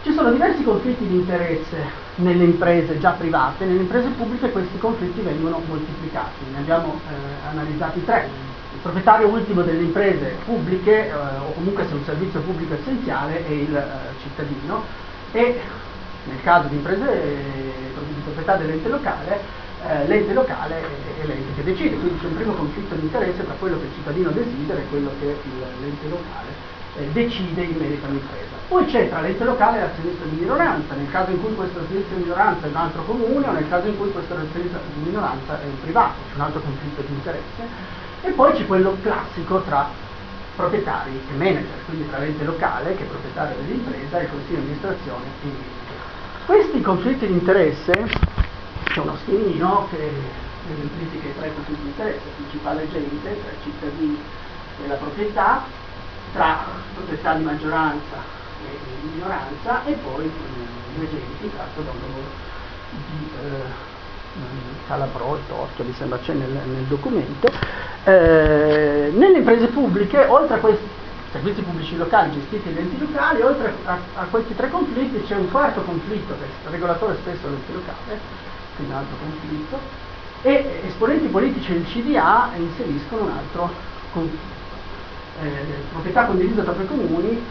Ci 0.04 0.14
sono 0.14 0.32
diversi 0.32 0.64
conflitti 0.64 1.08
di 1.08 1.16
interesse 1.16 2.04
nelle 2.16 2.44
imprese 2.44 3.00
già 3.00 3.12
private, 3.12 3.66
nelle 3.66 3.82
imprese 3.82 4.10
pubbliche 4.10 4.52
questi 4.52 4.78
conflitti 4.78 5.20
vengono 5.22 5.62
moltiplicati, 5.66 6.46
ne 6.52 6.60
abbiamo 6.60 7.00
eh, 7.10 7.50
analizzati 7.50 8.06
tre. 8.06 8.30
Il 8.74 8.80
proprietario 8.82 9.28
ultimo 9.28 9.64
delle 9.64 9.82
imprese 9.82 10.38
pubbliche, 10.46 11.08
eh, 11.08 11.14
o 11.14 11.54
comunque 11.54 11.88
se 11.88 11.96
un 11.96 12.04
servizio 12.04 12.40
pubblico 12.42 12.76
essenziale, 12.76 13.48
è 13.48 13.52
il 13.52 13.76
eh, 13.76 14.22
cittadino, 14.22 14.84
e 15.32 15.60
nel 16.26 16.42
caso 16.44 16.68
di 16.68 16.76
imprese 16.76 17.44
di 18.14 18.22
proprietà 18.24 18.58
dell'ente 18.58 18.90
locale, 18.90 19.64
eh, 19.88 20.08
l'ente 20.08 20.34
locale 20.34 20.82
è 21.22 21.26
l'ente 21.26 21.54
che 21.56 21.64
decide, 21.64 21.96
quindi 21.98 22.20
c'è 22.20 22.28
un 22.28 22.36
primo 22.36 22.54
conflitto 22.54 22.96
di 22.96 23.02
interesse 23.02 23.44
tra 23.46 23.54
quello 23.60 23.80
che 23.80 23.86
il 23.86 23.94
cittadino 23.94 24.32
desidera 24.32 24.80
e 24.80 24.88
quello 24.90 25.12
che 25.20 25.38
l'ente 25.82 26.08
locale 26.10 26.50
eh, 26.98 27.08
decide 27.12 27.62
in 27.62 27.76
merito 27.78 28.06
all'impresa. 28.06 28.54
Poi 28.68 28.86
c'è 28.86 29.10
tra 29.10 29.22
l'ente 29.22 29.44
locale 29.44 29.78
e 29.78 29.82
l'azionista 29.82 30.24
di 30.26 30.38
minoranza, 30.40 30.96
nel 30.96 31.12
caso 31.12 31.32
in 31.32 31.42
cui 31.42 31.54
questo 31.54 31.80
azionista 31.80 32.16
di 32.16 32.22
minoranza 32.24 32.66
è 32.66 32.70
un 32.70 32.76
altro 32.76 33.04
comune 33.04 33.48
o 33.48 33.52
nel 33.52 33.70
caso 33.70 33.88
in 33.88 33.98
cui 33.98 34.12
questo 34.12 34.34
azionista 34.34 34.80
di 34.94 35.02
minoranza 35.04 35.62
è 35.62 35.66
un 35.66 35.80
privato, 35.82 36.16
c'è 36.30 36.36
un 36.36 36.42
altro 36.42 36.62
conflitto 36.62 37.02
di 37.02 37.14
interesse. 37.14 37.94
E 38.24 38.32
poi 38.32 38.54
c'è 38.54 38.66
quello 38.66 38.98
classico 39.04 39.62
tra 39.62 39.88
proprietari 40.56 41.12
e 41.30 41.34
manager, 41.38 41.78
quindi 41.86 42.10
tra 42.10 42.18
l'ente 42.18 42.44
locale 42.44 42.96
che 42.96 43.04
è 43.04 43.06
proprietario 43.06 43.56
dell'impresa 43.62 44.20
e 44.20 44.24
il 44.24 44.30
consiglio 44.30 44.56
di 44.56 44.62
amministrazione 44.62 45.26
manager. 45.42 45.74
Questi 46.46 46.82
conflitti 46.82 47.28
di 47.28 47.34
interesse, 47.34 47.92
c'è 48.96 49.02
uno 49.02 49.18
schemino 49.24 49.88
che 49.92 50.10
esemplifica 50.72 51.28
i 51.28 51.36
tre 51.38 51.54
conflitti 51.54 51.82
di 51.82 51.88
interesse, 51.90 52.22
principale 52.38 52.84
agente 52.84 53.42
tra 53.42 53.52
i 53.52 53.64
cittadini 53.64 54.18
e 54.84 54.88
la 54.88 54.96
proprietà, 54.96 55.64
tra 56.32 56.64
proprietà 56.94 57.34
di 57.34 57.44
maggioranza 57.44 58.16
e 58.64 58.78
di 59.02 59.10
minoranza 59.16 59.84
e 59.84 59.92
poi 59.96 60.24
gli 60.24 61.04
agenti 61.04 61.52
tratto 61.54 61.82
da 61.82 61.92
un 61.92 61.98
lavoro 62.00 62.28
di 62.92 63.30
eh, 63.44 63.94
Calabrò, 64.88 65.38
Torchia, 65.46 65.84
mi 65.84 65.94
sembra 65.94 66.18
c'è 66.20 66.32
nel, 66.32 66.50
nel 66.50 66.84
documento, 66.84 67.52
eh, 68.06 69.12
nelle 69.14 69.40
imprese 69.40 69.68
pubbliche, 69.68 70.24
oltre 70.24 70.56
a 70.56 70.60
questi 70.60 70.88
servizi 71.34 71.62
pubblici 71.64 71.98
locali 71.98 72.32
gestiti 72.32 72.74
dagli 72.74 72.86
enti 72.86 72.98
locali, 72.98 73.42
oltre 73.42 73.74
a, 73.84 73.98
a, 74.16 74.24
questi 74.30 74.56
tre 74.56 74.70
conflitti 74.70 75.22
c'è 75.26 75.36
un 75.36 75.52
quarto 75.52 75.82
conflitto 75.82 76.34
che 76.40 76.46
il 76.46 76.72
regolatore 76.72 77.18
stesso 77.22 77.42
dell'ente 77.44 77.74
locale, 77.74 78.54
un 78.84 78.92
altro 78.92 79.16
conflitto, 79.18 79.80
e 80.42 80.82
esponenti 80.86 81.28
politici 81.28 81.74
del 81.74 81.86
CDA 81.86 82.52
inseriscono 82.58 83.24
un 83.24 83.32
altro 83.32 83.72
conflitto. 84.12 84.54
Eh, 85.42 85.50
proprietà 85.92 86.26
condivisa 86.26 86.62
tra 86.62 86.74
i 86.82 86.88
comuni 86.88 87.44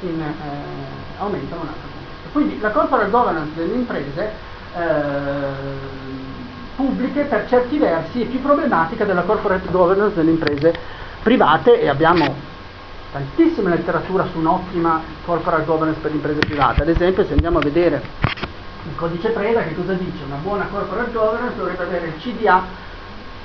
in, 0.00 0.20
eh, 0.20 1.18
aumentano 1.18 1.62
un 1.62 1.68
altro 1.68 1.88
conflitto. 1.92 2.28
Quindi 2.32 2.60
la 2.60 2.70
corporate 2.70 3.10
governance 3.10 3.54
delle 3.54 3.74
imprese 3.74 4.30
eh, 4.74 6.04
pubbliche 6.74 7.22
per 7.22 7.48
certi 7.48 7.78
versi 7.78 8.22
è 8.22 8.26
più 8.26 8.40
problematica 8.42 9.04
della 9.04 9.22
corporate 9.22 9.70
governance 9.70 10.14
delle 10.14 10.30
imprese 10.30 10.74
private 11.22 11.80
e 11.80 11.88
abbiamo 11.88 12.34
tantissima 13.10 13.70
letteratura 13.70 14.26
su 14.30 14.38
un'ottima 14.38 15.02
corporate 15.24 15.64
governance 15.64 16.00
per 16.00 16.10
le 16.10 16.16
imprese 16.16 16.40
private. 16.40 16.82
Ad 16.82 16.88
esempio 16.88 17.24
se 17.24 17.32
andiamo 17.32 17.58
a 17.58 17.62
vedere 17.62 18.02
il 18.88 18.96
codice 18.96 19.30
Preda 19.30 19.62
che 19.62 19.74
cosa 19.74 19.92
dice? 19.94 20.24
Una 20.24 20.36
buona 20.36 20.66
corporate 20.66 21.12
governance 21.12 21.56
dovrebbe 21.56 21.82
avere 21.82 22.06
il 22.06 22.16
CDA 22.18 22.84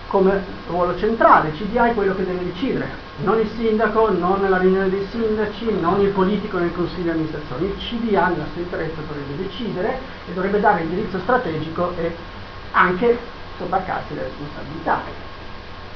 come 0.07 0.43
ruolo 0.67 0.97
centrale, 0.97 1.49
il 1.49 1.55
CDA 1.55 1.89
è 1.89 1.93
quello 1.93 2.13
che 2.13 2.25
deve 2.25 2.43
decidere, 2.43 2.89
non 3.23 3.39
il 3.39 3.49
sindaco, 3.55 4.09
non 4.09 4.45
la 4.49 4.57
riunione 4.57 4.89
dei 4.89 5.07
sindaci, 5.09 5.79
non 5.79 6.01
il 6.01 6.09
politico 6.09 6.57
nel 6.57 6.73
consiglio 6.73 7.03
di 7.03 7.09
amministrazione, 7.11 7.65
il 7.67 7.77
CDA 7.77 8.27
nella 8.27 8.45
sua 8.51 8.61
interesse 8.61 8.95
dovrebbe 9.07 9.37
decidere 9.37 9.99
e 10.27 10.33
dovrebbe 10.33 10.59
dare 10.59 10.81
indirizzo 10.81 11.17
strategico 11.19 11.93
e 11.95 12.13
anche 12.71 13.17
sobbarcarsi 13.57 14.13
le 14.15 14.23
responsabilità. 14.23 15.30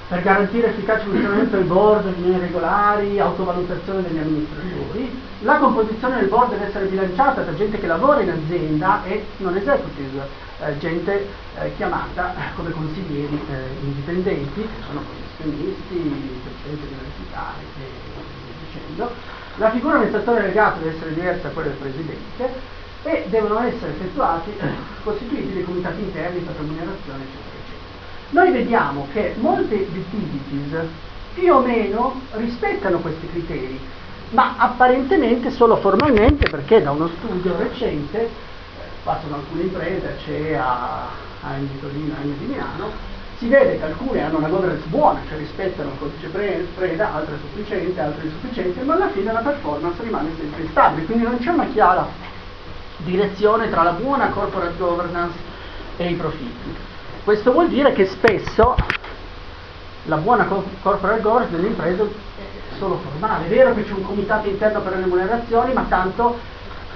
Per 0.08 0.22
garantire 0.22 0.68
efficace 0.68 1.06
funzionamento 1.06 1.56
del 1.56 1.66
board, 1.66 2.06
riunioni 2.14 2.40
regolari, 2.40 3.20
autovalutazione 3.20 4.04
degli 4.04 4.20
amministratori, 4.20 5.22
la 5.42 5.58
composizione 5.58 6.20
del 6.20 6.28
board 6.28 6.52
deve 6.52 6.68
essere 6.68 6.86
bilanciata 6.86 7.42
tra 7.42 7.56
gente 7.56 7.80
che 7.80 7.88
lavora 7.88 8.22
in 8.22 8.30
azienda 8.30 9.04
e 9.04 9.26
non 9.38 9.56
executive, 9.56 10.28
eh, 10.60 10.78
gente 10.78 11.28
eh, 11.58 11.76
chiamata 11.76 12.36
come 12.56 12.70
consiglieri 12.70 13.34
eh, 13.50 13.84
indipendenti, 13.84 14.68
sono 14.86 15.02
professionisti, 15.02 16.40
presidenti 16.44 16.94
universitari 16.94 17.64
e 17.64 17.84
via 18.46 18.54
dicendo. 18.64 19.12
La 19.56 19.72
figura 19.72 19.96
amministratore 19.96 20.42
delegato 20.42 20.84
deve 20.84 20.96
essere 20.96 21.14
diversa 21.16 21.48
da 21.48 21.54
quella 21.54 21.70
del 21.70 21.78
presidente 21.78 22.50
e 23.02 23.26
devono 23.30 23.60
essere 23.60 23.92
effettuati, 23.92 24.52
eh, 24.56 24.68
costituiti 25.04 25.52
dei 25.52 25.64
comitati 25.64 26.00
interni 26.00 26.42
per 26.42 26.56
remunerazione, 26.58 27.24
eccetera. 27.24 27.45
Noi 28.36 28.52
vediamo 28.52 29.08
che 29.14 29.34
molte 29.38 29.76
utilities 29.76 30.86
più 31.34 31.54
o 31.54 31.62
meno 31.62 32.20
rispettano 32.34 32.98
questi 32.98 33.30
criteri, 33.30 33.80
ma 34.32 34.56
apparentemente 34.58 35.52
solo 35.52 35.78
formalmente 35.78 36.50
perché 36.50 36.82
da 36.82 36.92
uno 36.92 37.08
studio 37.08 37.56
recente 37.58 38.30
fatto 39.04 39.28
da 39.28 39.36
alcune 39.36 39.62
imprese, 39.62 40.18
c'è 40.26 40.54
a, 40.56 41.06
a 41.44 41.54
di 41.60 41.80
Torino, 41.80 42.14
a 42.14 42.26
Milano, 42.46 42.90
si 43.38 43.48
vede 43.48 43.78
che 43.78 43.86
alcune 43.86 44.22
hanno 44.22 44.40
una 44.40 44.50
governance 44.50 44.86
buona, 44.88 45.22
cioè 45.30 45.38
rispettano 45.38 45.92
il 45.92 45.98
codice 45.98 46.28
Preda, 46.76 47.14
altre 47.14 47.38
sufficienti, 47.40 47.98
altre 47.98 48.26
insufficienti, 48.26 48.82
ma 48.82 48.96
alla 48.96 49.12
fine 49.12 49.32
la 49.32 49.40
performance 49.40 50.04
rimane 50.04 50.32
sempre 50.38 50.64
instabile, 50.64 51.06
quindi 51.06 51.24
non 51.24 51.38
c'è 51.38 51.52
una 51.52 51.68
chiara 51.68 52.06
direzione 52.98 53.70
tra 53.70 53.84
la 53.84 53.92
buona 53.92 54.28
corporate 54.28 54.78
governance 54.78 55.38
e 55.96 56.10
i 56.10 56.16
profitti. 56.16 56.95
Questo 57.26 57.54
vuol 57.54 57.70
dire 57.70 57.92
che 57.94 58.06
spesso 58.06 58.76
la 60.04 60.18
buona 60.18 60.46
corporate 60.46 61.22
governance 61.22 61.56
dell'impresa 61.56 62.04
è 62.04 62.78
solo 62.78 63.00
formale. 63.00 63.48
È 63.48 63.50
vero 63.50 63.74
che 63.74 63.84
c'è 63.84 63.94
un 63.94 64.04
comitato 64.04 64.48
interno 64.48 64.80
per 64.82 64.94
le 64.94 65.00
remunerazioni, 65.02 65.74
ma 65.74 65.86
tanto 65.90 66.38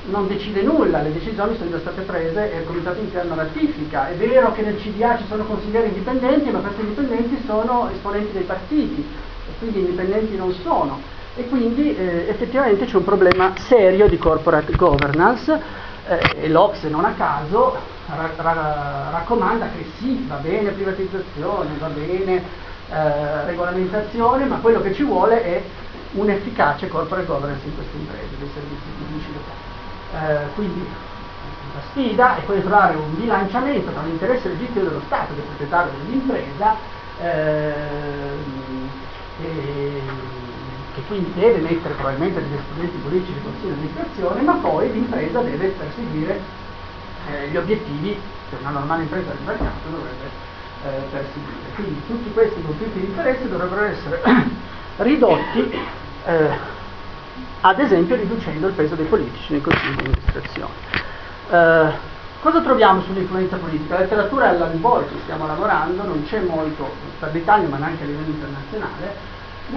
non 0.06 0.28
decide 0.28 0.62
nulla, 0.62 1.02
le 1.02 1.14
decisioni 1.14 1.58
sono 1.58 1.72
già 1.72 1.80
state 1.80 2.02
prese 2.02 2.54
e 2.54 2.60
il 2.60 2.66
comitato 2.68 3.00
interno 3.00 3.34
ratifica. 3.34 4.10
È 4.10 4.14
vero 4.14 4.52
che 4.52 4.62
nel 4.62 4.78
CDA 4.78 5.18
ci 5.18 5.26
sono 5.28 5.46
consiglieri 5.46 5.88
indipendenti, 5.88 6.52
ma 6.52 6.60
questi 6.60 6.82
indipendenti 6.82 7.42
sono 7.48 7.90
esponenti 7.90 8.32
dei 8.34 8.44
partiti 8.44 9.04
e 9.50 9.58
quindi 9.58 9.80
indipendenti 9.80 10.36
non 10.38 10.54
sono. 10.62 11.02
E 11.38 11.48
quindi 11.50 11.98
eh, 11.98 12.28
effettivamente 12.30 12.86
c'è 12.86 12.98
un 12.98 13.04
problema 13.04 13.54
serio 13.58 14.08
di 14.08 14.20
corporate 14.20 14.76
governance 14.76 15.60
eh, 16.08 16.36
e 16.42 16.50
l'Ox 16.50 16.84
non 16.84 17.06
a 17.06 17.14
caso 17.14 17.98
ra- 18.16 18.34
ra- 18.36 19.10
raccomanda 19.12 19.70
che 19.70 19.86
sì, 19.98 20.26
va 20.28 20.36
bene 20.36 20.72
privatizzazione, 20.72 21.78
va 21.80 21.88
bene 21.88 22.44
eh, 22.90 23.46
regolamentazione, 23.46 24.46
ma 24.46 24.58
quello 24.58 24.82
che 24.82 24.94
ci 24.94 25.04
vuole 25.04 25.44
è 25.44 25.62
un'efficace 26.12 26.88
corporate 26.88 27.28
governance 27.28 27.66
in 27.66 27.76
queste 27.76 27.98
imprese, 27.98 28.38
dei 28.38 28.50
servizi 28.54 28.90
pubblici 28.98 29.32
locali. 29.34 29.78
Eh, 30.12 30.54
quindi 30.56 30.88
la 31.74 31.82
sfida 31.92 32.38
è 32.38 32.44
quella 32.44 32.62
di 32.62 32.68
trovare 32.68 32.96
un 32.96 33.16
bilanciamento 33.16 33.92
tra 33.92 34.02
l'interesse 34.02 34.50
legittimo 34.50 34.86
dello 34.86 35.02
Stato, 35.06 35.34
del 35.34 35.44
proprietario 35.44 35.92
dell'impresa, 36.04 36.76
eh, 37.22 38.32
che 40.94 41.02
quindi 41.08 41.32
deve 41.34 41.60
mettere 41.60 41.94
probabilmente 41.94 42.42
degli 42.42 42.56
esponenti 42.56 42.98
politici 42.98 43.34
del 43.34 43.44
Consiglio 43.44 43.68
di 43.68 43.74
amministrazione, 43.74 44.42
ma 44.42 44.54
poi 44.56 44.92
l'impresa 44.92 45.42
deve 45.42 45.68
perseguire 45.68 46.42
eh, 47.28 47.48
gli 47.50 47.58
obiettivi 47.58 48.20
che 48.50 48.56
una 48.60 48.72
normale 48.72 49.04
impresa 49.04 49.32
del 49.32 49.44
mercato 49.46 49.90
dovrebbe 49.90 50.30
eh, 50.84 51.02
perseguire. 51.12 51.76
Quindi 51.76 52.02
tutti 52.08 52.32
questi 52.32 52.62
conflitti 52.62 53.00
di 53.00 53.06
interesse 53.06 53.50
dovrebbero 53.50 53.84
essere 53.84 54.22
ridotti 54.98 55.80
eh, 56.26 56.78
ad 57.62 57.80
esempio 57.80 58.16
riducendo 58.16 58.68
il 58.68 58.74
peso 58.74 58.96
dei 58.96 59.06
politici 59.06 59.52
nei 59.52 59.62
consigli 59.62 59.96
di 59.96 60.06
amministrazione. 60.06 60.74
Eh, 61.50 61.92
cosa 62.42 62.62
troviamo 62.62 63.02
sull'influenza 63.02 63.58
politica? 63.58 63.96
La 63.96 64.02
letteratura 64.02 64.46
è 64.46 64.50
all'albore, 64.50 65.08
ci 65.10 65.20
stiamo 65.24 65.46
lavorando, 65.46 66.04
non 66.04 66.26
c'è 66.26 66.40
molto 66.40 66.90
per 67.20 67.34
l'Italia 67.34 67.68
ma 67.68 67.78
neanche 67.78 68.04
a 68.04 68.08
livello 68.08 68.30
internazionale, 68.30 69.16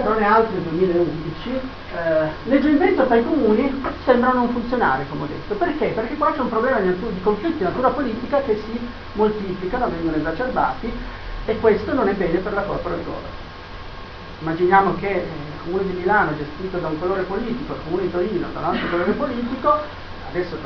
non 0.01 0.21
è 0.21 0.23
altro 0.23 0.53
nel 0.53 0.63
2011, 0.63 1.49
eh, 1.49 2.29
leggermente 2.45 3.05
tra 3.05 3.15
i 3.15 3.23
comuni 3.23 3.83
sembra 4.03 4.31
non 4.31 4.49
funzionare, 4.49 5.05
come 5.09 5.23
ho 5.23 5.27
detto. 5.27 5.53
Perché? 5.55 5.87
Perché 5.87 6.15
qua 6.15 6.31
c'è 6.33 6.39
un 6.39 6.49
problema 6.49 6.79
di, 6.79 6.89
di 6.89 7.21
conflitti 7.21 7.57
di 7.57 7.63
natura 7.63 7.89
politica 7.89 8.41
che 8.41 8.61
si 8.65 8.79
moltiplicano, 9.13 9.89
vengono 9.89 10.17
esacerbati 10.17 10.91
e 11.45 11.59
questo 11.59 11.93
non 11.93 12.07
è 12.07 12.13
bene 12.13 12.39
per 12.39 12.53
la 12.53 12.61
corporate 12.63 13.03
governance. 13.03 13.41
Immaginiamo 14.39 14.95
che 14.95 15.07
il 15.07 15.61
comune 15.63 15.85
di 15.85 15.93
Milano 15.93 16.31
è 16.31 16.37
gestito 16.37 16.77
da 16.77 16.87
un 16.87 16.99
colore 16.99 17.21
politico, 17.23 17.73
il 17.73 17.79
comune 17.83 18.03
di 18.03 18.11
Torino 18.11 18.47
da 18.51 18.59
un 18.59 18.65
altro 18.65 18.89
colore 18.89 19.11
politico, 19.11 19.79
adesso 20.29 20.57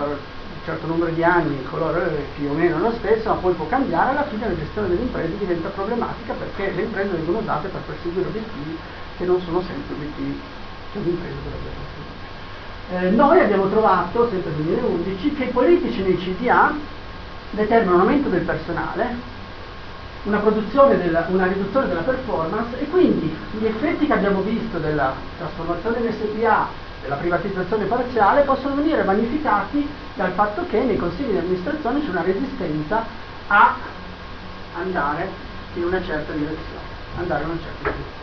certo 0.67 0.85
numero 0.85 1.11
di 1.11 1.23
anni 1.23 1.55
il 1.55 1.69
colore 1.69 2.03
è 2.07 2.23
più 2.35 2.49
o 2.49 2.53
meno 2.53 2.77
lo 2.79 2.91
stesso, 2.99 3.29
ma 3.29 3.35
poi 3.35 3.53
può 3.53 3.67
cambiare, 3.67 4.09
alla 4.09 4.25
fine 4.25 4.49
la 4.49 4.57
gestione 4.57 4.89
delle 4.89 5.01
imprese 5.03 5.37
diventa 5.37 5.69
problematica 5.69 6.33
perché 6.33 6.73
le 6.75 6.81
imprese 6.81 7.15
vengono 7.15 7.37
usate 7.37 7.69
per 7.69 7.79
perseguire 7.87 8.27
obiettivi 8.27 8.77
che 9.15 9.23
non 9.23 9.39
sono 9.45 9.61
sempre 9.61 9.95
obiettivi 9.95 10.37
che 10.91 10.97
un'impresa 10.97 11.35
dovrebbe 11.41 11.69
perseguire. 11.79 13.07
Eh, 13.07 13.15
noi 13.15 13.39
abbiamo 13.39 13.69
trovato, 13.69 14.29
sempre 14.29 14.51
nel 14.57 14.63
2011, 14.65 15.33
che 15.35 15.43
i 15.45 15.49
politici 15.51 16.01
nei 16.01 16.17
CDA 16.17 16.73
determinano 17.51 17.95
un 17.95 18.01
aumento 18.01 18.27
del 18.27 18.41
personale, 18.41 19.35
una, 20.23 20.39
della, 20.39 21.25
una 21.29 21.45
riduzione 21.45 21.87
della 21.87 22.01
performance 22.01 22.77
e 22.77 22.89
quindi 22.89 23.33
gli 23.57 23.65
effetti 23.65 24.05
che 24.05 24.13
abbiamo 24.13 24.41
visto 24.41 24.79
della 24.79 25.13
trasformazione 25.37 25.99
in 25.99 26.11
SPA, 26.11 26.67
della 27.01 27.15
privatizzazione 27.15 27.85
parziale, 27.85 28.41
possono 28.41 28.75
venire 28.75 29.03
magnificati 29.03 29.87
dal 30.15 30.31
fatto 30.31 30.65
che 30.67 30.79
nei 30.81 30.97
consigli 30.97 31.31
di 31.31 31.37
amministrazione 31.37 32.01
c'è 32.01 32.09
una 32.09 32.23
resistenza 32.23 33.05
a 33.47 33.75
andare 34.75 35.29
in 35.75 35.83
una 35.83 36.01
certa 36.03 36.31
direzione. 36.33 36.95
Andare 37.17 37.43
in 37.43 37.49
una 37.49 37.59
certa 37.59 37.89
direzione. 37.89 38.15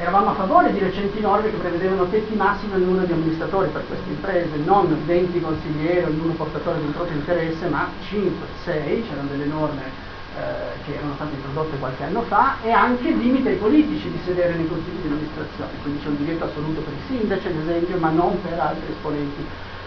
Eravamo 0.00 0.30
a 0.30 0.34
favore 0.34 0.72
di 0.72 0.78
recenti 0.78 1.20
norme 1.20 1.50
che 1.50 1.56
prevedevano 1.56 2.06
tetti 2.08 2.34
massimi 2.34 2.80
numero 2.84 3.04
di 3.04 3.12
amministratori 3.12 3.68
per 3.70 3.84
queste 3.86 4.08
imprese, 4.08 4.56
non 4.64 4.96
20 5.04 5.40
consiglieri, 5.40 6.04
ognuno 6.04 6.34
portatore 6.34 6.78
di 6.78 6.84
un 6.84 6.92
proprio 6.92 7.16
interesse, 7.16 7.66
ma 7.66 7.88
5, 8.06 8.46
6, 8.62 9.06
c'erano 9.08 9.28
delle 9.28 9.46
norme 9.46 10.07
eh, 10.38 10.84
che 10.84 10.94
erano 10.94 11.14
state 11.14 11.34
introdotte 11.34 11.78
qualche 11.78 12.04
anno 12.04 12.22
fa, 12.22 12.56
e 12.62 12.70
anche 12.70 13.10
limite 13.10 13.50
ai 13.50 13.56
politici 13.56 14.08
di 14.08 14.20
sedere 14.24 14.54
nei 14.54 14.68
consigli 14.68 15.00
di 15.02 15.08
amministrazione, 15.08 15.70
quindi 15.82 16.00
c'è 16.00 16.08
un 16.08 16.16
divieto 16.16 16.44
assoluto 16.44 16.80
per 16.80 16.92
i 16.92 17.06
sindaci 17.08 17.46
ad 17.48 17.56
esempio, 17.56 17.96
ma 17.98 18.10
non 18.10 18.40
per 18.40 18.58
altri 18.58 18.92
esponenti 18.92 19.44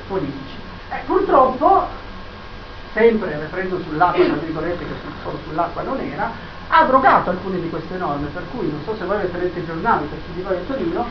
politici. 0.07 0.55
Eh, 0.89 0.99
purtroppo, 1.05 1.87
sempre 2.93 3.39
riprendo 3.39 3.79
sull'acqua, 3.79 4.25
tra 4.25 4.35
virgolette, 4.35 4.85
che 4.85 4.93
solo 5.23 5.39
sull'acqua 5.47 5.81
non 5.83 5.99
era, 6.01 6.31
ha 6.67 6.79
abrogato 6.79 7.29
alcune 7.29 7.61
di 7.61 7.69
queste 7.69 7.95
norme, 7.97 8.27
per 8.27 8.43
cui 8.53 8.69
non 8.69 8.81
so 8.83 8.95
se 8.97 9.05
voi 9.05 9.15
avete 9.15 9.37
letto 9.37 9.59
i 9.59 9.65
giornali, 9.65 10.05
per 10.07 10.19
chi 10.25 10.33
di 10.35 10.41
voi 10.41 10.55
è 10.55 10.65
Torino, 10.67 11.05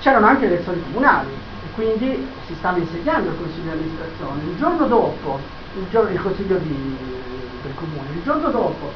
c'erano 0.00 0.26
anche 0.26 0.46
le 0.46 0.54
elezioni 0.54 0.82
comunali 0.84 1.30
e 1.30 1.74
quindi 1.74 2.28
si 2.46 2.54
stava 2.54 2.78
insediando 2.78 3.30
il 3.30 3.36
consiglio 3.36 3.62
di 3.62 3.70
amministrazione. 3.70 4.42
Il 4.44 4.56
giorno 4.56 4.86
dopo, 4.86 5.38
il, 5.74 5.86
giorno, 5.90 6.10
il 6.10 6.20
consiglio 6.20 6.56
di, 6.58 6.96
del 7.62 7.74
comune, 7.74 8.08
il 8.12 8.22
giorno 8.22 8.48
dopo, 8.50 8.92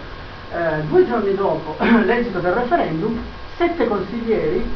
eh, 0.52 0.82
due 0.88 1.06
giorni 1.06 1.34
dopo 1.34 1.76
l'esito 2.04 2.38
del 2.38 2.52
referendum, 2.52 3.18
sette 3.56 3.86
consiglieri 3.86 4.68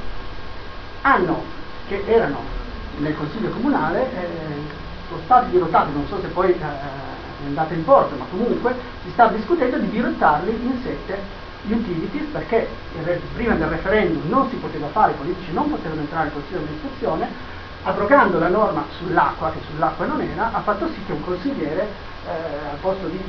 hanno, 1.02 1.42
che 1.88 2.02
erano 2.06 2.58
nel 2.98 3.16
consiglio 3.16 3.50
comunale, 3.50 4.02
eh, 4.02 4.28
sono 5.08 5.20
stati 5.24 5.50
dirotati, 5.50 5.92
non 5.92 6.06
so 6.06 6.20
se 6.20 6.28
poi 6.28 6.50
eh, 6.50 6.58
è 6.58 7.46
andata 7.46 7.74
in 7.74 7.84
porto, 7.84 8.16
ma 8.16 8.24
comunque 8.30 8.74
si 9.04 9.10
sta 9.10 9.28
discutendo 9.28 9.78
di 9.78 9.90
dirottarli 9.90 10.50
in 10.50 10.80
sette 10.82 11.38
utilities 11.68 12.26
perché 12.32 12.68
prima 13.34 13.54
del 13.54 13.68
referendum 13.68 14.22
non 14.28 14.48
si 14.48 14.56
poteva 14.56 14.88
fare, 14.88 15.12
i 15.12 15.16
politici 15.16 15.52
non 15.52 15.70
potevano 15.70 16.00
entrare 16.00 16.26
in 16.28 16.32
consiglio 16.32 16.58
di 16.58 16.64
amministrazione, 16.64 17.28
abrogando 17.82 18.38
la 18.38 18.48
norma 18.48 18.84
sull'acqua, 18.98 19.50
che 19.52 19.60
sull'acqua 19.70 20.06
non 20.06 20.20
era, 20.20 20.52
ha 20.52 20.60
fatto 20.60 20.88
sì 20.88 21.02
che 21.06 21.12
un 21.12 21.24
consigliere 21.24 21.88
eh, 22.26 22.70
al 22.70 22.78
posto 22.80 23.06
di 23.08 23.20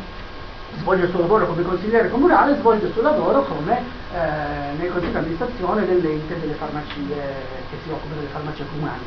svolgere 0.78 1.08
il 1.08 1.12
suo 1.12 1.22
lavoro 1.22 1.48
come 1.48 1.64
consigliere 1.64 2.10
comunale, 2.10 2.58
svolge 2.58 2.88
il 2.88 2.94
suo 2.94 3.02
lavoro 3.02 3.44
come 3.44 3.78
eh, 4.14 4.78
nel 4.78 4.92
consiglio 4.92 5.12
di 5.12 5.18
amministrazione 5.18 5.86
dell'ente 5.86 6.40
delle 6.40 6.54
farmacie 6.54 7.06
che 7.70 7.78
si 7.84 7.90
occupa 7.90 8.16
delle 8.16 8.28
farmacie 8.28 8.66
comunali. 8.72 9.00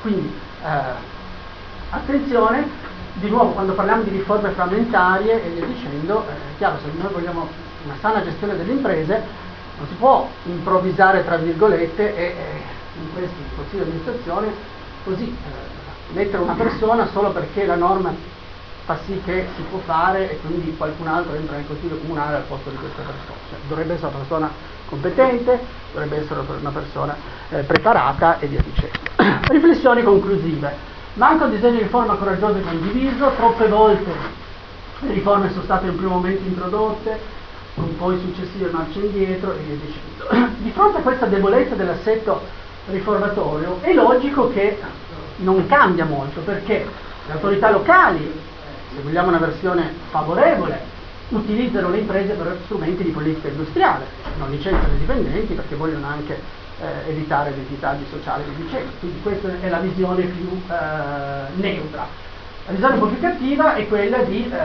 Quindi 0.00 0.32
eh, 0.64 1.16
attenzione, 1.90 2.68
di 3.14 3.28
nuovo 3.28 3.50
quando 3.50 3.72
parliamo 3.72 4.02
di 4.02 4.10
riforme 4.10 4.50
frammentarie 4.50 5.44
e 5.44 5.48
via 5.50 5.66
dicendo, 5.66 6.24
eh, 6.28 6.32
è 6.32 6.56
chiaro, 6.58 6.78
se 6.78 6.90
noi 7.00 7.12
vogliamo 7.12 7.48
una 7.84 7.96
sana 8.00 8.22
gestione 8.22 8.56
delle 8.56 8.72
imprese, 8.72 9.22
non 9.78 9.86
si 9.86 9.94
può 9.94 10.28
improvvisare 10.44 11.24
tra 11.24 11.36
virgolette 11.36 12.16
e 12.16 12.22
eh, 12.22 12.62
in 13.00 13.12
questo 13.12 13.34
consiglio 13.56 13.84
di 13.84 13.90
amministrazione 13.90 14.76
così 15.04 15.24
eh, 15.24 16.14
mettere 16.14 16.42
una 16.42 16.54
persona 16.54 17.06
solo 17.08 17.30
perché 17.30 17.64
la 17.64 17.76
norma 17.76 18.12
fa 18.88 18.98
sì 19.04 19.20
che 19.22 19.46
si 19.54 19.60
può 19.68 19.80
fare 19.84 20.30
e 20.30 20.40
quindi 20.40 20.74
qualcun 20.74 21.08
altro 21.08 21.34
entra 21.34 21.56
nel 21.56 21.66
consiglio 21.66 21.98
comunale 21.98 22.36
al 22.36 22.42
posto 22.44 22.70
di 22.70 22.76
questa 22.76 23.02
persona. 23.02 23.38
Cioè, 23.50 23.58
dovrebbe 23.68 23.92
essere 23.92 24.08
una 24.08 24.16
persona 24.16 24.50
competente, 24.88 25.60
dovrebbe 25.92 26.16
essere 26.16 26.40
una 26.58 26.70
persona 26.70 27.16
eh, 27.50 27.62
preparata 27.64 28.38
e 28.38 28.46
via 28.46 28.62
dicendo. 28.62 28.98
Riflessioni 29.52 30.02
conclusive. 30.02 30.74
Manca 31.14 31.44
un 31.44 31.50
disegno 31.50 31.76
di 31.76 31.82
riforma 31.82 32.14
coraggioso 32.14 32.56
e 32.56 32.62
condiviso, 32.62 33.30
troppe 33.36 33.68
volte 33.68 34.10
le 35.00 35.12
riforme 35.12 35.50
sono 35.50 35.64
state 35.64 35.84
in 35.84 35.90
un 35.90 35.96
primo 35.96 36.14
momento 36.14 36.48
introdotte, 36.48 37.20
con 37.74 37.94
poi 37.98 38.18
successive 38.18 38.70
marce 38.70 39.00
indietro 39.00 39.52
e 39.52 39.58
via 39.58 39.76
dicendo. 39.76 40.56
Di 40.64 40.70
fronte 40.70 40.98
a 40.98 41.02
questa 41.02 41.26
debolezza 41.26 41.74
dell'assetto 41.74 42.40
riformatorio 42.86 43.80
è 43.82 43.92
logico 43.92 44.48
che 44.48 44.80
non 45.36 45.66
cambia 45.66 46.06
molto 46.06 46.40
perché 46.40 46.86
le 47.26 47.32
autorità 47.32 47.70
locali, 47.70 48.46
se 48.94 49.02
vogliamo 49.02 49.28
una 49.28 49.38
versione 49.38 49.92
favorevole, 50.10 50.96
utilizzano 51.30 51.90
le 51.90 51.98
imprese 51.98 52.32
per 52.32 52.58
strumenti 52.64 53.02
di 53.02 53.10
politica 53.10 53.48
industriale, 53.48 54.06
non 54.38 54.50
licenziano 54.50 54.94
i 54.94 54.98
dipendenti 54.98 55.54
perché 55.54 55.74
vogliono 55.74 56.06
anche 56.06 56.40
eh, 56.80 57.10
evitare 57.10 57.54
dei 57.54 57.66
disagi 57.68 58.04
sociali 58.10 58.44
e 58.44 58.62
dicendo. 58.62 58.90
Quindi 58.98 59.20
questa 59.20 59.48
è 59.60 59.68
la 59.68 59.78
visione 59.78 60.24
più 60.24 60.60
eh, 60.68 61.60
neutra. 61.60 62.06
La 62.66 62.72
visione 62.72 62.94
un 62.94 63.00
po' 63.00 63.06
più 63.06 63.20
cattiva 63.20 63.74
è 63.74 63.86
quella 63.88 64.18
di 64.18 64.50
eh, 64.50 64.58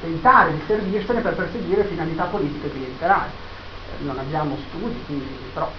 tentare 0.00 0.52
di 0.52 0.62
servirsene 0.66 1.20
per 1.20 1.34
perseguire 1.34 1.84
finalità 1.84 2.24
politiche 2.24 2.70
clientelari. 2.70 3.30
Eh, 3.30 4.04
non 4.04 4.18
abbiamo 4.18 4.56
studi, 4.68 5.02
quindi, 5.06 5.26
però 5.52 5.70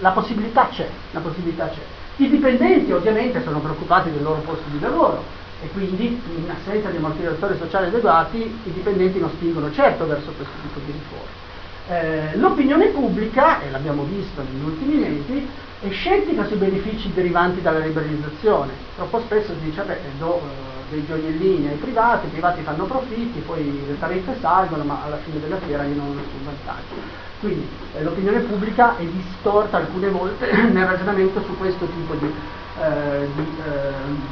la 0.00 0.10
possibilità 0.10 0.68
c'è, 0.68 0.88
la 1.12 1.20
possibilità 1.20 1.68
c'è. 1.68 1.82
I 2.16 2.28
dipendenti 2.28 2.92
ovviamente 2.92 3.42
sono 3.42 3.58
preoccupati 3.60 4.10
del 4.10 4.22
loro 4.22 4.40
posto 4.40 4.68
di 4.68 4.78
lavoro 4.80 5.42
e 5.64 5.68
quindi 5.72 6.20
in 6.36 6.50
assenza 6.50 6.90
di 6.90 6.98
ammortizzatori 6.98 7.56
sociali 7.58 7.86
adeguati 7.86 8.38
i 8.38 8.72
dipendenti 8.72 9.18
non 9.18 9.30
spingono 9.30 9.72
certo 9.72 10.06
verso 10.06 10.30
questo 10.36 10.52
tipo 10.60 10.78
di 10.84 10.92
riforme. 10.92 11.42
Eh, 11.86 12.36
l'opinione 12.36 12.88
pubblica, 12.88 13.62
e 13.62 13.70
l'abbiamo 13.70 14.04
visto 14.04 14.42
negli 14.42 14.62
ultimi 14.62 14.94
mesi, 14.96 15.48
è 15.80 15.90
scettica 15.90 16.46
sui 16.46 16.56
benefici 16.56 17.12
derivanti 17.12 17.62
dalla 17.62 17.78
liberalizzazione. 17.78 18.72
Troppo 18.96 19.20
spesso 19.20 19.52
si 19.54 19.64
dice, 19.64 19.82
beh, 19.82 19.98
do 20.18 20.38
eh, 20.38 20.90
dei 20.90 21.06
gioiellini 21.06 21.68
ai 21.68 21.76
privati, 21.76 22.26
i 22.26 22.30
privati 22.30 22.62
fanno 22.62 22.84
profitti, 22.84 23.40
poi 23.40 23.86
le 23.86 23.98
tariffe 23.98 24.36
salgono, 24.40 24.84
ma 24.84 25.00
alla 25.04 25.18
fine 25.24 25.40
della 25.40 25.58
fiera 25.58 25.84
io 25.84 25.94
non 25.94 26.08
ho 26.08 26.14
nessun 26.14 26.44
vantaggio. 26.44 26.94
Quindi 27.40 27.68
eh, 27.94 28.02
l'opinione 28.02 28.40
pubblica 28.40 28.96
è 28.96 29.04
distorta 29.04 29.78
alcune 29.78 30.08
volte 30.08 30.50
nel 30.72 30.86
ragionamento 30.86 31.42
su 31.42 31.56
questo 31.56 31.86
tipo 31.86 32.14
di, 32.14 32.32
eh, 32.80 33.28
di, 33.34 33.46
ehm, 33.66 34.22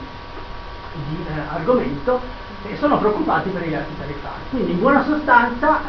di 0.94 1.24
eh, 1.26 1.40
argomento 1.54 2.20
e 2.64 2.76
sono 2.76 2.98
preoccupati 2.98 3.50
per 3.50 3.66
i 3.66 3.70
reati 3.70 3.96
tariffari. 3.98 4.42
Quindi 4.50 4.72
in 4.72 4.78
buona 4.78 5.04
sostanza 5.04 5.80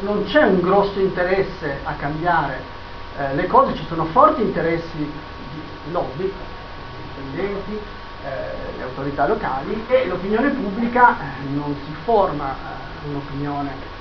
non 0.00 0.24
c'è 0.24 0.42
un 0.42 0.60
grosso 0.60 0.98
interesse 0.98 1.80
a 1.84 1.92
cambiare 1.92 2.62
eh, 3.16 3.34
le 3.34 3.46
cose, 3.46 3.74
ci 3.74 3.84
sono 3.86 4.06
forti 4.06 4.42
interessi 4.42 4.96
di 4.96 5.92
lobby, 5.92 6.32
dipendenti, 7.14 7.78
eh, 8.24 8.76
le 8.76 8.82
autorità 8.82 9.26
locali 9.26 9.84
e 9.86 10.06
l'opinione 10.06 10.50
pubblica 10.50 11.16
eh, 11.18 11.44
non 11.54 11.76
si 11.84 11.94
forma 12.04 12.50
eh, 12.52 13.08
un'opinione 13.08 13.92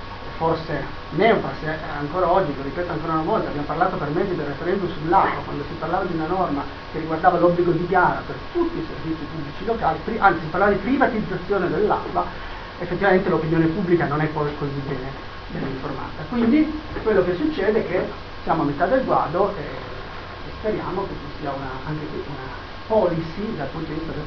forse 0.43 0.83
neutra, 1.11 1.51
se 1.61 1.73
ancora 1.97 2.29
oggi, 2.29 2.53
lo 2.53 2.63
ripeto 2.63 2.91
ancora 2.91 3.13
una 3.13 3.21
volta, 3.21 3.47
abbiamo 3.47 3.65
parlato 3.65 3.95
per 3.95 4.09
mesi 4.09 4.35
del 4.35 4.45
referendum 4.45 4.91
sull'acqua, 4.91 5.41
quando 5.43 5.63
si 5.63 5.73
parlava 5.79 6.03
di 6.03 6.13
una 6.15 6.27
norma 6.27 6.63
che 6.91 6.99
riguardava 6.99 7.39
l'obbligo 7.39 7.71
di 7.71 7.87
gara 7.87 8.21
per 8.27 8.35
tutti 8.51 8.77
i 8.77 8.85
servizi 8.85 9.23
pubblici 9.31 9.65
locali, 9.65 9.99
anzi 10.17 10.41
si 10.41 10.47
parlava 10.47 10.71
di 10.73 10.79
privatizzazione 10.79 11.69
dell'acqua, 11.69 12.25
effettivamente 12.79 13.29
l'opinione 13.29 13.67
pubblica 13.67 14.05
non 14.05 14.19
è 14.19 14.25
poi 14.25 14.51
così 14.59 14.81
bene 14.85 15.31
ben 15.47 15.61
informata. 15.61 16.23
Quindi 16.27 16.81
quello 17.01 17.23
che 17.23 17.35
succede 17.35 17.79
è 17.79 17.87
che 17.87 18.09
siamo 18.43 18.63
a 18.63 18.65
metà 18.65 18.85
del 18.85 19.05
guado 19.05 19.53
e 19.55 19.91
e 20.45 20.51
speriamo 20.59 21.03
che 21.03 21.13
ci 21.13 21.39
sia 21.39 21.51
una, 21.51 21.69
anche 21.85 22.05
una 22.27 22.51
policy 22.87 23.55
dal 23.55 23.67
punto 23.67 23.87
di 23.87 23.93
vista 23.93 24.11
del, 24.11 24.25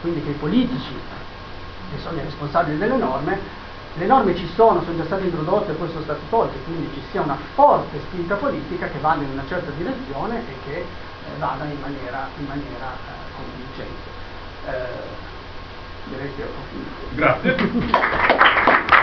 quindi 0.00 0.22
che 0.24 0.30
i 0.30 0.34
politici 0.34 0.94
che 1.90 2.00
sono 2.00 2.18
i 2.18 2.22
responsabili 2.22 2.76
delle 2.76 2.96
norme 2.96 3.66
le 3.98 4.06
norme 4.06 4.36
ci 4.36 4.48
sono, 4.54 4.82
sono 4.82 4.96
già 4.96 5.04
state 5.04 5.24
introdotte 5.24 5.72
e 5.72 5.74
poi 5.74 5.88
sono 5.88 6.02
state 6.02 6.20
tolte, 6.30 6.56
quindi 6.64 6.88
ci 6.94 7.02
sia 7.10 7.20
una 7.20 7.36
forte 7.54 7.98
spinta 8.06 8.36
politica 8.36 8.86
che 8.88 8.98
vada 9.00 9.22
in 9.22 9.30
una 9.30 9.44
certa 9.48 9.70
direzione 9.76 10.38
e 10.38 10.54
che 10.64 10.78
eh, 10.78 10.86
vada 11.38 11.64
in 11.64 11.80
maniera, 11.80 12.28
in 12.38 12.46
maniera 12.46 12.92
eh, 12.94 13.34
convincente. 13.36 14.16
Eh, 14.66 15.26
direi 16.10 16.34
che 16.36 16.42
ho 16.42 16.46
finito. 16.70 17.06
Grazie. 17.14 18.96